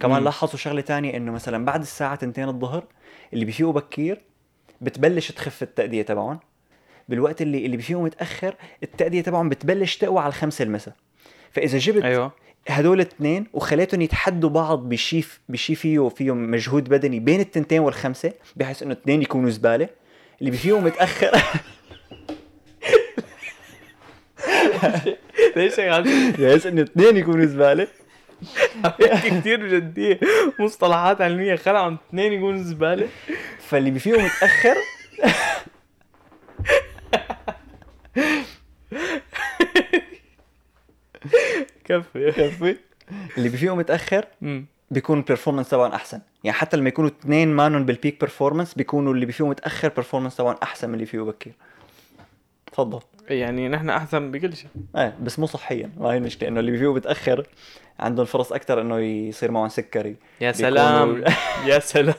كمان. 0.00 0.24
لاحظوا 0.24 0.58
شغلة 0.58 0.80
تانية 0.80 1.16
إنه 1.16 1.32
مثلا 1.32 1.64
بعد 1.64 1.80
الساعة 1.80 2.14
2 2.14 2.48
الظهر 2.48 2.84
اللي 3.32 3.44
بيفيقوا 3.44 3.72
بكير 3.72 4.20
بتبلش 4.80 5.32
تخف 5.32 5.62
التأدية 5.62 6.02
تبعهم. 6.02 6.38
بالوقت 7.08 7.42
اللي 7.42 7.66
اللي 7.66 7.76
بيفيقوا 7.76 8.04
متأخر 8.04 8.54
التأدية 8.82 9.20
تبعهم 9.20 9.48
بتبلش 9.48 9.96
تقوى 9.96 10.18
على 10.20 10.28
الخمسة 10.28 10.62
المساء. 10.62 10.94
فإذا 11.50 11.78
جبت 11.78 12.04
أيوه. 12.04 12.32
هدول 12.68 13.00
الاثنين 13.00 13.46
وخليتهم 13.52 14.00
يتحدوا 14.00 14.50
بعض 14.50 14.88
بشيء 14.88 15.24
بشيء 15.48 15.76
فيه 15.76 16.08
فيهم 16.08 16.50
مجهود 16.50 16.88
بدني 16.88 17.20
بين 17.20 17.40
التنتين 17.40 17.80
والخمسة 17.80 18.32
بحيث 18.56 18.82
إنه 18.82 18.92
اثنين 18.92 19.22
يكونوا 19.22 19.50
زبالة. 19.50 19.88
اللي 20.40 20.50
بفيهم 20.50 20.84
متاخر 20.84 21.30
ليش 25.56 25.80
بحيث 25.80 26.66
إنه 26.66 26.82
اثنين 26.82 27.16
يكونوا 27.16 27.46
زبالة؟ 27.46 27.86
كثير 28.98 29.62
بجدية 29.62 30.20
مصطلحات 30.58 31.20
علمية 31.20 31.56
خلعهم 31.56 31.98
اثنين 32.08 32.32
يكونوا 32.32 32.62
زبالة. 32.62 33.08
فاللي 33.58 33.90
بفيهم 33.90 34.24
متأخر. 34.24 34.76
كفي. 41.84 42.32
كفي. 42.32 42.76
اللي 43.38 43.48
بفيهم 43.48 43.78
متأخر 43.78 44.24
أمم. 44.42 44.66
بيكون 44.90 45.18
البرفورمانس 45.18 45.68
تبعهم 45.70 45.92
أحسن. 45.92 46.20
يعني 46.44 46.56
حتى 46.58 46.76
لما 46.76 46.88
يكونوا 46.88 47.10
اثنين 47.10 47.48
مانن 47.48 47.84
بالبيك 47.84 48.20
برفورمانس 48.20 48.74
بيكونوا 48.74 49.14
اللي 49.14 49.26
بفيهم 49.26 49.48
متأخر 49.48 49.88
برفورمانس 49.96 50.36
تبعهم 50.36 50.56
أحسن 50.62 50.88
من 50.88 50.94
اللي 50.94 51.06
فيه 51.06 51.20
بكير. 51.20 51.52
تفضل. 52.76 53.00
يعني 53.28 53.68
نحن 53.68 53.90
أحسن 53.90 54.30
بكل 54.30 54.56
شيء. 54.56 54.70
إيه 54.96 55.14
بس 55.22 55.38
مو 55.38 55.46
صحيا 55.46 55.90
ما 56.00 56.08
هي 56.08 56.16
المشكلة 56.16 56.48
إنه 56.48 56.60
اللي 56.60 56.72
بفيه 56.72 56.94
متاخر 56.94 57.46
عندهم 58.00 58.26
فرص 58.26 58.52
أكثر 58.52 58.80
إنه 58.80 58.98
يصير 58.98 59.50
معهم 59.50 59.68
سكري. 59.68 60.16
يا 60.40 60.52
سلام. 60.52 61.24
يا 61.66 61.78
سلام. 61.78 62.14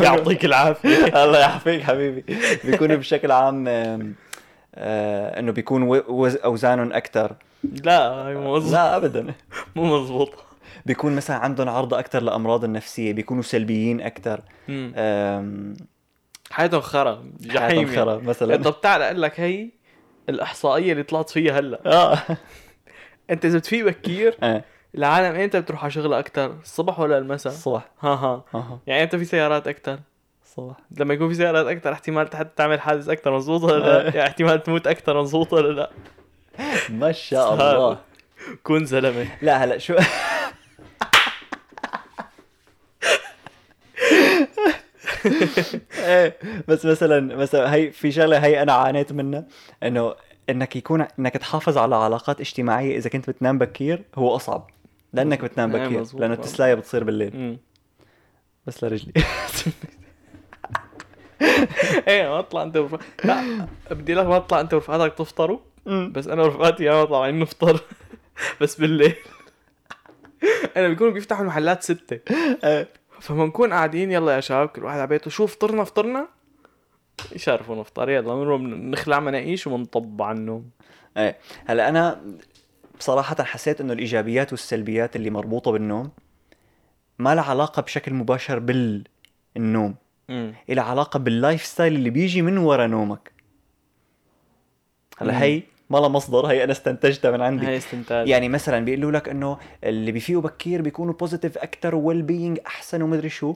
يعطيك 0.00 0.44
العافية. 0.44 1.06
الله 1.24 1.38
يعافيك 1.38 1.82
حبيبي. 1.82 2.24
بيكونوا 2.64 2.96
بشكل 2.96 3.30
عام 3.32 3.64
آه 3.68 5.38
إنه 5.40 5.52
بيكون 5.52 5.82
وز- 6.08 6.36
أوزانهم 6.36 6.92
أكثر 6.92 7.32
لا 7.84 7.98
هاي 8.08 8.34
مو 8.34 8.56
مزبوط 8.56 8.72
لا 8.72 8.96
ابدا. 8.96 9.34
مو 9.76 10.00
مزبوط 10.02 10.32
بيكون 10.86 11.16
مثلا 11.16 11.36
عندهم 11.36 11.68
عرضة 11.68 11.98
أكثر 11.98 12.22
لأمراض 12.22 12.64
النفسية 12.64 13.12
بيكونوا 13.12 13.42
سلبيين 13.42 14.00
أكثر 14.00 14.40
حياتهم 16.50 16.80
خرا 16.80 17.24
جحيم 17.40 17.88
خرا 17.88 18.12
يعني. 18.12 18.28
مثلا. 18.28 18.56
طب 18.56 18.80
تعال 18.80 19.02
أقول 19.02 19.22
لك 19.22 19.40
هي 19.40 19.68
الإحصائية 20.28 20.92
اللي 20.92 21.02
طلعت 21.02 21.30
فيها 21.30 21.58
هلأ. 21.58 21.80
آه. 21.86 22.18
أنت 23.30 23.44
إذا 23.44 23.58
بتفيق 23.58 23.86
بكير 23.86 24.36
إيه 24.42 24.64
العالم 24.94 25.40
إمتى 25.40 25.60
بتروح 25.60 25.82
على 25.82 25.90
شغلها 25.90 26.18
أكثر 26.18 26.56
الصبح 26.62 27.00
ولا 27.00 27.18
المساء؟ 27.18 27.52
الصبح. 27.52 27.88
ها 28.00 28.08
ها. 28.14 28.44
أها 28.54 28.78
يعني 28.86 29.02
أنت 29.02 29.16
في 29.16 29.24
سيارات 29.24 29.68
أكثر 29.68 29.98
الصبح. 30.44 30.74
لما 30.98 31.14
يكون 31.14 31.28
في 31.28 31.34
سيارات 31.34 31.66
أكثر 31.66 31.92
احتمال 31.92 32.28
تعمل 32.56 32.80
حادث 32.80 33.08
أكثر 33.08 33.36
مزبوط 33.36 33.62
ولا 33.62 33.78
لأ؟ 33.78 34.02
يعني 34.16 34.22
احتمال 34.28 34.62
تموت 34.62 34.86
أكثر 34.86 35.22
مزبوط 35.22 35.52
ولا 35.52 35.72
لأ؟ 35.72 35.90
ما 36.88 37.12
شاء 37.12 37.54
الله. 37.54 37.98
كون 38.62 38.84
زلمة. 38.84 39.26
لا 39.42 39.64
هلأ 39.64 39.78
شو؟ 39.78 39.94
إيه 45.98 46.38
بس 46.68 46.86
مثلا 46.86 47.36
مثلا 47.36 47.74
هي 47.74 47.90
في 47.90 48.12
شغلة 48.12 48.38
هي 48.38 48.62
أنا 48.62 48.72
عانيت 48.72 49.12
منها 49.12 49.44
إنه 49.82 50.14
إنك 50.50 50.76
يكون 50.76 51.06
إنك 51.18 51.32
تحافظ 51.32 51.78
على 51.78 51.96
علاقات 51.96 52.40
اجتماعية 52.40 52.96
إذا 52.96 53.10
كنت 53.10 53.30
بتنام 53.30 53.58
بكير 53.58 54.04
هو 54.14 54.36
أصعب. 54.36 54.70
لأنك 55.12 55.44
بتنام 55.44 55.76
إيه، 55.76 55.86
بكير. 55.86 56.20
لأنه 56.20 56.34
التسلايه 56.34 56.74
بتصير 56.74 57.04
بالليل. 57.04 57.58
بس 58.66 58.84
لرجلي. 58.84 59.12
إيه 62.08 62.28
ما 62.28 62.38
أطلع 62.38 62.62
أنت 62.62 62.76
ورفق... 62.76 63.00
لا 63.24 63.66
بدي 63.90 64.14
لك 64.14 64.26
ما 64.26 64.38
تطلع 64.38 64.60
أنت 64.60 64.74
ورفقاتك 64.74 65.14
تفطروا. 65.14 65.58
بس 65.86 66.26
أنا 66.26 66.42
ورفقاتي 66.42 66.84
يا 66.84 67.04
طالعين 67.04 67.38
نفطر. 67.38 67.80
بس 68.60 68.80
بالليل. 68.80 69.14
أنا 70.76 70.88
بيكونوا 70.88 71.12
بيفتحوا 71.12 71.42
المحلات 71.42 71.82
ستة. 71.82 72.20
إيه. 73.16 73.20
فما 73.20 73.46
نكون 73.46 73.72
قاعدين 73.72 74.12
يلا 74.12 74.34
يا 74.34 74.40
شباب 74.40 74.68
كل 74.68 74.84
واحد 74.84 74.98
على 74.98 75.06
بيته. 75.06 75.30
شو 75.30 75.46
فطرنا 75.46 75.84
فطرنا. 75.84 76.28
يشرفوا 77.32 77.76
نفطر. 77.76 78.10
يلا 78.10 78.34
بنروح 78.34 78.60
نخلع 78.60 79.20
مناقيش 79.20 79.66
وبنطب 79.66 80.22
على 80.22 80.38
النوم. 80.38 80.70
إيه 81.16 81.38
هلا 81.66 81.88
أنا 81.88 82.22
بصراحه 82.98 83.42
حسيت 83.42 83.80
إنه 83.80 83.92
الإيجابيات 83.92 84.52
والسلبيات 84.52 85.16
اللي 85.16 85.30
مربوطة 85.30 85.70
بالنوم 85.70 86.10
ما 87.18 87.34
لها 87.34 87.44
علاقة 87.44 87.82
بشكل 87.82 88.14
مباشر 88.14 88.58
بالنوم. 88.58 89.94
إلها 90.70 90.84
علاقة 90.84 91.18
بال 91.18 91.64
lifestyle 91.64 91.94
اللي 91.94 92.10
بيجي 92.10 92.42
من 92.42 92.58
ورا 92.58 92.86
نومك. 92.86 93.32
هلا 95.18 95.42
هي 95.42 95.62
ما 95.90 95.98
لها 95.98 96.08
مصدر 96.08 96.46
هي 96.46 96.64
أنا 96.64 96.72
استنتجتها 96.72 97.30
من 97.30 97.40
عندي. 97.40 97.66
هاي 97.66 97.76
استنتاج 97.76 98.28
يعني 98.28 98.48
مثلا 98.48 98.84
بيقولوا 98.84 99.10
لك 99.12 99.28
إنه 99.28 99.58
اللي 99.84 100.12
بيفيقوا 100.12 100.42
بكير 100.42 100.82
بيكونوا 100.82 101.14
positive 101.14 101.58
أكثر 101.58 101.94
well-being 101.94 102.58
احسن 102.66 103.02
ومدري 103.02 103.28
شو. 103.28 103.54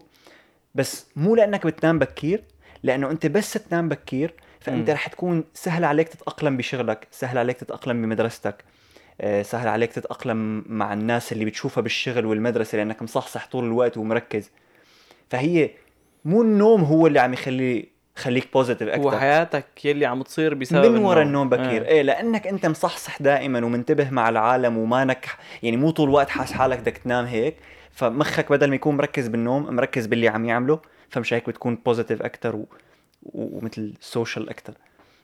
بس 0.74 1.06
مو 1.16 1.34
لأنك 1.34 1.66
بتنام 1.66 1.98
بكير 1.98 2.42
لأنه 2.82 3.10
أنت 3.10 3.26
بس 3.26 3.52
تنام 3.52 3.88
بكير 3.88 4.34
فأنت. 4.60 4.90
رح 4.90 5.06
تكون 5.06 5.44
سهل 5.54 5.84
عليك 5.84 6.08
تتأقلم 6.08 6.56
بشغلك 6.56 7.08
سهل 7.10 7.38
عليك 7.38 7.56
تتأقلم 7.56 8.02
بمدرستك. 8.02 8.64
آه، 9.20 9.42
سهل 9.42 9.68
عليك 9.68 9.92
تتأقلم 9.92 10.64
مع 10.66 10.92
الناس 10.92 11.32
اللي 11.32 11.44
بتشوفها 11.44 11.82
بالشغل 11.82 12.26
والمدرسة 12.26 12.78
لأنك 12.78 13.02
مصحصح 13.02 13.46
طول 13.46 13.64
الوقت 13.64 13.96
ومركز. 13.96 14.50
فهي 15.30 15.70
مو 16.24 16.42
النوم 16.42 16.82
هو 16.82 17.06
اللي 17.06 17.20
عم 17.20 17.32
يخلي 17.32 17.88
خليك 18.16 18.48
positive 18.52 18.88
أكثر 18.88 19.18
حياتك 19.18 19.84
يلي 19.84 20.06
عم 20.06 20.22
تصير 20.22 20.54
بسبب 20.54 20.90
من 20.92 21.04
ورا 21.04 21.22
النوم 21.22 21.48
بكير. 21.48 21.84
آه. 21.84 21.88
إيه 21.88 22.02
لأنك 22.02 22.46
أنت 22.46 22.66
مصحصح 22.66 23.22
دائما 23.22 23.64
ومنتبه 23.64 24.10
مع 24.10 24.28
العالم 24.28 24.78
ومانك 24.78 25.26
يعني 25.62 25.76
مو 25.76 25.90
طول 25.90 26.08
الوقت 26.08 26.28
حاس 26.28 26.52
حالك 26.52 26.78
بدك 26.78 26.96
تنام 26.96 27.24
هيك. 27.24 27.56
فمخك 27.90 28.50
بدل 28.50 28.68
ما 28.68 28.74
يكون 28.74 28.96
مركز 28.96 29.28
بالنوم 29.28 29.74
مركز 29.74 30.06
باللي 30.06 30.28
عم 30.28 30.44
يعمله. 30.44 30.80
فمش 31.08 31.34
هيك 31.34 31.46
بتكون 31.48 31.78
positive 31.86 32.22
أكثر 32.22 32.56
و... 32.56 32.66
و- 33.22 33.58
ومثل 33.58 33.94
social 34.00 34.50
أكثر. 34.50 34.74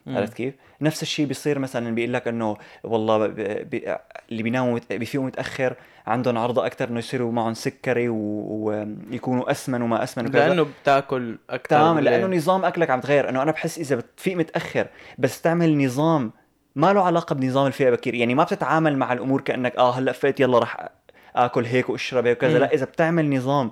عرفت 0.07 0.33
كيف؟ 0.33 0.53
نفس 0.81 1.01
الشيء 1.01 1.25
بيصير 1.25 1.59
مثلا 1.59 1.95
بيقول 1.95 2.13
لك 2.13 2.27
إنه 2.27 2.57
والله 2.83 3.27
ب... 3.27 3.33
ب... 3.35 3.97
اللي 4.31 4.43
بيناموا 4.43 4.73
مت... 4.73 4.93
بيفيقوا 4.93 5.25
متأخر. 5.27 5.75
عندهم 6.07 6.37
عرضه 6.37 6.65
أكثر 6.65 6.89
إنه 6.89 6.99
يصيروا 6.99 7.31
معهم 7.31 7.53
سكري 7.53 8.09
ويكونوا 8.09 9.51
اسمن 9.51 9.81
وما 9.81 10.03
اسمن 10.03 10.27
وكذا. 10.27 10.47
لأنه 10.47 10.67
بتاكل 10.81 11.37
أكثر 11.49 11.75
تمام 11.75 11.99
لأنه 11.99 12.37
نظام 12.37 12.65
أكلك 12.65 12.89
عم 12.89 13.01
تغير. 13.01 13.29
إنه 13.29 13.41
أنا 13.41 13.51
بحس 13.51 13.77
إذا 13.79 13.95
بتفيق 13.95 14.37
متأخر 14.37 14.87
بس 15.17 15.41
تعمل 15.41 15.85
نظام 15.85 16.31
ما 16.75 16.93
له 16.93 17.03
علاقة 17.03 17.33
بنظام 17.35 17.67
الفيق 17.67 17.89
بكير. 17.89 18.13
يعني 18.13 18.35
ما 18.35 18.43
بتتعامل 18.43 18.97
مع 18.97 19.13
الأمور 19.13 19.41
كأنك 19.41 19.75
آه 19.75 19.91
هلأ 19.91 20.11
فقت 20.11 20.39
يلا 20.39 20.59
رح 20.59 20.89
آكل 21.35 21.65
هيك 21.65 21.89
واشرب 21.89 22.25
هيك 22.27 22.37
وكذا. 22.37 22.59
لا 22.59 22.73
إذا 22.73 22.85
بتعمل 22.85 23.35
نظام 23.37 23.71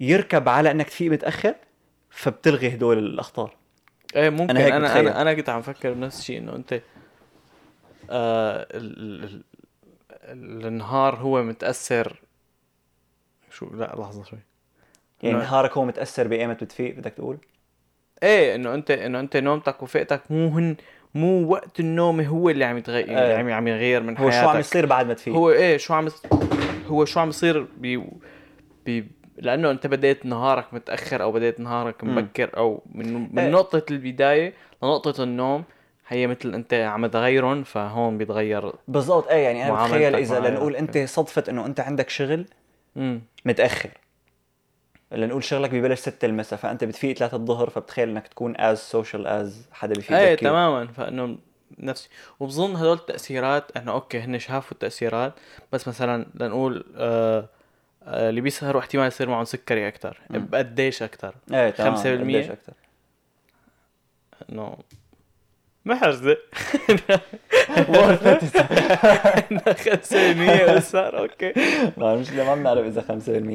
يركب 0.00 0.48
على 0.48 0.70
إنك 0.70 0.88
تفيق 0.88 1.12
متأخر 1.12 1.54
فبتلغي 2.10 2.74
هدول 2.74 2.98
الأخطار. 2.98 3.56
إيه 4.16 4.30
ممكن. 4.30 4.56
أنا 4.56 4.76
أنا 4.76 4.86
بتخيل. 4.86 5.08
أنا 5.08 5.22
أنا 5.22 5.34
كنت 5.34 5.48
عم 5.48 5.62
فكر 5.62 5.92
بنفس 5.92 6.20
الشيء 6.20 6.38
إنه 6.38 6.56
أنت 6.56 6.72
آه 8.10 8.66
ال 8.70 9.24
ال- 9.24 9.44
النهار 10.32 11.16
هو 11.16 11.42
متأثر 11.42 12.20
شو 13.50 13.66
لا 13.74 13.94
لحظة 13.98 14.24
شوي 14.24 14.38
يعني 15.22 15.36
نعم. 15.36 15.46
نهارك 15.46 15.72
هو 15.72 15.84
متأثر 15.84 16.28
بايمت 16.28 16.64
بتفيق 16.64 16.96
بدك 16.96 17.12
تقول 17.12 17.38
إيه 18.22 18.54
إنه 18.54 18.74
أنت 18.74 18.90
إنه 18.90 19.20
أنت 19.20 19.36
نومتك 19.36 19.82
وفقتك 19.82 20.22
مو 20.30 20.48
هن 20.48 20.76
مو 21.14 21.48
وقت 21.48 21.80
النوم 21.80 22.20
هو 22.20 22.50
اللي 22.50 22.64
عم 22.64 22.78
يتغير 22.78 23.08
إيه. 23.08 23.14
يعني 23.16 23.52
عم 23.52 23.68
يغير 23.68 24.02
من 24.02 24.18
هو 24.18 24.30
حياتك 24.30 24.44
شو 24.44 24.48
عم 24.48 24.58
يصير 24.60 24.86
بعد 24.86 25.06
ما 25.06 25.14
تفيق 25.14 25.34
هو 25.34 25.50
إيه 25.50 25.76
شو 25.76 25.94
عم 25.94 26.08
هو 26.86 27.04
شو 27.04 27.20
عم 27.20 27.28
يصير 27.28 27.66
ب 27.76 28.02
ب 28.86 29.04
لأنه 29.36 29.70
أنت 29.70 29.86
بديت 29.86 30.26
نهارك 30.26 30.74
متأخر 30.74 31.22
أو 31.22 31.32
بديت 31.32 31.60
نهارك. 31.60 32.04
مبكر 32.04 32.50
أو 32.56 32.82
من 32.92 33.12
من 33.14 33.38
إيه. 33.38 33.50
نقطة 33.50 33.82
البداية 33.90 34.54
لنقطة 34.82 35.22
النوم 35.22 35.64
هي 36.08 36.26
مثل 36.26 36.54
أنت 36.54 36.74
عم 36.74 37.06
تغيرهم 37.06 37.64
فهون 37.64 38.18
بيتغير 38.18 38.72
بالضبط. 38.88 39.28
إيه 39.28 39.44
يعني 39.44 39.66
أنا 39.66 39.84
بتخيل 39.84 40.14
إذا. 40.16 40.40
لنقول 40.40 40.76
أنت 40.76 40.98
صدفة 40.98 41.44
إنه 41.48 41.66
أنت 41.66 41.80
عندك 41.80 42.08
شغل 42.08 42.46
امم 42.96 43.20
متأخر. 43.44 43.90
لنقول 45.12 45.44
شغلك 45.44 45.70
ببلش 45.70 45.98
6 46.00 46.24
المساء 46.26 46.58
فأنت 46.58 46.84
بتفيق 46.84 47.16
3 47.16 47.36
الظهر 47.36 47.70
فبتخيل 47.70 48.08
إنك 48.08 48.28
تكون 48.28 48.56
as 48.56 48.78
social 48.78 49.26
as 49.26 49.68
حدا 49.72 49.94
بفيق 49.94 50.16
إيه. 50.18 50.34
تماما. 50.34 50.86
فإنه 50.86 51.38
نفسي 51.78 52.08
وبظن 52.40 52.76
هدول 52.76 52.96
التأثيرات 52.96 53.76
إنه 53.76 53.92
okay 53.92 54.18
هن 54.20 54.38
شافوا 54.38 54.72
التأثيرات 54.72 55.32
بس 55.72 55.88
مثلا 55.88 56.26
لنقول 56.34 56.84
آه 56.96 57.48
آه 58.02 58.28
اللي 58.30 58.40
بيسهروا 58.40 58.80
احتمال 58.80 59.06
يصير 59.06 59.28
معهم 59.28 59.44
سكري 59.44 59.88
أكثر 59.88 60.20
مم. 60.30 60.46
بقديش 60.46 61.02
أكثر 61.02 61.34
إيه 61.52 61.70
تمام. 61.70 61.96
5% 61.96 62.06
قديش 62.06 62.50
أكثر 62.50 62.72
إنه 64.52 64.76
Worth 65.88 66.24
it. 66.32 66.38
5% 70.68 70.76
بسهر 70.76 71.18
okay. 71.18 71.52
ما 71.96 72.16
مش 72.16 72.30
ما 72.30 72.54
بنعرف 72.54 72.86
إذا 72.86 73.04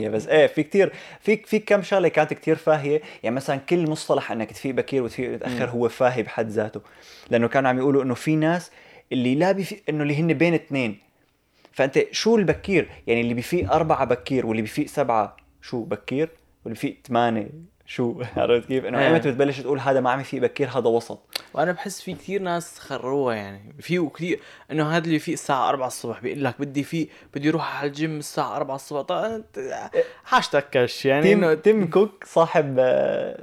5% 0.07 0.09
بس 0.09 0.27
إيه 0.27 0.47
في 0.47 0.63
كتير 0.63 0.93
في 1.19 1.37
في 1.37 1.59
كم 1.59 1.83
شغلة 1.83 2.07
كانت 2.07 2.33
كتير 2.33 2.55
فاهية. 2.55 3.01
يعني 3.23 3.35
مثلا 3.35 3.55
كل 3.55 3.89
مصطلح 3.89 4.31
إنك 4.31 4.51
تفيق 4.51 4.75
بكير 4.75 5.03
وتفيق 5.03 5.29
متأخر 5.29 5.69
هو 5.69 5.89
فاهي 5.89 6.23
بحد 6.23 6.49
ذاته. 6.49 6.81
لأنه 7.29 7.47
كانوا 7.47 7.69
عم 7.69 7.77
يقولوا 7.77 8.03
إنه 8.03 8.13
في 8.13 8.35
ناس 8.35 8.71
اللي 9.11 9.35
لا 9.35 9.51
بيفيق 9.51 9.83
إنه 9.89 10.03
اللي 10.03 10.15
هن 10.15 10.33
بين 10.33 10.53
اثنين. 10.53 10.97
فأنت 11.71 11.99
شو 12.11 12.35
البكير؟ 12.35 12.89
يعني 13.07 13.21
اللي 13.21 13.33
بيفيق 13.33 13.73
أربعة 13.73 14.05
بكير 14.05 14.45
واللي 14.45 14.61
بيفيق 14.61 14.87
سبعة 14.87 15.37
شو 15.61 15.83
بكير؟ 15.83 16.29
واللي 16.65 16.73
بيفيق 16.73 16.97
ثمانية 17.07 17.49
شو؟ 17.85 18.21
عرفت 18.37 18.67
كيف؟ 18.67 18.85
إنه 18.85 18.99
إيه. 18.99 19.07
ايمتى 19.07 19.31
بتبلش 19.31 19.59
تقول 19.59 19.79
هذا 19.79 19.99
ما 19.99 20.11
عم 20.11 20.19
يفيق 20.19 20.41
بكير 20.41 20.69
هذا 20.69 20.87
وسط. 20.87 21.19
وأنا 21.53 21.71
بحس 21.71 22.01
في 22.01 22.13
كثير 22.13 22.41
ناس 22.41 22.79
خروها 22.79 23.35
يعني. 23.35 23.75
في 23.79 24.09
كثير 24.15 24.39
إنه 24.71 24.97
هذا 24.97 25.05
اللي 25.05 25.19
فيه 25.19 25.33
الساعة 25.33 25.69
4 25.69 25.87
الصبح 25.87 26.19
بيقول 26.21 26.43
لك 26.43 26.55
بدي 26.59 26.83
في 26.83 27.07
بدي 27.33 27.49
أروح 27.49 27.77
على 27.77 27.87
الجيم 27.87 28.17
الساعة 28.17 28.55
4 28.57 28.75
الصبح. 28.75 29.01
طيب 29.01 29.31
أنت 29.31 29.89
حاجتك 30.23 30.69
كش 30.71 31.05
يعني 31.05 31.23
تيم 31.23 31.43
إنه 31.43 31.53
تيم 31.53 31.89
كوك 31.89 32.23
صاحب 32.23 32.79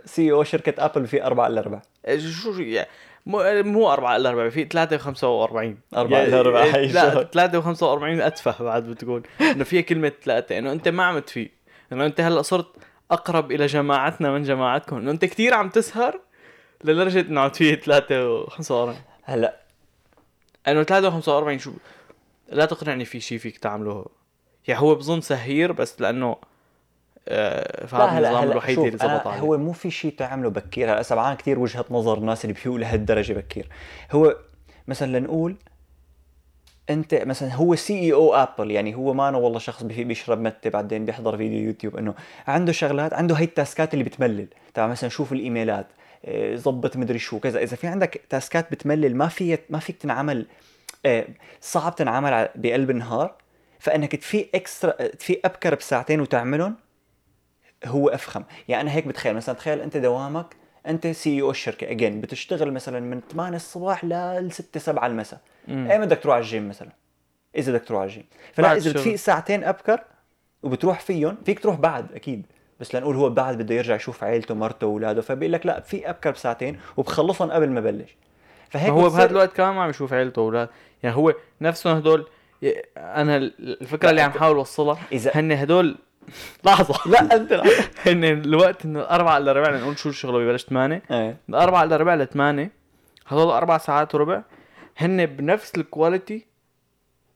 سي 0.04 0.32
أو 0.32 0.44
شركة 0.44 0.84
ابل 0.84 1.06
في 1.06 1.24
أربعة 1.24 1.46
إلا 1.46 1.60
ربع 1.60 1.82
شو 2.16 2.52
شو 2.52 2.60
يعني 2.60 2.88
مو 3.26 3.62
مو 3.62 3.92
4 3.92 4.16
إلا 4.16 4.28
4 4.28 4.48
في 4.48 4.64
3 4.64 4.98
و45 4.98 5.96
أربعة 5.96 6.22
إلا 6.22 6.42
ربع، 6.42 6.64
هي 6.64 6.86
لا 6.86 7.14
شغل. 7.14 7.28
3 7.32 7.60
و45 7.60 8.22
أتفه 8.22 8.64
بعد 8.64 8.84
بتقول. 8.84 9.22
إنه 9.40 9.64
فيها 9.64 9.80
كلمة 9.80 10.12
ثلاثة 10.24 10.58
إنه 10.58 10.72
أنت 10.72 10.88
ما 10.88 11.04
عم 11.04 11.18
تفيق. 11.18 11.50
إنه 11.92 12.06
أنت 12.06 12.20
هلأ 12.20 12.42
صرت 12.42 12.66
أقرب 13.10 13.52
إلى 13.52 13.66
جماعتنا 13.66 14.30
من 14.30 14.42
جماعتكم. 14.42 14.96
إنه 14.96 15.10
أنت 15.10 15.24
كثير 15.24 15.54
عم 15.54 15.68
تسهر 15.68 16.20
لدرجة 16.84 17.20
إنه 17.20 17.40
عم 17.40 17.48
تفيق 17.48 17.80
3 17.80 18.46
و45 18.46 18.94
هلا. 19.22 19.56
إنه 20.68 20.82
3 20.82 21.20
و45 21.20 21.60
شو؟ 21.60 21.72
لا 22.48 22.64
تقنعني 22.64 23.04
في 23.04 23.20
شيء 23.20 23.38
فيك 23.38 23.58
تعمله. 23.58 24.06
يعني 24.68 24.80
هو 24.80 24.94
بظن 24.94 25.20
سهير 25.20 25.72
بس 25.72 26.00
لأنه 26.00 26.36
آه 27.28 27.86
فهذا 27.86 28.28
النظام 28.28 28.50
الوحيد 28.50 28.78
اللي 28.78 28.98
زبط 28.98 29.26
عليه. 29.26 29.40
هو 29.40 29.58
مو 29.58 29.72
في 29.72 29.90
شيء 29.90 30.12
تعمله 30.12 30.50
بكير. 30.50 30.92
هلا 30.92 31.02
سبعان 31.02 31.36
كثير 31.36 31.58
وجهة 31.58 31.84
نظر 31.90 32.18
الناس 32.18 32.44
اللي 32.44 32.54
بيفيقوا 32.54 32.78
لهالدرجة 32.78 33.32
بكير. 33.32 33.68
هو 34.12 34.36
مثلا 34.88 35.18
لنقول 35.18 35.56
أنت 36.90 37.14
مثلا 37.14 37.54
هو 37.54 37.74
CEO 37.74 38.00
Apple 38.00 38.70
يعني 38.70 38.94
هو 38.94 39.14
ما 39.14 39.28
أنا 39.28 39.38
والله 39.38 39.58
شخص 39.58 39.82
بيشرب 39.82 40.40
متى 40.40 40.70
بعدين 40.70 41.04
بيحضر 41.04 41.36
video 41.36 41.64
YouTube 41.64 41.96
إنه 41.96 42.14
عنده 42.46 42.72
شغلات 42.72 43.14
عنده 43.14 43.34
هي 43.34 43.44
ال 43.44 43.51
tasks 43.51 43.87
ات 43.87 43.94
اللي 43.94 44.04
بتملل. 44.04 44.46
تبع 44.74 44.86
مثلا 44.86 45.10
شوف 45.10 45.32
الإيميلات 45.32 45.86
إيه، 46.24 46.56
ظبط 46.56 46.96
مدري 46.96 47.18
شو 47.18 47.40
كذا. 47.40 47.62
إذا 47.62 47.76
في 47.76 47.86
عندك 47.86 48.20
tasks 48.30 48.65
ات 48.65 48.72
بتملل 48.72 49.16
ما 49.16 49.28
في 49.28 49.58
ما 49.70 49.78
فيك 49.78 49.96
تنعمل 49.96 50.46
آه، 51.06 51.26
صعب 51.60 51.94
تنعمل 51.94 52.48
بقلب 52.54 52.90
النهار 52.90 53.34
فإنك 53.78 54.16
تفيق 54.16 54.50
extra 54.54 55.06
تفيق 55.06 55.40
أبكر 55.44 55.74
بساعتين 55.74 56.20
وتعملهم 56.20 56.76
هو 57.84 58.08
أفخم. 58.08 58.42
يعني 58.68 58.82
أنا 58.82 58.96
هيك 58.96 59.06
بتخيل. 59.06 59.34
مثلا 59.34 59.54
تخيل 59.54 59.80
أنت 59.80 59.96
دوامك 59.96 60.56
أنت 60.86 61.06
CEO 61.06 61.50
الشركة. 61.50 61.90
again 61.90 62.20
بتشتغل 62.20 62.72
مثلا 62.72 63.00
من 63.00 63.20
8 63.32 63.56
الصبح 63.56 64.04
لل 64.04 64.52
6 64.52 64.80
7 64.80 65.06
المساء. 65.06 65.40
ايمتى 65.70 66.06
بدك 66.06 66.22
تروح 66.22 66.34
على 66.34 66.42
الجيم 66.42 66.68
مثلا 66.68 66.88
إذا 67.56 67.72
بدك 67.72 67.84
تروح 67.84 68.00
على 68.00 68.08
الجيم. 68.08 68.24
فلا 68.52 68.76
إذا. 68.76 68.92
بتفيق 68.92 69.14
ساعتين 69.14 69.64
أبكر 69.64 70.00
وبتروح 70.62 71.00
فيهم 71.00 71.36
فيك 71.46 71.60
تروح 71.60 71.76
بعد 71.76 72.12
أكيد. 72.12 72.46
بس 72.80 72.94
لنقول 72.94 73.16
هو 73.16 73.30
بعد 73.30 73.58
بده 73.58 73.74
يرجع 73.74 73.94
يشوف 73.94 74.24
عيلته 74.24 74.54
مرته 74.54 74.86
واولاده 74.86 75.22
فبيقول 75.22 75.52
لك 75.52 75.66
لا 75.66 75.80
في 75.80 76.10
أبكر 76.10 76.30
بساعتين 76.30 76.80
وبخلصهم 76.96 77.50
قبل 77.50 77.70
ما 77.70 77.80
بلش. 77.80 78.16
فهيك 78.70 78.90
هو 78.90 79.08
بهذا 79.10 79.30
الوقت 79.30 79.56
كمان 79.56 79.74
ما 79.74 79.82
عم 79.82 79.90
يشوف 79.90 80.12
عيلته 80.12 80.42
واولاد 80.42 80.68
يعني 81.02 81.16
هو 81.16 81.34
نفسهم 81.60 81.96
هدول 81.96 82.26
أنا 82.96 83.36
الفكرة 83.36 84.10
اللي 84.10 84.20
عم 84.20 84.30
حاول 84.30 84.56
أوصلها 84.56 84.98
اذا 85.12 85.30
هن 85.34 85.52
هدول 85.52 85.96
لحظة. 86.66 87.10
لا 87.10 87.36
انت 87.36 87.52
هن 88.06 88.24
الوقت 88.24 88.84
إنه 88.84 89.00
الاربعة 89.00 89.38
إلا 89.38 89.52
ربع 89.52 89.76
نقول 89.76 89.98
شو 89.98 90.08
الشغل 90.08 90.44
ببلش 90.44 90.64
8 90.64 91.02
إيه. 91.10 91.36
من 91.48 91.54
أربعة 91.54 91.84
إلا 91.84 91.96
ربع 91.96 92.14
لثمانية 92.14 92.72
هذول 93.26 93.50
أربع 93.50 93.78
ساعات 93.78 94.14
وربع 94.14 94.42
هن 95.00 95.26
بنفس 95.26 95.74
الكواليتي 95.76 96.46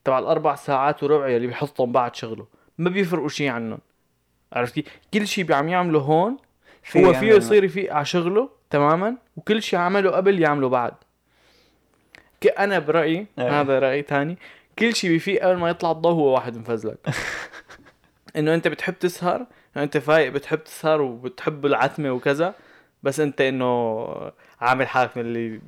تبع 0.05 0.19
الأربع 0.19 0.55
ساعات 0.55 1.03
وربع 1.03 1.29
يلي 1.29 1.47
بيحطهم 1.47 1.93
بعد 1.93 2.17
شغله 2.17 2.47
ما 2.79 2.91
بيفرقوا 2.91 3.29
شيء 3.29 3.49
عنهم 3.49 3.79
عرفت 4.53 4.75
كيف؟ 4.75 4.87
كل 5.15 5.27
شيء 5.27 5.53
عم 5.53 5.69
يعمله 5.69 5.99
هون 5.99 6.37
هو 6.97 7.01
يعمل- 7.01 7.15
فيه 7.15 7.33
يصير 7.33 7.65
يفيق 7.65 7.95
على 7.95 8.05
شغله 8.05 8.51
تماما 8.71 9.17
وكل 9.37 9.63
شيء 9.63 9.79
عمله 9.79 10.11
قبل 10.11 10.41
يعمله 10.41 10.69
بعد 10.69 10.95
أنا 12.59 12.79
برأيي 12.79 13.27
إيه. 13.39 13.61
هذا 13.61 13.79
رأي 13.79 14.03
تاني 14.03 14.39
كل 14.79 14.95
شيء 14.95 15.11
بيفيق 15.11 15.43
قبل 15.45 15.57
ما 15.57 15.69
يطلع 15.71 15.91
الضوء 15.91 16.13
هو 16.13 16.35
واحد 16.35 16.57
مفزلك 16.57 16.99
إنه 18.37 18.55
أنت 18.55 18.69
بتحب 18.69 18.99
تسهر 18.99 19.47
أنت 19.77 19.99
فايق 19.99 20.33
بتحب 20.33 20.65
تسهر 20.65 21.01
وبتحب 21.01 21.67
العتمة 21.67 22.11
وكذا 22.11 22.55
بس 23.03 23.21
أنت 23.21 23.41
إنه 23.41 24.07
عامل 24.61 24.89
حالك 24.89 25.17
من 25.17 25.23
اللي 25.25 25.61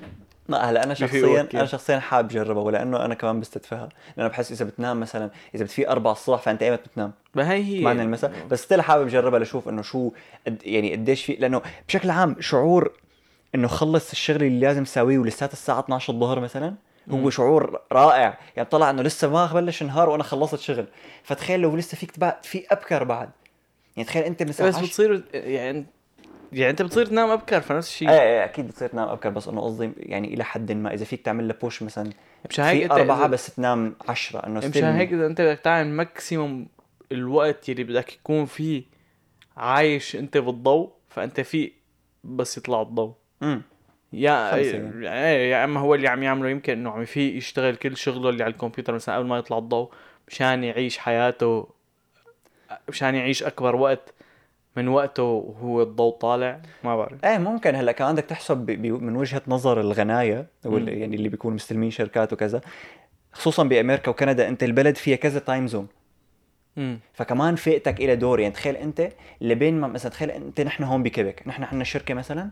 ما 0.48 0.58
هلا 0.58 0.84
أنا 0.84 0.94
شخصيا. 0.94 1.48
أنا 1.54 1.66
شخصيا 1.66 1.98
حابب 1.98 2.30
أجربها 2.30 2.62
ولأنه 2.62 3.04
أنا 3.04 3.14
كمان 3.14 3.40
بستدفها 3.40 3.88
لأنه 4.16 4.28
بحس 4.28 4.52
إذا 4.52 4.64
بتنام 4.64 5.00
مثلا 5.00 5.30
إذا 5.54 5.64
بتفيق 5.64 5.90
4 5.90 6.12
الصبح 6.12 6.40
فأنت 6.40 6.62
إيمت 6.62 6.80
بتنام. 6.88 7.12
ما 7.34 7.52
هي 7.52 7.64
هي. 7.64 7.80
معنى 7.80 8.02
المساء. 8.02 8.32
بس 8.50 8.62
ستيل 8.62 8.82
حابب 8.82 9.06
أجربها 9.06 9.38
لشوف 9.38 9.68
إنه 9.68 9.82
شو 9.82 10.10
يعني 10.64 10.92
قديش 10.92 11.24
في 11.24 11.32
لأنه 11.32 11.62
بشكل 11.88 12.10
عام 12.10 12.36
شعور 12.40 12.92
إنه 13.54 13.68
خلص 13.68 14.10
الشغل 14.10 14.42
اللي 14.42 14.60
لازم 14.60 14.84
تساويه 14.84 15.18
ولسات 15.18 15.52
الساعة 15.52 15.80
12 15.80 16.12
الظهر 16.12 16.40
مثلا 16.40 16.74
هو 17.10 17.16
مم. 17.16 17.30
شعور 17.30 17.80
رائع. 17.92 18.38
يعني 18.56 18.68
طلع 18.68 18.90
إنه 18.90 19.02
لسه 19.02 19.28
ما 19.28 19.46
بلش 19.46 19.82
النهار 19.82 20.08
وأنا 20.08 20.22
خلصت 20.22 20.60
شغل. 20.60 20.86
فتخيل 21.22 21.60
لو 21.60 21.76
لسه 21.76 21.96
فيك 21.96 22.18
بعد 22.18 22.44
في 22.44 22.66
أبكر 22.70 23.04
بعد. 23.04 23.30
يعني 23.96 24.08
تخيل 24.08 24.22
أنت 24.22 24.42
بس 24.42 24.62
بتصير 24.62 25.24
يعني 25.34 25.86
يعني 26.52 26.70
انت 26.70 26.82
بتصير 26.82 27.06
تنام 27.06 27.30
ابكر 27.30 27.60
فنفس 27.60 27.88
الشيء. 27.88 28.10
إيه 28.10 28.20
إيه 28.20 28.44
أكيد 28.44 28.66
بتصير 28.68 28.88
تنام 28.88 29.08
أبكر 29.08 29.30
بس 29.30 29.48
انه 29.48 29.60
قصدي 29.60 29.90
يعني 29.96 30.34
إلى 30.34 30.44
حد 30.44 30.72
ما 30.72 30.94
إذا 30.94 31.04
فيك 31.04 31.22
تعمل 31.22 31.48
له 31.48 31.54
بوش 31.62 31.82
مثلا 31.82 32.10
مشان 32.50 32.64
هيك 32.64 32.90
أربعة 32.90 33.26
بس 33.26 33.54
تنام 33.54 33.96
عشرة 34.08 34.46
إنه 34.46 34.58
مشان 34.68 34.84
هيك 34.84 35.12
إذا 35.12 35.26
أنت 35.26 35.40
بدك 35.40 35.58
تعمل 35.58 35.90
ماكسيموم 35.90 36.66
الوقت 37.12 37.68
يلي 37.68 37.84
بدك 37.84 38.14
يكون 38.14 38.44
فيه 38.44 38.82
عايش 39.56 40.16
أنت 40.16 40.38
بالضوء 40.38 40.90
فأنت 41.08 41.40
في 41.40 41.72
بس 42.24 42.58
يطلع 42.58 42.82
الضوء. 42.82 43.12
امم 43.42 43.62
يا 44.12 44.50
خمسة 44.50 44.76
يعني. 44.76 45.10
إيه 45.10 45.50
يا 45.50 45.64
إما 45.64 45.80
هو 45.80 45.94
اللي 45.94 46.08
عم 46.08 46.22
يعمله 46.22 46.48
يمكن 46.48 46.72
إنه 46.72 46.90
عم 46.90 47.04
في 47.04 47.36
يشتغل 47.36 47.76
كل 47.76 47.96
شغله 47.96 48.28
اللي 48.28 48.44
على 48.44 48.52
الكمبيوتر 48.52 48.94
مثلا 48.94 49.16
قبل 49.16 49.26
ما 49.26 49.38
يطلع 49.38 49.58
الضوء 49.58 49.90
مشان 50.28 50.64
يعيش 50.64 50.98
حياته 50.98 51.68
مشان 52.88 53.14
يعيش 53.14 53.42
أكبر 53.42 53.76
وقت. 53.76 54.14
من 54.76 54.88
وقته 54.88 55.22
وهو 55.22 55.82
الضوء 55.82 56.12
طالع؟ 56.18 56.60
ما 56.84 56.96
بعرف. 56.96 57.24
إيه 57.24 57.38
ممكن. 57.38 57.74
هلا 57.74 57.92
كمان 57.92 58.14
بدك 58.14 58.24
تحسب 58.24 58.56
ب- 58.56 58.66
ب- 58.70 59.02
من 59.02 59.16
وجهة 59.16 59.42
نظر 59.48 59.80
الغناية 59.80 60.46
مم. 60.64 60.88
يعني 60.88 61.16
اللي 61.16 61.28
بيكونوا 61.28 61.54
مستلمين 61.54 61.90
شركات 61.90 62.32
وكذا 62.32 62.60
خصوصا 63.32 63.64
بأمريكا 63.64 64.10
وكندا 64.10 64.48
أنت 64.48 64.62
البلد 64.62 64.96
فيها 64.96 65.16
كذا 65.16 65.38
time 65.40 65.66
zone 65.66 65.86
امم 66.78 67.00
فكمان 67.12 67.56
فيقتك 67.56 68.00
إلها 68.00 68.16
دور. 68.16 68.40
يعني 68.40 68.54
تخيل 68.54 68.76
أنت 68.76 69.08
لبين 69.40 69.80
ما 69.80 69.86
مثلا 69.88 70.10
تخيل 70.10 70.30
أنت 70.30 70.60
نحن 70.60 70.84
هون 70.84 71.02
بكيبك 71.02 71.42
نحن 71.46 71.62
عندنا 71.62 71.84
شركة 71.84 72.14
مثلا 72.14 72.50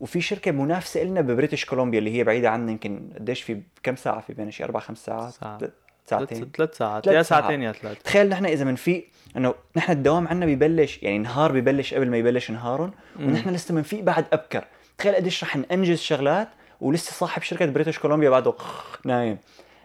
وفي 0.00 0.20
شركة 0.20 0.50
منافسة 0.50 1.02
لنا 1.02 1.20
ببريتش 1.20 1.64
كولومبيا 1.64 1.98
اللي 1.98 2.10
هي 2.18 2.24
بعيدة 2.24 2.50
عنا 2.50 2.70
يمكن 2.72 3.10
قديش 3.14 3.42
في 3.42 3.60
كم 3.82 3.96
ساعة؟ 3.96 4.20
في 4.20 4.32
بين 4.34 4.50
شي 4.50 4.64
أربع 4.64 4.80
خمس 4.80 5.04
ساعات. 5.04 5.32
ساعة. 5.32 5.58
ساعتين. 6.06 6.50
ثلاث 6.56 6.76
ساعات. 6.76 7.06
يا. 7.06 7.22
ساعتين 7.22 7.62
يا 7.62 7.72
ثلاث 7.72 8.02
تخيل 8.02 8.28
نحن 8.28 8.46
إذا 8.46 8.64
بنفيق 8.64 9.08
إنه 9.36 9.54
نحن 9.76 9.92
الدوام 9.92 10.28
عنا 10.28 10.46
ببلش 10.46 11.02
يعني 11.02 11.18
نهار 11.18 11.52
ببلش 11.52 11.94
قبل 11.94 12.10
ما 12.10 12.16
يبلش 12.16 12.50
نهارهم. 12.50 12.90
ونحن 13.20 13.50
لسه 13.50 13.74
بنفيق 13.74 14.00
بعد 14.00 14.24
أبكر. 14.32 14.64
تخيل 14.98 15.14
قديش 15.14 15.44
رح 15.44 15.56
ننجز 15.56 15.98
شغلات 16.00 16.48
ولسه 16.80 17.12
صاحب 17.12 17.42
شركة 17.42 17.66
بريتش 17.66 17.98
كولومبيا 17.98 18.30
بعده 18.30 18.54
نايم. 19.04 19.38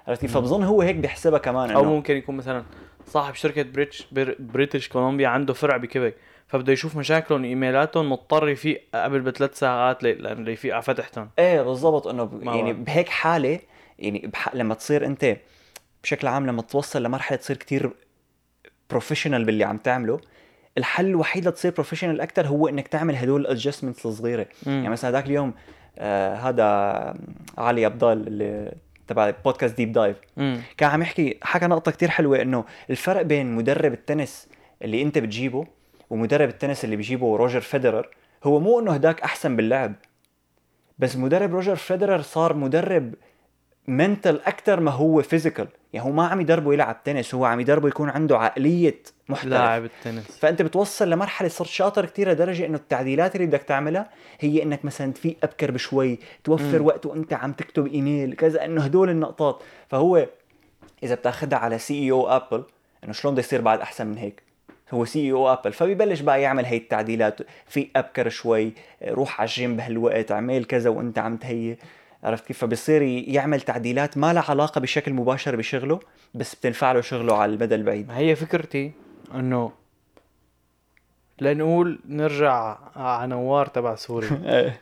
عرفتي 0.07 0.27
فبظن 0.27 0.63
هو 0.63 0.81
هيك 0.81 0.95
بيحسبها 0.95 1.39
كمان 1.39 1.71
أو 1.71 1.83
ممكن 1.83 2.15
يكون 2.17 2.37
مثلا 2.37 2.63
صاحب 3.07 3.33
شركة 3.35 3.61
بريتش 3.63 4.07
بر... 4.11 4.35
بريتش 4.39 4.89
كولومبيا 4.89 5.27
عنده 5.27 5.53
فرع 5.53 5.77
بكيبك 5.77 6.15
فبده 6.47 6.73
يشوف 6.73 6.95
مشاكلهم 6.97 7.41
و 7.41 7.48
emails 7.48 7.90
اتهم 7.90 8.11
مضطر 8.11 8.49
يفيق 8.49 8.83
قبل 8.93 9.19
بثلاث 9.19 9.59
ساعات 9.59 10.03
لأنه 10.03 10.51
يفيق 10.51 10.73
على 10.73 10.83
فتحتهم. 10.83 11.29
إيه 11.39 11.61
بالضبط. 11.61 12.07
إنه 12.07 12.23
ب- 12.23 12.43
يعني. 12.43 12.73
بهيك 12.73 13.09
حالة 13.09 13.59
يعني 13.99 14.29
بح... 14.33 14.55
لما 14.55 14.73
تصير 14.73 15.05
أنت 15.05 15.37
بشكل 16.03 16.27
عام 16.27 16.47
لما 16.47 16.61
توصل 16.61 17.03
لمرحلة 17.03 17.37
تصير 17.37 17.57
كتير 17.57 17.91
professional 18.89 19.45
باللي 19.45 19.63
عم 19.63 19.77
تعمله 19.77 20.19
الحل 20.77 21.05
الوحيد 21.05 21.47
لتصير 21.47 21.71
professional 21.71 22.21
أكثر 22.21 22.47
هو 22.47 22.67
إنك 22.67 22.87
تعمل 22.87 23.15
هدول 23.15 23.41
ال 23.41 23.47
adjustments 23.47 24.05
الصغيرة. 24.05 24.47
يعني 24.65 24.89
مثلا 24.89 25.11
ذاك 25.11 25.25
اليوم 25.25 25.53
آه 25.97 26.35
هذا 26.35 26.65
علي 27.57 27.85
أبضال 27.85 28.27
اللي 28.27 28.75
تبع 29.07 29.29
podcast 29.45 29.77
Deep 29.77 29.91
Dive 29.91 30.17
كان 30.77 30.89
عم 30.89 31.01
يحكي 31.01 31.37
حكى 31.41 31.67
نقطة 31.67 31.91
كتير 31.91 32.09
حلوة 32.09 32.41
إنه 32.41 32.65
الفرق 32.89 33.21
بين 33.21 33.55
مدرب 33.55 33.93
التنس 33.93 34.47
اللي 34.81 35.01
أنت 35.01 35.17
بتجيبه 35.17 35.67
ومدرب 36.09 36.49
التنس 36.49 36.85
اللي 36.85 36.95
بيجيبه 36.95 37.37
روجر 37.37 37.61
فيدرر 37.61 38.09
هو 38.43 38.59
مو 38.59 38.79
إنه 38.79 38.91
هداك 38.91 39.21
أحسن 39.21 39.55
باللعب. 39.55 39.93
بس 40.99 41.15
مدرب 41.15 41.53
روجر 41.53 41.75
فيدرر 41.75 42.21
صار 42.21 42.53
مدرب 42.53 43.13
mental 43.89 44.39
أكثر 44.45 44.79
ما 44.79 44.91
هو 44.91 45.21
physical 45.21 45.67
يعني 45.93 46.07
هو 46.07 46.11
ما 46.11 46.27
عم 46.27 46.41
يدربه 46.41 46.73
يلعب 46.73 47.03
تنس 47.03 47.35
هو 47.35 47.45
عم 47.45 47.59
يدربه 47.59 47.87
يكون 47.87 48.09
عنده 48.09 48.37
عقلية 48.37 49.01
محترف 49.29 49.51
لاعب 49.51 49.83
التنس. 49.83 50.37
فأنت 50.37 50.61
بتوصل 50.61 51.09
لمرحلة 51.09 51.49
صرت 51.49 51.67
شاطر 51.67 52.05
كثير 52.05 52.29
لدرجة 52.31 52.65
إنه 52.65 52.77
التعديلات 52.77 53.35
اللي 53.35 53.47
بدك 53.47 53.63
تعملها 53.63 54.09
هي 54.39 54.63
إنك 54.63 54.85
مثلا 54.85 55.13
تفيق 55.13 55.37
أبكر 55.43 55.71
بشوي 55.71 56.19
توفر 56.43 56.79
مم. 56.79 56.85
وقت 56.85 57.05
وأنت 57.05 57.33
عم 57.33 57.51
تكتب 57.53 57.87
إيميل 57.87 58.33
كذا 58.33 58.65
إنه 58.65 58.83
هدول 58.83 59.09
النقطات. 59.09 59.63
فهو 59.87 60.27
إذا 61.03 61.15
بتأخذها 61.15 61.57
على 61.57 61.77
CEO 61.77 61.93
Apple 62.03 62.63
إنه 63.03 63.13
شلون 63.13 63.33
بده 63.33 63.39
يصير 63.43 63.61
بعد 63.61 63.79
أحسن 63.79 64.07
من 64.07 64.17
هيك؟ 64.17 64.43
هو 64.91 65.05
CEO 65.05 65.19
Apple 65.19 65.73
فبيبلش 65.73 66.19
بقى 66.19 66.41
يعمل 66.41 66.65
هي 66.65 66.77
التعديلات 66.77 67.39
فيق 67.67 67.87
أبكر 67.95 68.29
شوي 68.29 68.73
روح 69.07 69.41
على 69.41 69.47
الجيم 69.47 69.75
بهالوقت 69.75 70.31
اعمل 70.31 70.65
كذا 70.65 70.89
وأنت 70.89 71.19
عم 71.19 71.37
تهيئ. 71.37 71.75
عرفت 72.23 72.45
كيف؟ 72.45 72.57
فبصير 72.57 73.01
يعمل 73.01 73.61
تعديلات 73.61 74.17
ما 74.17 74.33
لها 74.33 74.43
علاقة 74.49 74.81
بشكل 74.81 75.13
مباشر 75.13 75.55
بشغله 75.55 75.99
بس 76.33 76.55
بتنفع 76.55 76.91
له 76.91 77.01
شغله 77.01 77.37
على 77.37 77.53
المدى 77.53 77.75
البعيد. 77.75 78.11
هي 78.11 78.35
فكرتي 78.35 78.91
إنه 79.35 79.71
لنقول 81.41 81.99
نرجع 82.07 82.77
على 82.95 83.27
نوار 83.27 83.65
تبع 83.65 83.95
سوريا 83.95 84.41
إيه. 84.45 84.81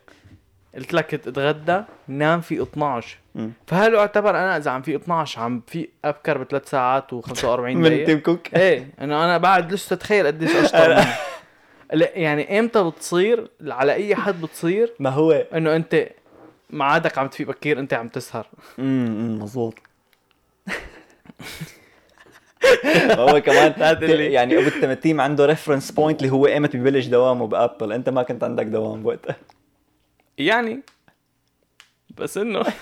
قلت 0.75 0.93
لك 0.93 1.13
اتغدى 1.13 1.81
نام 2.07 2.41
في 2.41 2.61
12 2.61 3.17
مم. 3.35 3.51
فهل 3.67 3.95
اعتبر 3.95 4.29
أنا 4.29 4.57
إذا 4.57 4.71
عم 4.71 4.81
فيق 4.81 4.95
12 4.95 5.41
عم 5.41 5.61
فيق 5.67 5.87
أبكر 6.05 6.37
بثلاث 6.37 6.69
ساعات 6.69 7.15
و45 7.15 7.45
من 7.59 7.81
دقيقة؟ 7.83 8.05
تيم 8.05 8.19
كوك؟ 8.19 8.55
إيه 8.55 8.87
إنه 9.01 9.23
أنا 9.25 9.37
بعد 9.37 9.73
لسه 9.73 9.95
تخيل 9.95 10.27
قديش 10.27 10.55
أشطر. 10.55 11.03
لا 11.93 12.09
يعني 12.17 12.59
إمتى 12.59 12.83
بتصير؟ 12.83 13.49
على 13.67 13.93
أي 13.93 14.15
حد 14.15 14.41
بتصير؟ 14.41 14.93
ما 14.99 15.09
هو. 15.09 15.31
إنه 15.31 15.75
أنت 15.75 16.07
معادك 16.69 17.17
عم 17.17 17.27
تفيق 17.27 17.47
بكير 17.47 17.79
انت 17.79 17.93
عم 17.93 18.07
تسهر. 18.07 18.47
امم 18.79 19.39
مظبوط. 19.39 19.75
هو 23.11 23.41
كمان. 23.41 23.73
يعني 24.31 24.57
أبو 24.57 24.67
التم 24.67 24.94
تيم 24.94 25.21
عنده 25.21 25.45
ريفرنس 25.45 25.91
بوينت 25.91 26.21
اللي 26.21 26.31
هو 26.33 26.47
إيمت 26.47 26.75
ببلش 26.75 27.05
دوامه 27.05 27.47
ب 27.47 27.54
Apple 27.54 27.91
أنت 27.91 28.09
ما 28.09 28.23
كنت 28.23 28.43
عندك 28.43 28.65
دوام 28.65 29.03
بوقتها 29.03 29.35
يعني. 30.37 30.81
بس 32.17 32.37
إنه. 32.37 32.63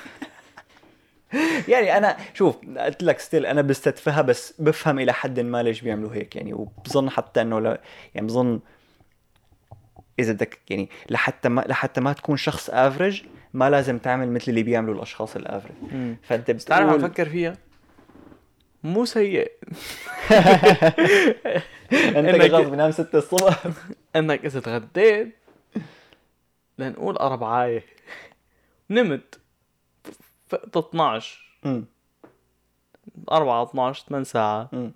يعني 1.67 1.97
أنا 1.97 2.17
شوف 2.33 2.55
قلت 2.77 3.03
لك 3.03 3.19
still 3.19 3.45
أنا 3.45 3.61
بستتفهها 3.61 4.21
بس 4.21 4.53
بفهم 4.59 4.99
إلى 4.99 5.13
حد 5.13 5.39
ما 5.39 5.63
ليش 5.63 5.81
بيعملوا 5.81 6.13
هيك. 6.13 6.35
يعني 6.35 6.53
وبظن 6.53 7.09
حتى 7.09 7.41
إنه 7.41 7.59
لا 7.59 7.81
يعني 8.15 8.27
بظن 8.27 8.59
إذا 10.19 10.33
بدك 10.33 10.59
يعني 10.69 10.89
لحتى 11.09 11.49
ما 11.49 11.61
لحتى 11.61 12.01
ما 12.01 12.13
تكون 12.13 12.37
شخص 12.37 12.69
average 12.69 13.23
ما 13.55 13.69
لازم 13.69 13.97
تعمل 13.97 14.31
مثل 14.31 14.45
اللي 14.47 14.63
بيعملوا 14.63 14.95
الأشخاص 14.95 15.35
ال 15.35 15.40
average 15.40 15.75
فأنت 16.23 16.51
بس 16.51 16.65
تعرف 16.65 16.89
عم 16.89 16.95
بتقول 16.95 17.11
فكر 17.11 17.29
فيها؟ 17.29 17.57
مو 18.83 19.05
سيء. 19.05 19.51
أنت 21.91 22.35
كشخص 22.41 22.69
بنام 22.69 22.91
6 22.91 23.17
الصبح؟ 23.17 23.63
إنك 24.15 24.45
إذا 24.45 24.59
تغديت 24.59 25.35
لنقول 26.77 27.17
أربعاية. 27.17 27.83
نمت. 28.89 29.39
فقت 30.47 30.77
12 30.77 31.59
أمم، 31.65 31.85
4 33.31 33.63
12 33.63 34.05
8 34.09 34.23
ساعات 34.23 34.67
أمم. 34.73 34.91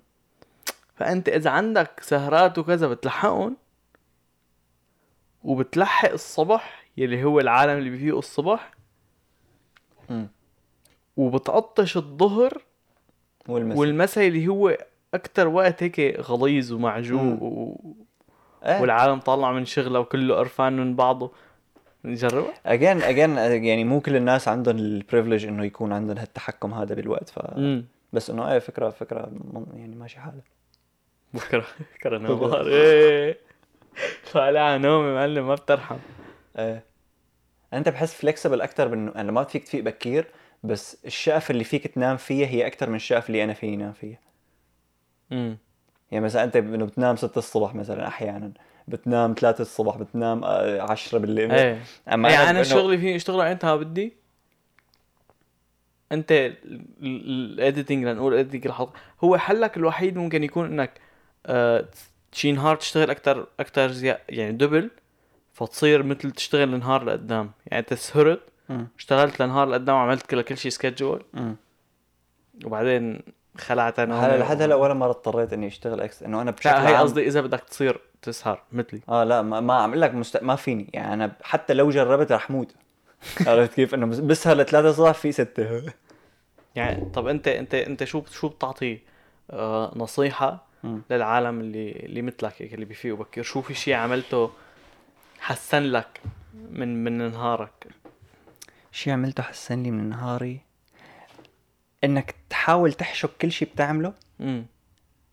فأنت 0.96 1.28
إذا 1.28 1.50
عندك 1.50 2.00
سهرات 2.02 2.58
وكذا 2.58 2.88
بتلحقهم 2.88 3.56
وبتلحق 5.42 6.10
الصبح 6.12 6.79
يلي 6.96 7.24
هو 7.24 7.40
العالم 7.40 7.78
اللي 7.78 7.90
بيفيقوا 7.90 8.18
الصبح 8.18 8.70
أمم. 10.10 10.28
وبتعطش 11.16 11.96
الظهر 11.96 12.62
والمساء. 13.48 13.78
والمساء 13.80 14.28
اللي 14.28 14.48
هو 14.48 14.76
أكتر 15.14 15.48
وقت 15.48 15.82
هيك 15.82 16.20
غليظ 16.20 16.72
ومعجوق. 16.72 17.42
و... 17.42 17.76
إيه. 18.66 18.80
والعالم 18.80 19.18
طالع 19.20 19.52
من 19.52 19.64
شغلة 19.64 20.00
وكله 20.00 20.34
قرفان 20.34 20.76
من 20.76 20.96
بعضه. 20.96 21.32
نجربها؟ 22.04 22.52
اجين 22.66 23.02
اجين 23.02 23.36
يعني 23.36 23.84
مو 23.84 24.00
كل 24.00 24.16
الناس 24.16 24.48
عندهم 24.48 24.76
البريفليج 24.76 25.46
إنه 25.46 25.64
يكون 25.64 25.92
عندهم 25.92 26.18
هالتحكم 26.18 26.74
هذا 26.74 26.94
بالوقت 26.94 27.28
ف 27.28 27.38
امم 27.38 27.84
بس 28.12 28.30
إنه 28.30 28.52
إيه 28.52 28.58
فكرة 28.58 28.90
فكرة 28.90 29.32
يعني 29.74 29.96
ماشي 29.96 30.20
حالها 30.20 30.42
بكرة 31.34 31.64
بكرة 31.94 32.18
نهار 32.22 32.66
إيه. 32.66 33.38
طالع 34.32 34.60
على 34.60 34.78
نومي 34.78 35.14
معلم 35.14 35.48
ما 35.48 35.54
بترحم. 35.54 35.96
إيه 36.58 36.84
أنت 37.74 37.88
بحس 37.88 38.14
فليكسبل 38.14 38.60
أكثر 38.60 38.88
بانه 38.88 39.12
أنا 39.16 39.32
ما 39.32 39.44
فيك 39.44 39.64
تفيق 39.64 39.84
بكير 39.84 40.26
بس 40.62 40.96
الشقف 41.06 41.50
اللي 41.50 41.64
فيك 41.64 41.86
تنام 41.86 42.16
فيها 42.16 42.46
هي 42.48 42.66
أكثر 42.66 42.88
من 42.90 42.96
الشقف 42.96 43.26
اللي 43.26 43.44
أنا 43.44 43.52
فيني 43.54 43.76
نام 43.76 43.92
فيها 43.92 44.18
امم 45.32 45.56
يعني 46.12 46.24
مثلا 46.24 46.44
أنت 46.44 46.56
إنه 46.56 46.84
بتنام 46.84 47.16
6 47.16 47.38
الصبح 47.38 47.74
مثلا 47.74 48.06
أحيانا 48.08 48.52
بتنام 48.88 49.34
3 49.38 49.62
الصبح 49.62 49.96
بتنام 49.96 50.44
10 50.44 51.18
بالليل. 51.18 51.52
إيه. 51.52 51.82
أما 52.12 52.30
يعني 52.30 52.50
أنا 52.50 52.62
بإنه- 52.62 52.66
شغلي 52.66 52.98
فيني 52.98 53.16
اشتغل 53.16 53.40
ايمتى 53.40 53.76
بدي 53.76 54.12
أنت 56.12 56.52
ال 57.02 57.15
editing 57.15 58.04
لنقول 58.04 58.34
editing 58.34 58.66
الحلقة 58.66 58.92
هو 59.24 59.36
حلك 59.36 59.76
الوحيد 59.76 60.16
ممكن 60.16 60.44
يكون 60.44 60.66
إنك 60.66 60.90
آه، 61.46 61.84
شي 62.32 62.52
نهار 62.52 62.76
تشتغل 62.76 63.10
أكثر 63.10 63.46
أكثر 63.60 63.92
يعني 64.28 64.52
double 64.52 64.90
فتصير 65.60 66.02
مثل 66.02 66.30
تشتغل 66.30 66.74
النهار 66.74 67.04
لقدام. 67.04 67.50
يعني 67.66 67.80
انت 67.80 67.94
سهرت. 67.94 68.40
اشتغلت 68.98 69.42
لنهار 69.42 69.68
لقدام 69.68 69.96
وعملت 69.96 70.26
كل 70.26 70.42
كل 70.42 70.56
شيء 70.58 70.70
schedule. 70.70 71.22
وبعدين 72.64 73.22
خلعت 73.58 73.98
أنا 73.98 74.26
هلا 74.26 74.38
لحد 74.38 74.62
هلا 74.62 74.74
ولا 74.74 74.94
مرة 74.94 75.10
اضطريت 75.10 75.52
إني 75.52 75.66
أشتغل 75.66 76.00
ex 76.00 76.22
إنه 76.22 76.42
أنا 76.42 76.50
بشكل 76.50 76.70
لا 76.70 76.88
هي 76.88 76.96
قصدي 76.96 77.26
إذا 77.26 77.40
بدك 77.40 77.60
تصير 77.60 78.00
تسهر 78.22 78.62
مثلي. 78.72 79.00
آه 79.08 79.24
لا 79.24 79.42
ما, 79.42 79.60
ما 79.60 79.74
عم 79.74 79.94
لك 79.94 80.14
مست... 80.14 80.42
ما 80.42 80.56
فيني. 80.56 80.90
يعني 80.94 81.14
أنا 81.14 81.32
حتى 81.42 81.74
لو 81.74 81.90
جربت 81.90 82.32
رح 82.32 82.50
موت. 82.50 82.74
عرفت 83.46 83.74
كيف؟ 83.74 83.94
إنه 83.94 84.06
بس- 84.06 84.18
بسهر 84.18 84.56
لثلاثة 84.56 84.88
الصبح 84.90 85.10
في 85.12 85.32
ستة. 85.32 85.82
يعني 86.74 87.10
طب 87.10 87.26
انت 87.26 87.48
انت 87.48 87.74
أنت 87.74 88.04
شو 88.04 88.22
شو 88.32 88.48
بتعطي 88.48 88.98
آه 89.50 89.92
نصيحة 89.96 90.66
مم. 90.84 91.02
للعالم 91.10 91.60
اللي 91.60 91.90
اللي 91.90 92.22
مثلك 92.22 92.62
اللي 92.74 92.84
بيفيقوا 92.84 93.18
بكير 93.18 93.44
شو 93.44 93.60
في 93.62 93.74
شيء 93.74 93.94
عملته 93.94 94.50
حسن 95.40 95.82
لك 95.82 96.20
من 96.70 97.04
من 97.04 97.30
نهارك. 97.30 97.86
شيء 98.92 99.12
عملته 99.12 99.42
حسن 99.42 99.82
لي 99.82 99.90
من 99.90 100.08
نهاري؟ 100.08 100.60
إنك 102.04 102.34
تحاول 102.50 102.92
تحشك 102.92 103.30
كل 103.40 103.52
شيء 103.52 103.68
بتعمله 103.74 104.12
امم 104.40 104.66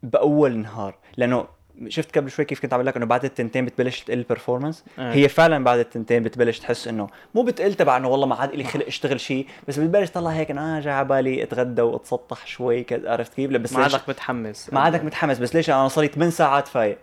بأول 0.04 0.58
نهار. 0.58 0.96
لأنه 1.18 1.48
شفت 1.88 2.18
قبل 2.18 2.32
شوي 2.32 2.46
كيف 2.46 2.60
كنت 2.60 2.74
عم 2.74 2.82
لك 2.82 2.98
إنه 2.98 3.06
بعد 3.06 3.26
التنتين 3.26 3.66
بتبلش 3.66 4.02
تقل 4.02 4.18
ال 4.18 4.23
performance 4.23 4.84
إيه. 5.00 5.12
هي 5.14 5.30
فعلا 5.30 5.64
بعد 5.64 5.80
التنتين 5.80 6.24
بتبلش 6.24 6.60
تحس 6.60 6.88
إنه 6.88 7.08
مو 7.36 7.44
بتقل 7.44 7.74
تبع 7.74 7.98
إنه 7.98 8.08
والله 8.08 8.28
ما 8.28 8.36
عاد 8.36 8.56
لي 8.56 8.64
خلق 8.64 8.86
أشتغل 8.86 9.20
شيء 9.20 9.48
بس 9.68 9.80
بتبلش 9.80 10.10
تطلع 10.10 10.30
هيك 10.30 10.52
إنه 10.52 10.78
آه 10.78 10.80
جاي 10.80 10.94
على 10.94 11.08
بالي 11.08 11.44
أتغدى 11.44 11.82
واتسطح 11.82 12.48
شوي 12.48 12.84
كذا 12.84 13.12
عرفت 13.12 13.34
كيف؟ 13.34 13.52
بس 13.52 13.74
ما 13.74 13.84
عادك 13.84 14.10
متحمس. 14.10 14.74
ما 14.74 14.80
عادك 14.80 15.04
متحمس 15.04 15.38
بس 15.40 15.56
ليش؟ 15.56 15.70
أنا 15.70 15.88
صار 15.88 16.04
لي 16.04 16.08
8 16.10 16.32
ساعات 16.32 16.68
فايق. 16.68 16.98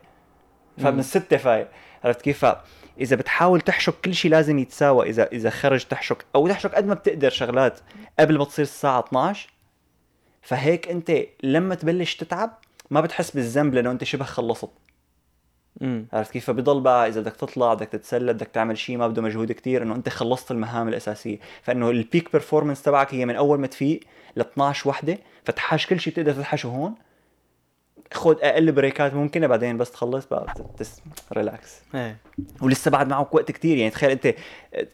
فمن 0.78 0.94
مم. 0.96 1.02
ستة 1.02 1.36
فايق. 1.36 1.68
عرفت 2.04 2.22
كيف؟ 2.22 2.46
إذا 3.00 3.16
بتحاول 3.16 3.60
تحشك 3.60 3.94
كل 4.04 4.14
شيء 4.14 4.30
لازم 4.30 4.58
يتساوى. 4.58 5.08
إذا 5.08 5.26
إذا 5.32 5.50
خرج 5.50 5.84
تحشك 5.84 6.24
أو 6.34 6.48
تحشك 6.48 6.74
قد 6.74 6.86
ما 6.86 6.94
بتقدر 6.94 7.30
شغلات 7.30 7.80
قبل 8.18 8.38
ما 8.38 8.44
تصير 8.44 8.62
الساعة 8.62 9.00
12 9.00 9.50
فهيك 10.42 10.88
أنت 10.88 11.12
لما 11.42 11.74
تبلش 11.74 12.16
تتعب 12.16 12.58
ما 12.90 13.00
بتحس 13.00 13.30
بالذنب 13.30 13.74
لأنه 13.74 13.90
أنت 13.90 14.04
شبه 14.04 14.24
خلصت. 14.24 14.70
عرفت 16.12 16.32
كيف؟ 16.32 16.46
فبضل 16.46 16.80
بقى 16.80 17.08
إذا 17.08 17.20
بدك 17.20 17.36
تطلع 17.36 17.74
بدك 17.74 17.88
تتسلى 17.88 18.32
بدك 18.32 18.46
تعمل 18.46 18.78
شيء 18.78 18.96
ما 18.96 19.08
بده 19.08 19.22
مجهود 19.22 19.52
كتير 19.52 19.82
إنه 19.82 19.94
أنت 19.94 20.08
خلصت 20.08 20.50
المهام 20.50 20.88
الأساسية. 20.88 21.38
فإنه 21.62 21.90
ال 21.90 21.99
peak 21.99 22.32
performance 22.32 22.82
تبعك 22.82 23.14
هي 23.14 23.26
من 23.26 23.36
أول 23.36 23.60
ما 23.60 23.66
تفيق 23.66 24.00
ل 24.36 24.40
12 24.40 24.88
وحدة 24.88 25.18
فتحشك 25.44 25.86
كل 25.86 26.00
شيء 26.00 26.12
بتقدر 26.12 26.32
تحشكه 26.32 26.66
هون. 26.66 26.94
خذ 28.12 28.36
أقل 28.42 28.72
breaks 28.72 29.08
ات 29.08 29.14
ممكنة 29.14 29.46
بعدين 29.46 29.78
بس 29.78 29.90
تخلص 29.90 30.26
بقى 30.26 30.54
just 30.78 31.00
relax 31.32 31.80
إيه. 31.94 32.16
ولسه 32.62 32.90
بعد 32.90 33.08
معك 33.08 33.34
وقت 33.34 33.52
كتير 33.52 33.76
يعني 33.76 33.90
تخيل 33.90 34.10
أنت 34.10 34.34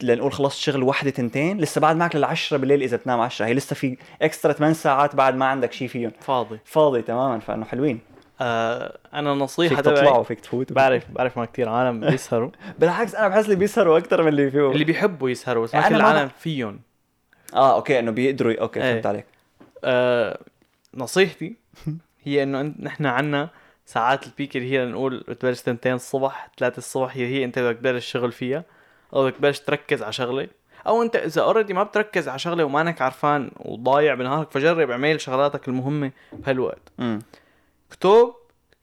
لنقول 0.03 0.33
خلصت 0.33 0.57
شغل 0.57 0.83
وحدة 0.83 1.09
تنتين 1.09 1.57
لسه 1.57 1.81
بعد 1.81 1.95
معك 1.95 2.15
للعشرة 2.15 2.57
بالليل 2.57 2.81
إذا 2.83 2.97
بتنام 2.97 3.19
10 3.19 3.45
هي 3.45 3.53
لسه 3.53 3.73
في 3.73 3.97
extra 4.21 4.53
8 4.53 4.73
ساعات 4.73 5.15
بعد 5.15 5.35
ما 5.35 5.45
عندك 5.45 5.71
شيء 5.71 5.87
فيهم. 5.87 6.11
فاضي. 6.19 6.59
فاضي 6.65 7.01
تماما 7.01 7.39
فإنه 7.39 7.65
حلوين. 7.65 7.99
آه 8.41 8.97
أنا 9.13 9.33
نصيحة 9.33 9.75
فيك 9.75 9.85
تطلع 9.85 10.01
تبعي 10.01 10.19
وفيك 10.19 10.39
تفوت 10.39 10.73
بعرف 10.73 11.11
بعرف 11.11 11.37
ما 11.37 11.45
كثير 11.45 11.69
عالم 11.69 11.99
بيسهروا. 11.99 12.49
بالعكس 12.79 13.15
أنا 13.15 13.27
بحس 13.27 13.45
اللي 13.45 13.55
بيسهروا 13.55 13.97
أكثر 13.97 14.21
من 14.21 14.27
اللي 14.27 14.51
فيه 14.51 14.71
اللي 14.71 14.83
بيحبوا 14.83 15.29
يسهروا 15.29 15.63
بس 15.63 15.75
ما 15.75 15.81
يعني 15.81 15.95
كل 15.95 16.01
العالم 16.01 16.29
فيهم. 16.39 16.79
آه 17.53 17.75
أوكي 17.75 17.99
إنه 17.99 18.11
بيقدروا 18.11 18.61
أوكي 18.61 18.83
إيه. 18.83 18.93
فهمت 18.93 19.05
عليك. 19.05 19.25
آه 19.83 20.39
نصيحتي 20.93 21.55
هي 22.23 22.43
إنه 22.43 22.61
نحن 22.61 23.05
عنا 23.05 23.49
ساعات 23.85 24.27
ال 24.27 24.33
peak 24.33 24.57
اللي 24.57 24.71
هي 24.71 24.85
نقول 24.85 25.25
بتبلش 25.27 25.61
تنتين 25.61 25.93
الصبح 25.93 26.49
ثلاثة 26.59 26.77
الصبح 26.77 27.15
هي 27.17 27.25
هي 27.25 27.43
أنت 27.43 27.59
بدك 27.59 27.77
تبلش 27.77 28.11
شغل 28.11 28.31
فيها 28.31 28.63
أو 29.13 29.25
بدك 29.25 29.35
تبلش 29.35 29.59
تركز 29.59 30.03
على 30.03 30.13
شغلة. 30.13 30.47
أو 30.87 31.03
أنت 31.03 31.15
إذا 31.15 31.41
already 31.41 31.73
ما 31.73 31.83
بتركز 31.83 32.27
على 32.27 32.39
شغلة 32.39 32.63
ومانك 32.63 33.01
عرفان 33.01 33.51
وضايع 33.57 34.13
بنهارك 34.13 34.51
فجرب 34.51 34.89
اعمل 34.91 35.21
شغلاتك 35.21 35.67
المهمة 35.67 36.11
بهالوقت. 36.33 36.91
اكتب 37.91 38.33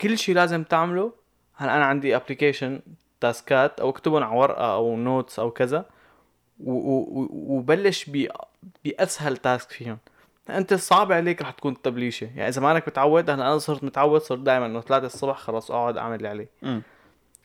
كل 0.00 0.18
شيء 0.18 0.34
لازم 0.34 0.64
تعمله. 0.64 1.12
هلا 1.56 1.76
أنا 1.76 1.84
عندي 1.84 2.16
application 2.16 2.80
تاسكات 3.20 3.80
أو 3.80 3.90
اكتبهم 3.90 4.22
على 4.22 4.38
ورقة 4.38 4.74
أو 4.74 4.96
notes 4.96 5.38
أو 5.38 5.50
كذا 5.50 5.84
وبلش 6.60 8.10
بأسهل 8.84 9.36
task 9.36 9.70
فيهم. 9.70 9.98
أنت 10.50 10.72
الصعب 10.72 11.12
عليك 11.12 11.42
رح 11.42 11.50
تكون 11.50 11.72
التبليشه 11.72 12.24
يعني 12.24 12.48
إذا 12.48 12.60
مانك 12.60 12.88
متعود 12.88 13.30
هلا 13.30 13.42
أنا 13.46 13.58
صرت 13.58 13.84
متعود 13.84 14.20
صرت 14.20 14.38
دائما 14.38 14.66
إنه 14.66 14.80
ثلاثة 14.80 15.06
الصبح 15.06 15.36
خلص 15.38 15.70
أقعد 15.70 15.96
أعمل 15.96 16.16
اللي 16.16 16.28
علي. 16.28 16.48
امم 16.64 16.82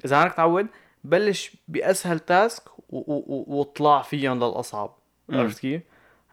إذا 0.06 0.20
مانك 0.20 0.32
متعود 0.32 0.68
بلش 1.04 1.56
بأسهل 1.68 2.20
task 2.20 2.64
و- 2.78 2.80
و- 2.89 3.24
و- 3.28 3.45
واطلع 3.58 4.01
فيهم 4.01 4.38
للأصعب. 4.43 4.95
عرفت 5.30 5.60
كيف؟ 5.60 5.82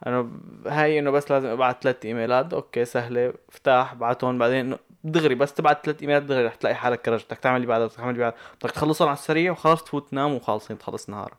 أنا 0.07 0.21
ب- 0.21 0.67
هاي 0.67 0.99
إنه 0.99 1.11
بس 1.11 1.31
لازم 1.31 1.47
ابعت 1.47 1.83
ثلاث 1.83 2.05
إيميلات. 2.05 2.53
أوكي 2.53 2.85
سهلة 2.85 3.33
افتح 3.49 3.93
بعتهم 3.93 4.37
بعدين 4.37 4.57
إنه 4.57 4.77
دغري 5.03 5.35
بس 5.35 5.53
تبعت 5.53 5.85
ثلاث 5.85 6.01
إيميلات 6.01 6.23
دغري 6.23 6.45
رح 6.45 6.55
تلاقي 6.55 6.75
حالك 6.75 7.01
كرجت. 7.01 7.25
بدك 7.25 7.37
تعمل 7.39 7.55
اللي 7.55 7.67
بعدها 7.67 7.85
بدك 7.87 7.95
تعمل 7.95 8.09
اللي 8.09 8.21
بعدها 8.21 8.37
بدك 8.61 8.71
تخلصهم 8.71 9.07
على 9.07 9.17
السريع 9.17 9.51
وخلص 9.51 9.83
تفوت 9.83 10.11
تنام 10.11 10.33
وخالصين 10.33 10.77
تخلص 10.77 11.09
نهارك. 11.09 11.33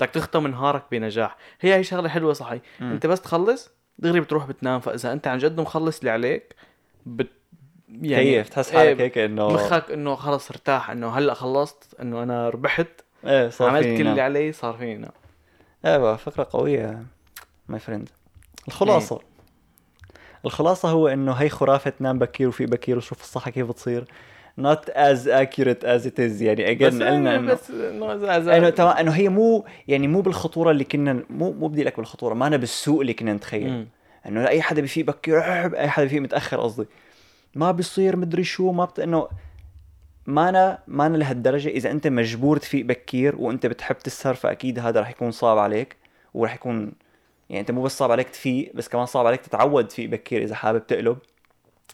بدك 0.00 0.10
تختم 0.10 0.46
نهارك 0.46 0.82
بنجاح. 0.90 1.36
هي 1.60 1.74
هي 1.74 1.84
شغلة 1.84 2.08
حلوة 2.08 2.32
صحيح. 2.32 2.60
مم. 2.80 2.90
أنت 2.92 3.06
بس 3.06 3.20
تخلص 3.20 3.75
دغري 3.98 4.20
بتروح 4.20 4.46
بتنام 4.46 4.80
فإذا 4.80 5.12
أنت 5.12 5.26
عن 5.26 5.38
جد 5.38 5.60
مخلص 5.60 5.98
اللي 5.98 6.10
عليك 6.10 6.54
بت 7.06 7.30
يعني 7.88 8.24
كيف؟ 8.24 8.48
تحس 8.48 8.72
إيه، 8.72 8.78
حالك 8.78 9.00
هيك 9.00 9.18
إنه 9.18 9.48
مخك 9.48 9.90
إنه 9.90 10.14
خلص 10.14 10.50
ارتاح 10.50 10.90
إنه 10.90 11.10
هلأ 11.10 11.34
خلصت 11.34 12.00
إنه 12.00 12.22
أنا 12.22 12.48
ربحت 12.48 12.86
إيه 13.24 13.48
صار 13.48 13.68
عملت 13.68 13.84
كل 13.84 13.90
اللي 13.90 14.02
نام. 14.02 14.20
علي 14.20 14.52
صار 14.52 14.76
فيني 14.76 14.96
نام 14.96 15.12
إيوه 15.84 16.16
فكرة 16.16 16.48
قوية 16.50 17.02
my 17.68 17.80
friend 17.80 18.08
الخلاصة. 18.68 19.20
الخلاصة 20.44 20.90
هو 20.90 21.08
إنه 21.08 21.32
هي 21.32 21.48
خرافة 21.48 21.90
تنام 21.90 22.18
بكير 22.18 22.48
وفي 22.48 22.66
بكير 22.66 22.96
وشوف 22.96 23.20
الصحة 23.20 23.50
كيف 23.50 23.68
بتصير. 23.68 24.04
Not 24.60 24.90
as 24.94 25.26
accurate 25.26 25.84
as 25.84 26.06
it 26.06 26.18
is. 26.18 26.42
يعني 26.42 26.78
again 26.78 26.84
قلنا 26.84 27.36
إنه 27.36 27.52
بس 27.52 27.70
إنه 27.70 28.70
تمام 28.70 28.96
إنه 28.96 29.10
هي 29.10 29.28
مو 29.28 29.64
يعني 29.88 30.08
مو 30.08 30.20
بالخطورة 30.20 30.70
اللي 30.70 30.84
كنا 30.84 31.24
مو 31.30 31.52
مو 31.52 31.68
بدي 31.68 31.84
لك 31.84 31.96
بالخطورة 31.96 32.34
ما 32.34 32.46
أنا 32.46 32.56
بالسوء 32.56 33.00
اللي 33.00 33.14
كنا 33.14 33.32
نتخيل. 33.32 33.86
إنه 34.26 34.48
اي 34.48 34.62
حدا 34.62 34.80
بيفيق 34.80 35.06
بكير 35.06 35.40
أي 35.76 35.88
حدا 35.88 36.04
بيفيق 36.04 36.22
متأخر 36.22 36.60
قصدي. 36.60 36.86
ما 37.54 37.72
بيصير 37.72 38.16
مدري 38.16 38.44
شو 38.44 38.72
ما 38.72 38.84
بت... 38.84 39.00
إنه 39.00 39.28
ما 40.26 40.48
أنا 40.48 40.78
ما 40.86 41.06
أنا 41.06 41.16
لهالدرجة. 41.16 41.68
إذا 41.68 41.90
أنت 41.90 42.06
مجبور 42.06 42.56
تفيق 42.56 42.86
بكير 42.86 43.36
وأنت 43.36 43.66
بتحب 43.66 43.98
تسهر 43.98 44.34
فأكيد 44.34 44.78
هذا 44.78 45.00
رح 45.00 45.10
يكون 45.10 45.30
صعب 45.30 45.58
عليك 45.58 45.96
ورح 46.34 46.54
يكون 46.54 46.92
يعني 47.50 47.60
أنت 47.60 47.70
مو 47.70 47.82
بس 47.82 47.98
صعب 47.98 48.10
عليك 48.10 48.28
تفيق 48.28 48.72
بس 48.74 48.88
كمان 48.88 49.06
صعب 49.06 49.26
عليك 49.26 49.40
تتعود 49.40 49.88
تفيق 49.88 50.10
بكير 50.10 50.42
إذا 50.42 50.54
حابب 50.54 50.86
تقلب. 50.86 51.18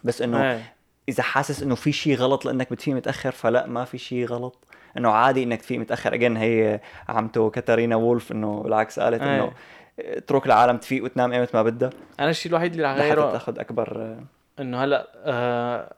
بس 0.04 0.22
إنه 0.22 0.52
إيه. 0.52 0.74
إذا 1.08 1.22
حاسس 1.22 1.62
إنه 1.62 1.74
في 1.74 1.92
شيء 1.92 2.16
غلط 2.16 2.44
لأنك 2.44 2.72
بتفيق 2.72 2.94
متأخر 2.94 3.30
فلا 3.30 3.66
ما 3.66 3.84
في 3.84 3.98
شيء 3.98 4.26
غلط. 4.26 4.64
إنه 4.98 5.10
عادي 5.10 5.42
إنك 5.42 5.62
تفيق 5.62 5.78
متأخر. 5.78 6.14
اجين 6.14 6.36
هي 6.36 6.80
عمته 7.08 7.50
كاتارينا 7.50 7.96
وولف 7.96 8.32
إنه 8.32 8.62
بالعكس 8.62 9.00
قالت 9.00 9.22
إيه. 9.22 9.36
انه 9.36 9.52
اترك 9.98 10.46
العالم 10.46 10.76
تفيق 10.76 11.04
وتنام 11.04 11.32
إيمت 11.32 11.54
ما 11.54 11.62
بدها. 11.62 11.90
أنا 12.20 12.30
الشيء 12.30 12.52
الوحيد 12.52 12.72
اللي 12.72 12.84
رح 12.84 12.92
غيره 12.98 13.32
تاخذ 13.32 13.58
أكبر 13.58 14.16
إنه 14.60 14.84
هلأ 14.84 15.08
آه 15.16 15.94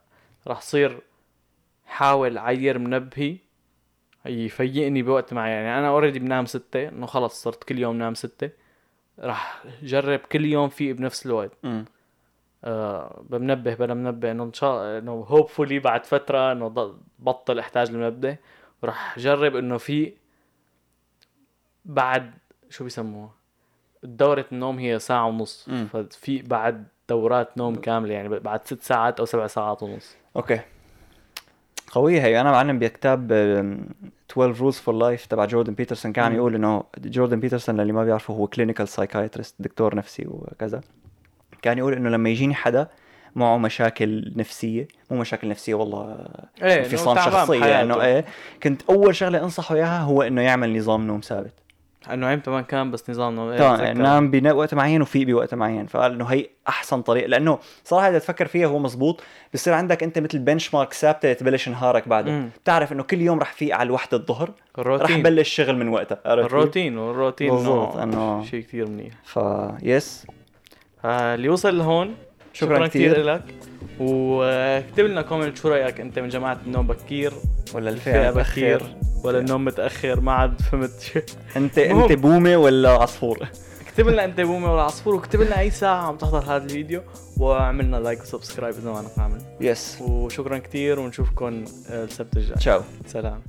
رح 0.48 0.60
صير 0.60 1.00
حاول 1.86 2.38
عير 2.38 2.78
منبهي 2.78 3.36
يفيقني 4.26 5.02
بوقت 5.02 5.32
معين. 5.32 5.52
يعني 5.52 5.78
أنا 5.78 5.88
already 5.88 6.18
بنام 6.18 6.46
ستة 6.46 6.88
إنه 6.88 7.06
خلص 7.06 7.42
صرت 7.42 7.64
كل 7.64 7.78
يوم 7.78 7.96
نام 7.96 8.14
ستة. 8.14 8.50
رح 9.20 9.62
جرب 9.82 10.18
كل 10.18 10.44
يوم 10.44 10.68
فيق 10.68 10.94
بنفس 10.94 11.26
الوقت. 11.26 11.50
مم. 11.62 11.84
آه 12.64 13.22
بمنبه 13.30 13.74
بلا 13.74 13.94
منبه 13.94 14.30
إنه 14.30 14.44
إن 14.44 14.52
شاء 14.52 14.98
إنه 14.98 15.12
hopefully 15.12 15.78
بعد 15.78 16.06
فترة 16.06 16.52
إنه 16.52 16.94
بطل 17.18 17.58
إحتاج 17.58 17.88
المنبه 17.90 18.36
ورح 18.82 19.18
جرب 19.18 19.56
إنه 19.56 19.76
في 19.78 20.12
بعد 21.84 22.30
شو 22.70 22.84
بيسموها 22.84 23.30
دورة 24.02 24.44
النوم 24.52 24.78
هي 24.78 24.98
ساعة 24.98 25.26
ونص. 25.26 25.68
مم. 25.68 25.86
ففي 25.92 26.42
بعد 26.42 26.84
دورات 27.08 27.58
نوم 27.58 27.74
كاملة 27.74 28.14
يعني 28.14 28.28
بعد 28.28 28.66
ست 28.66 28.82
ساعات 28.82 29.20
أو 29.20 29.26
سبع 29.26 29.46
ساعات 29.46 29.82
ونص. 29.82 30.16
أوكي. 30.36 30.60
قوية 31.92 32.20
هي. 32.22 32.40
أنا 32.40 32.50
معلم 32.50 32.78
بكتاب 32.78 33.32
آم، 33.32 33.86
12 34.32 34.54
rules 34.72 34.74
for 34.76 34.92
life 35.02 35.26
تبع 35.28 35.44
جوردن 35.44 35.74
بيترسون 35.74 36.12
كان 36.12 36.30
مم. 36.30 36.36
يقول 36.36 36.54
إنه 36.54 36.84
جوردن 36.98 37.40
بيترسون 37.40 37.80
للي 37.80 37.92
ما 37.92 38.04
بيعرفه 38.04 38.34
هو 38.34 38.46
clinical 38.46 38.88
psychiatrist 38.88 39.62
دكتور 39.62 39.94
نفسي 39.94 40.26
وكذا. 40.28 40.80
كان 41.64 41.78
يقول 41.78 41.92
إنه 41.92 42.10
لما 42.10 42.28
يجيني 42.28 42.54
حدا 42.54 42.88
معه 43.36 43.58
مشاكل 43.58 44.32
نفسية 44.36 44.88
مو 45.10 45.16
مشاكل 45.16 45.48
نفسية 45.48 45.74
والله 45.74 46.16
إيه 46.62 46.78
انفصام 46.78 47.16
شخصية 47.16 47.82
إنه 47.82 48.02
إيه 48.02 48.24
كنت 48.62 48.82
أول 48.90 49.16
شغلة 49.16 49.44
أنصحه 49.44 49.74
إياها 49.74 50.00
هو 50.00 50.22
إنه 50.22 50.42
يعمل 50.42 50.78
نظام 50.78 51.06
نوم 51.06 51.20
ثابت 51.20 51.52
انه 52.12 52.26
عيب 52.26 52.42
تمام 52.42 52.62
كان 52.62 52.90
بس 52.90 53.10
إيه، 53.10 53.16
تمام 53.16 53.48
بتذكر. 53.50 53.84
يعني 53.84 53.98
نام 53.98 54.30
بوقت 54.30 54.74
معين 54.74 55.02
وفيق 55.02 55.26
بوقت 55.26 55.54
معين 55.54 55.86
فقال 55.86 56.12
إنه 56.12 56.24
هي 56.24 56.46
أحسن 56.68 57.02
طريقة 57.02 57.26
لأنه 57.26 57.58
صراحة 57.84 58.08
إذا 58.08 58.18
تفكر 58.18 58.46
فيها 58.46 58.66
هو 58.66 58.78
مزبوط 58.78 59.22
بصير 59.54 59.74
عندك 59.74 60.02
أنت 60.02 60.18
مثل 60.18 60.38
benchmark 60.38 60.92
ثابتة 60.92 61.32
تبلش 61.32 61.68
نهارك 61.68 62.08
بعده 62.08 62.30
مم. 62.30 62.48
بتعرف 62.62 62.92
إنه 62.92 63.02
كل 63.02 63.20
يوم 63.20 63.38
رح 63.38 63.52
فيق 63.52 63.76
على 63.76 63.86
الوحده 63.86 64.16
الظهر 64.16 64.50
رح 64.78 65.16
بلش 65.16 65.48
شغل 65.48 65.76
من 65.76 65.88
وقتها؟ 65.88 66.18
الروتين 66.26 66.98
والروتين 66.98 67.50
بالضبط، 67.50 67.96
إنه 67.96 68.44
شيء 68.44 68.62
كثير 68.62 68.88
منيح 68.88 69.14
ف 69.24 69.38
yes 71.04 71.10
فاللي 71.10 71.48
وصل 71.48 71.78
لهون 71.78 72.14
شكراً 72.52 72.74
شكرا 72.74 72.86
كثير. 72.86 73.22
لك. 73.22 73.42
واكتب 74.00 75.04
لنا 75.04 75.22
comment 75.22 75.56
شو 75.56 75.68
رأيك 75.68 76.00
أنت 76.00 76.18
من 76.18 76.28
جماعة 76.28 76.58
النوم 76.66 76.86
بكير؟ 76.86 77.32
ولا 77.74 77.90
الفيقة 77.90 78.30
بكير؟ 78.30 78.40
بخير 78.40 78.96
ولا 79.24 79.38
النوم 79.38 79.64
متأخر؟ 79.64 80.20
ما 80.20 80.32
عاد 80.32 80.60
فهمت 80.60 81.00
شو. 81.00 81.20
انت. 81.56 81.78
أنت 81.78 82.12
بومة 82.12 82.56
ولا 82.56 82.90
عصفور؟ 82.90 83.48
اكتب 83.86 84.08
لنا 84.08 84.24
أنت 84.24 84.40
بومة 84.40 84.66
ولا 84.66 84.82
عصفور 84.82 85.14
واكتب 85.14 85.40
لنا 85.40 85.60
أي 85.60 85.70
ساعة 85.70 86.06
عم 86.06 86.16
تحضر 86.16 86.38
هذا 86.38 86.64
الفيديو 86.64 87.02
وعملنا 87.36 87.96
like 87.96 88.22
و 88.22 88.28
subscribe 88.28 88.74
اذا 88.74 88.90
ما 88.90 88.98
عم 88.98 89.04
نعمل 89.18 89.42
yes 89.60 89.98
وشكرا 90.00 90.58
كثير 90.58 91.00
ونشوفكم 91.00 91.64
السبت 91.90 92.36
الجاي. 92.36 92.56
تشاو 92.56 92.80
سلام. 93.06 93.42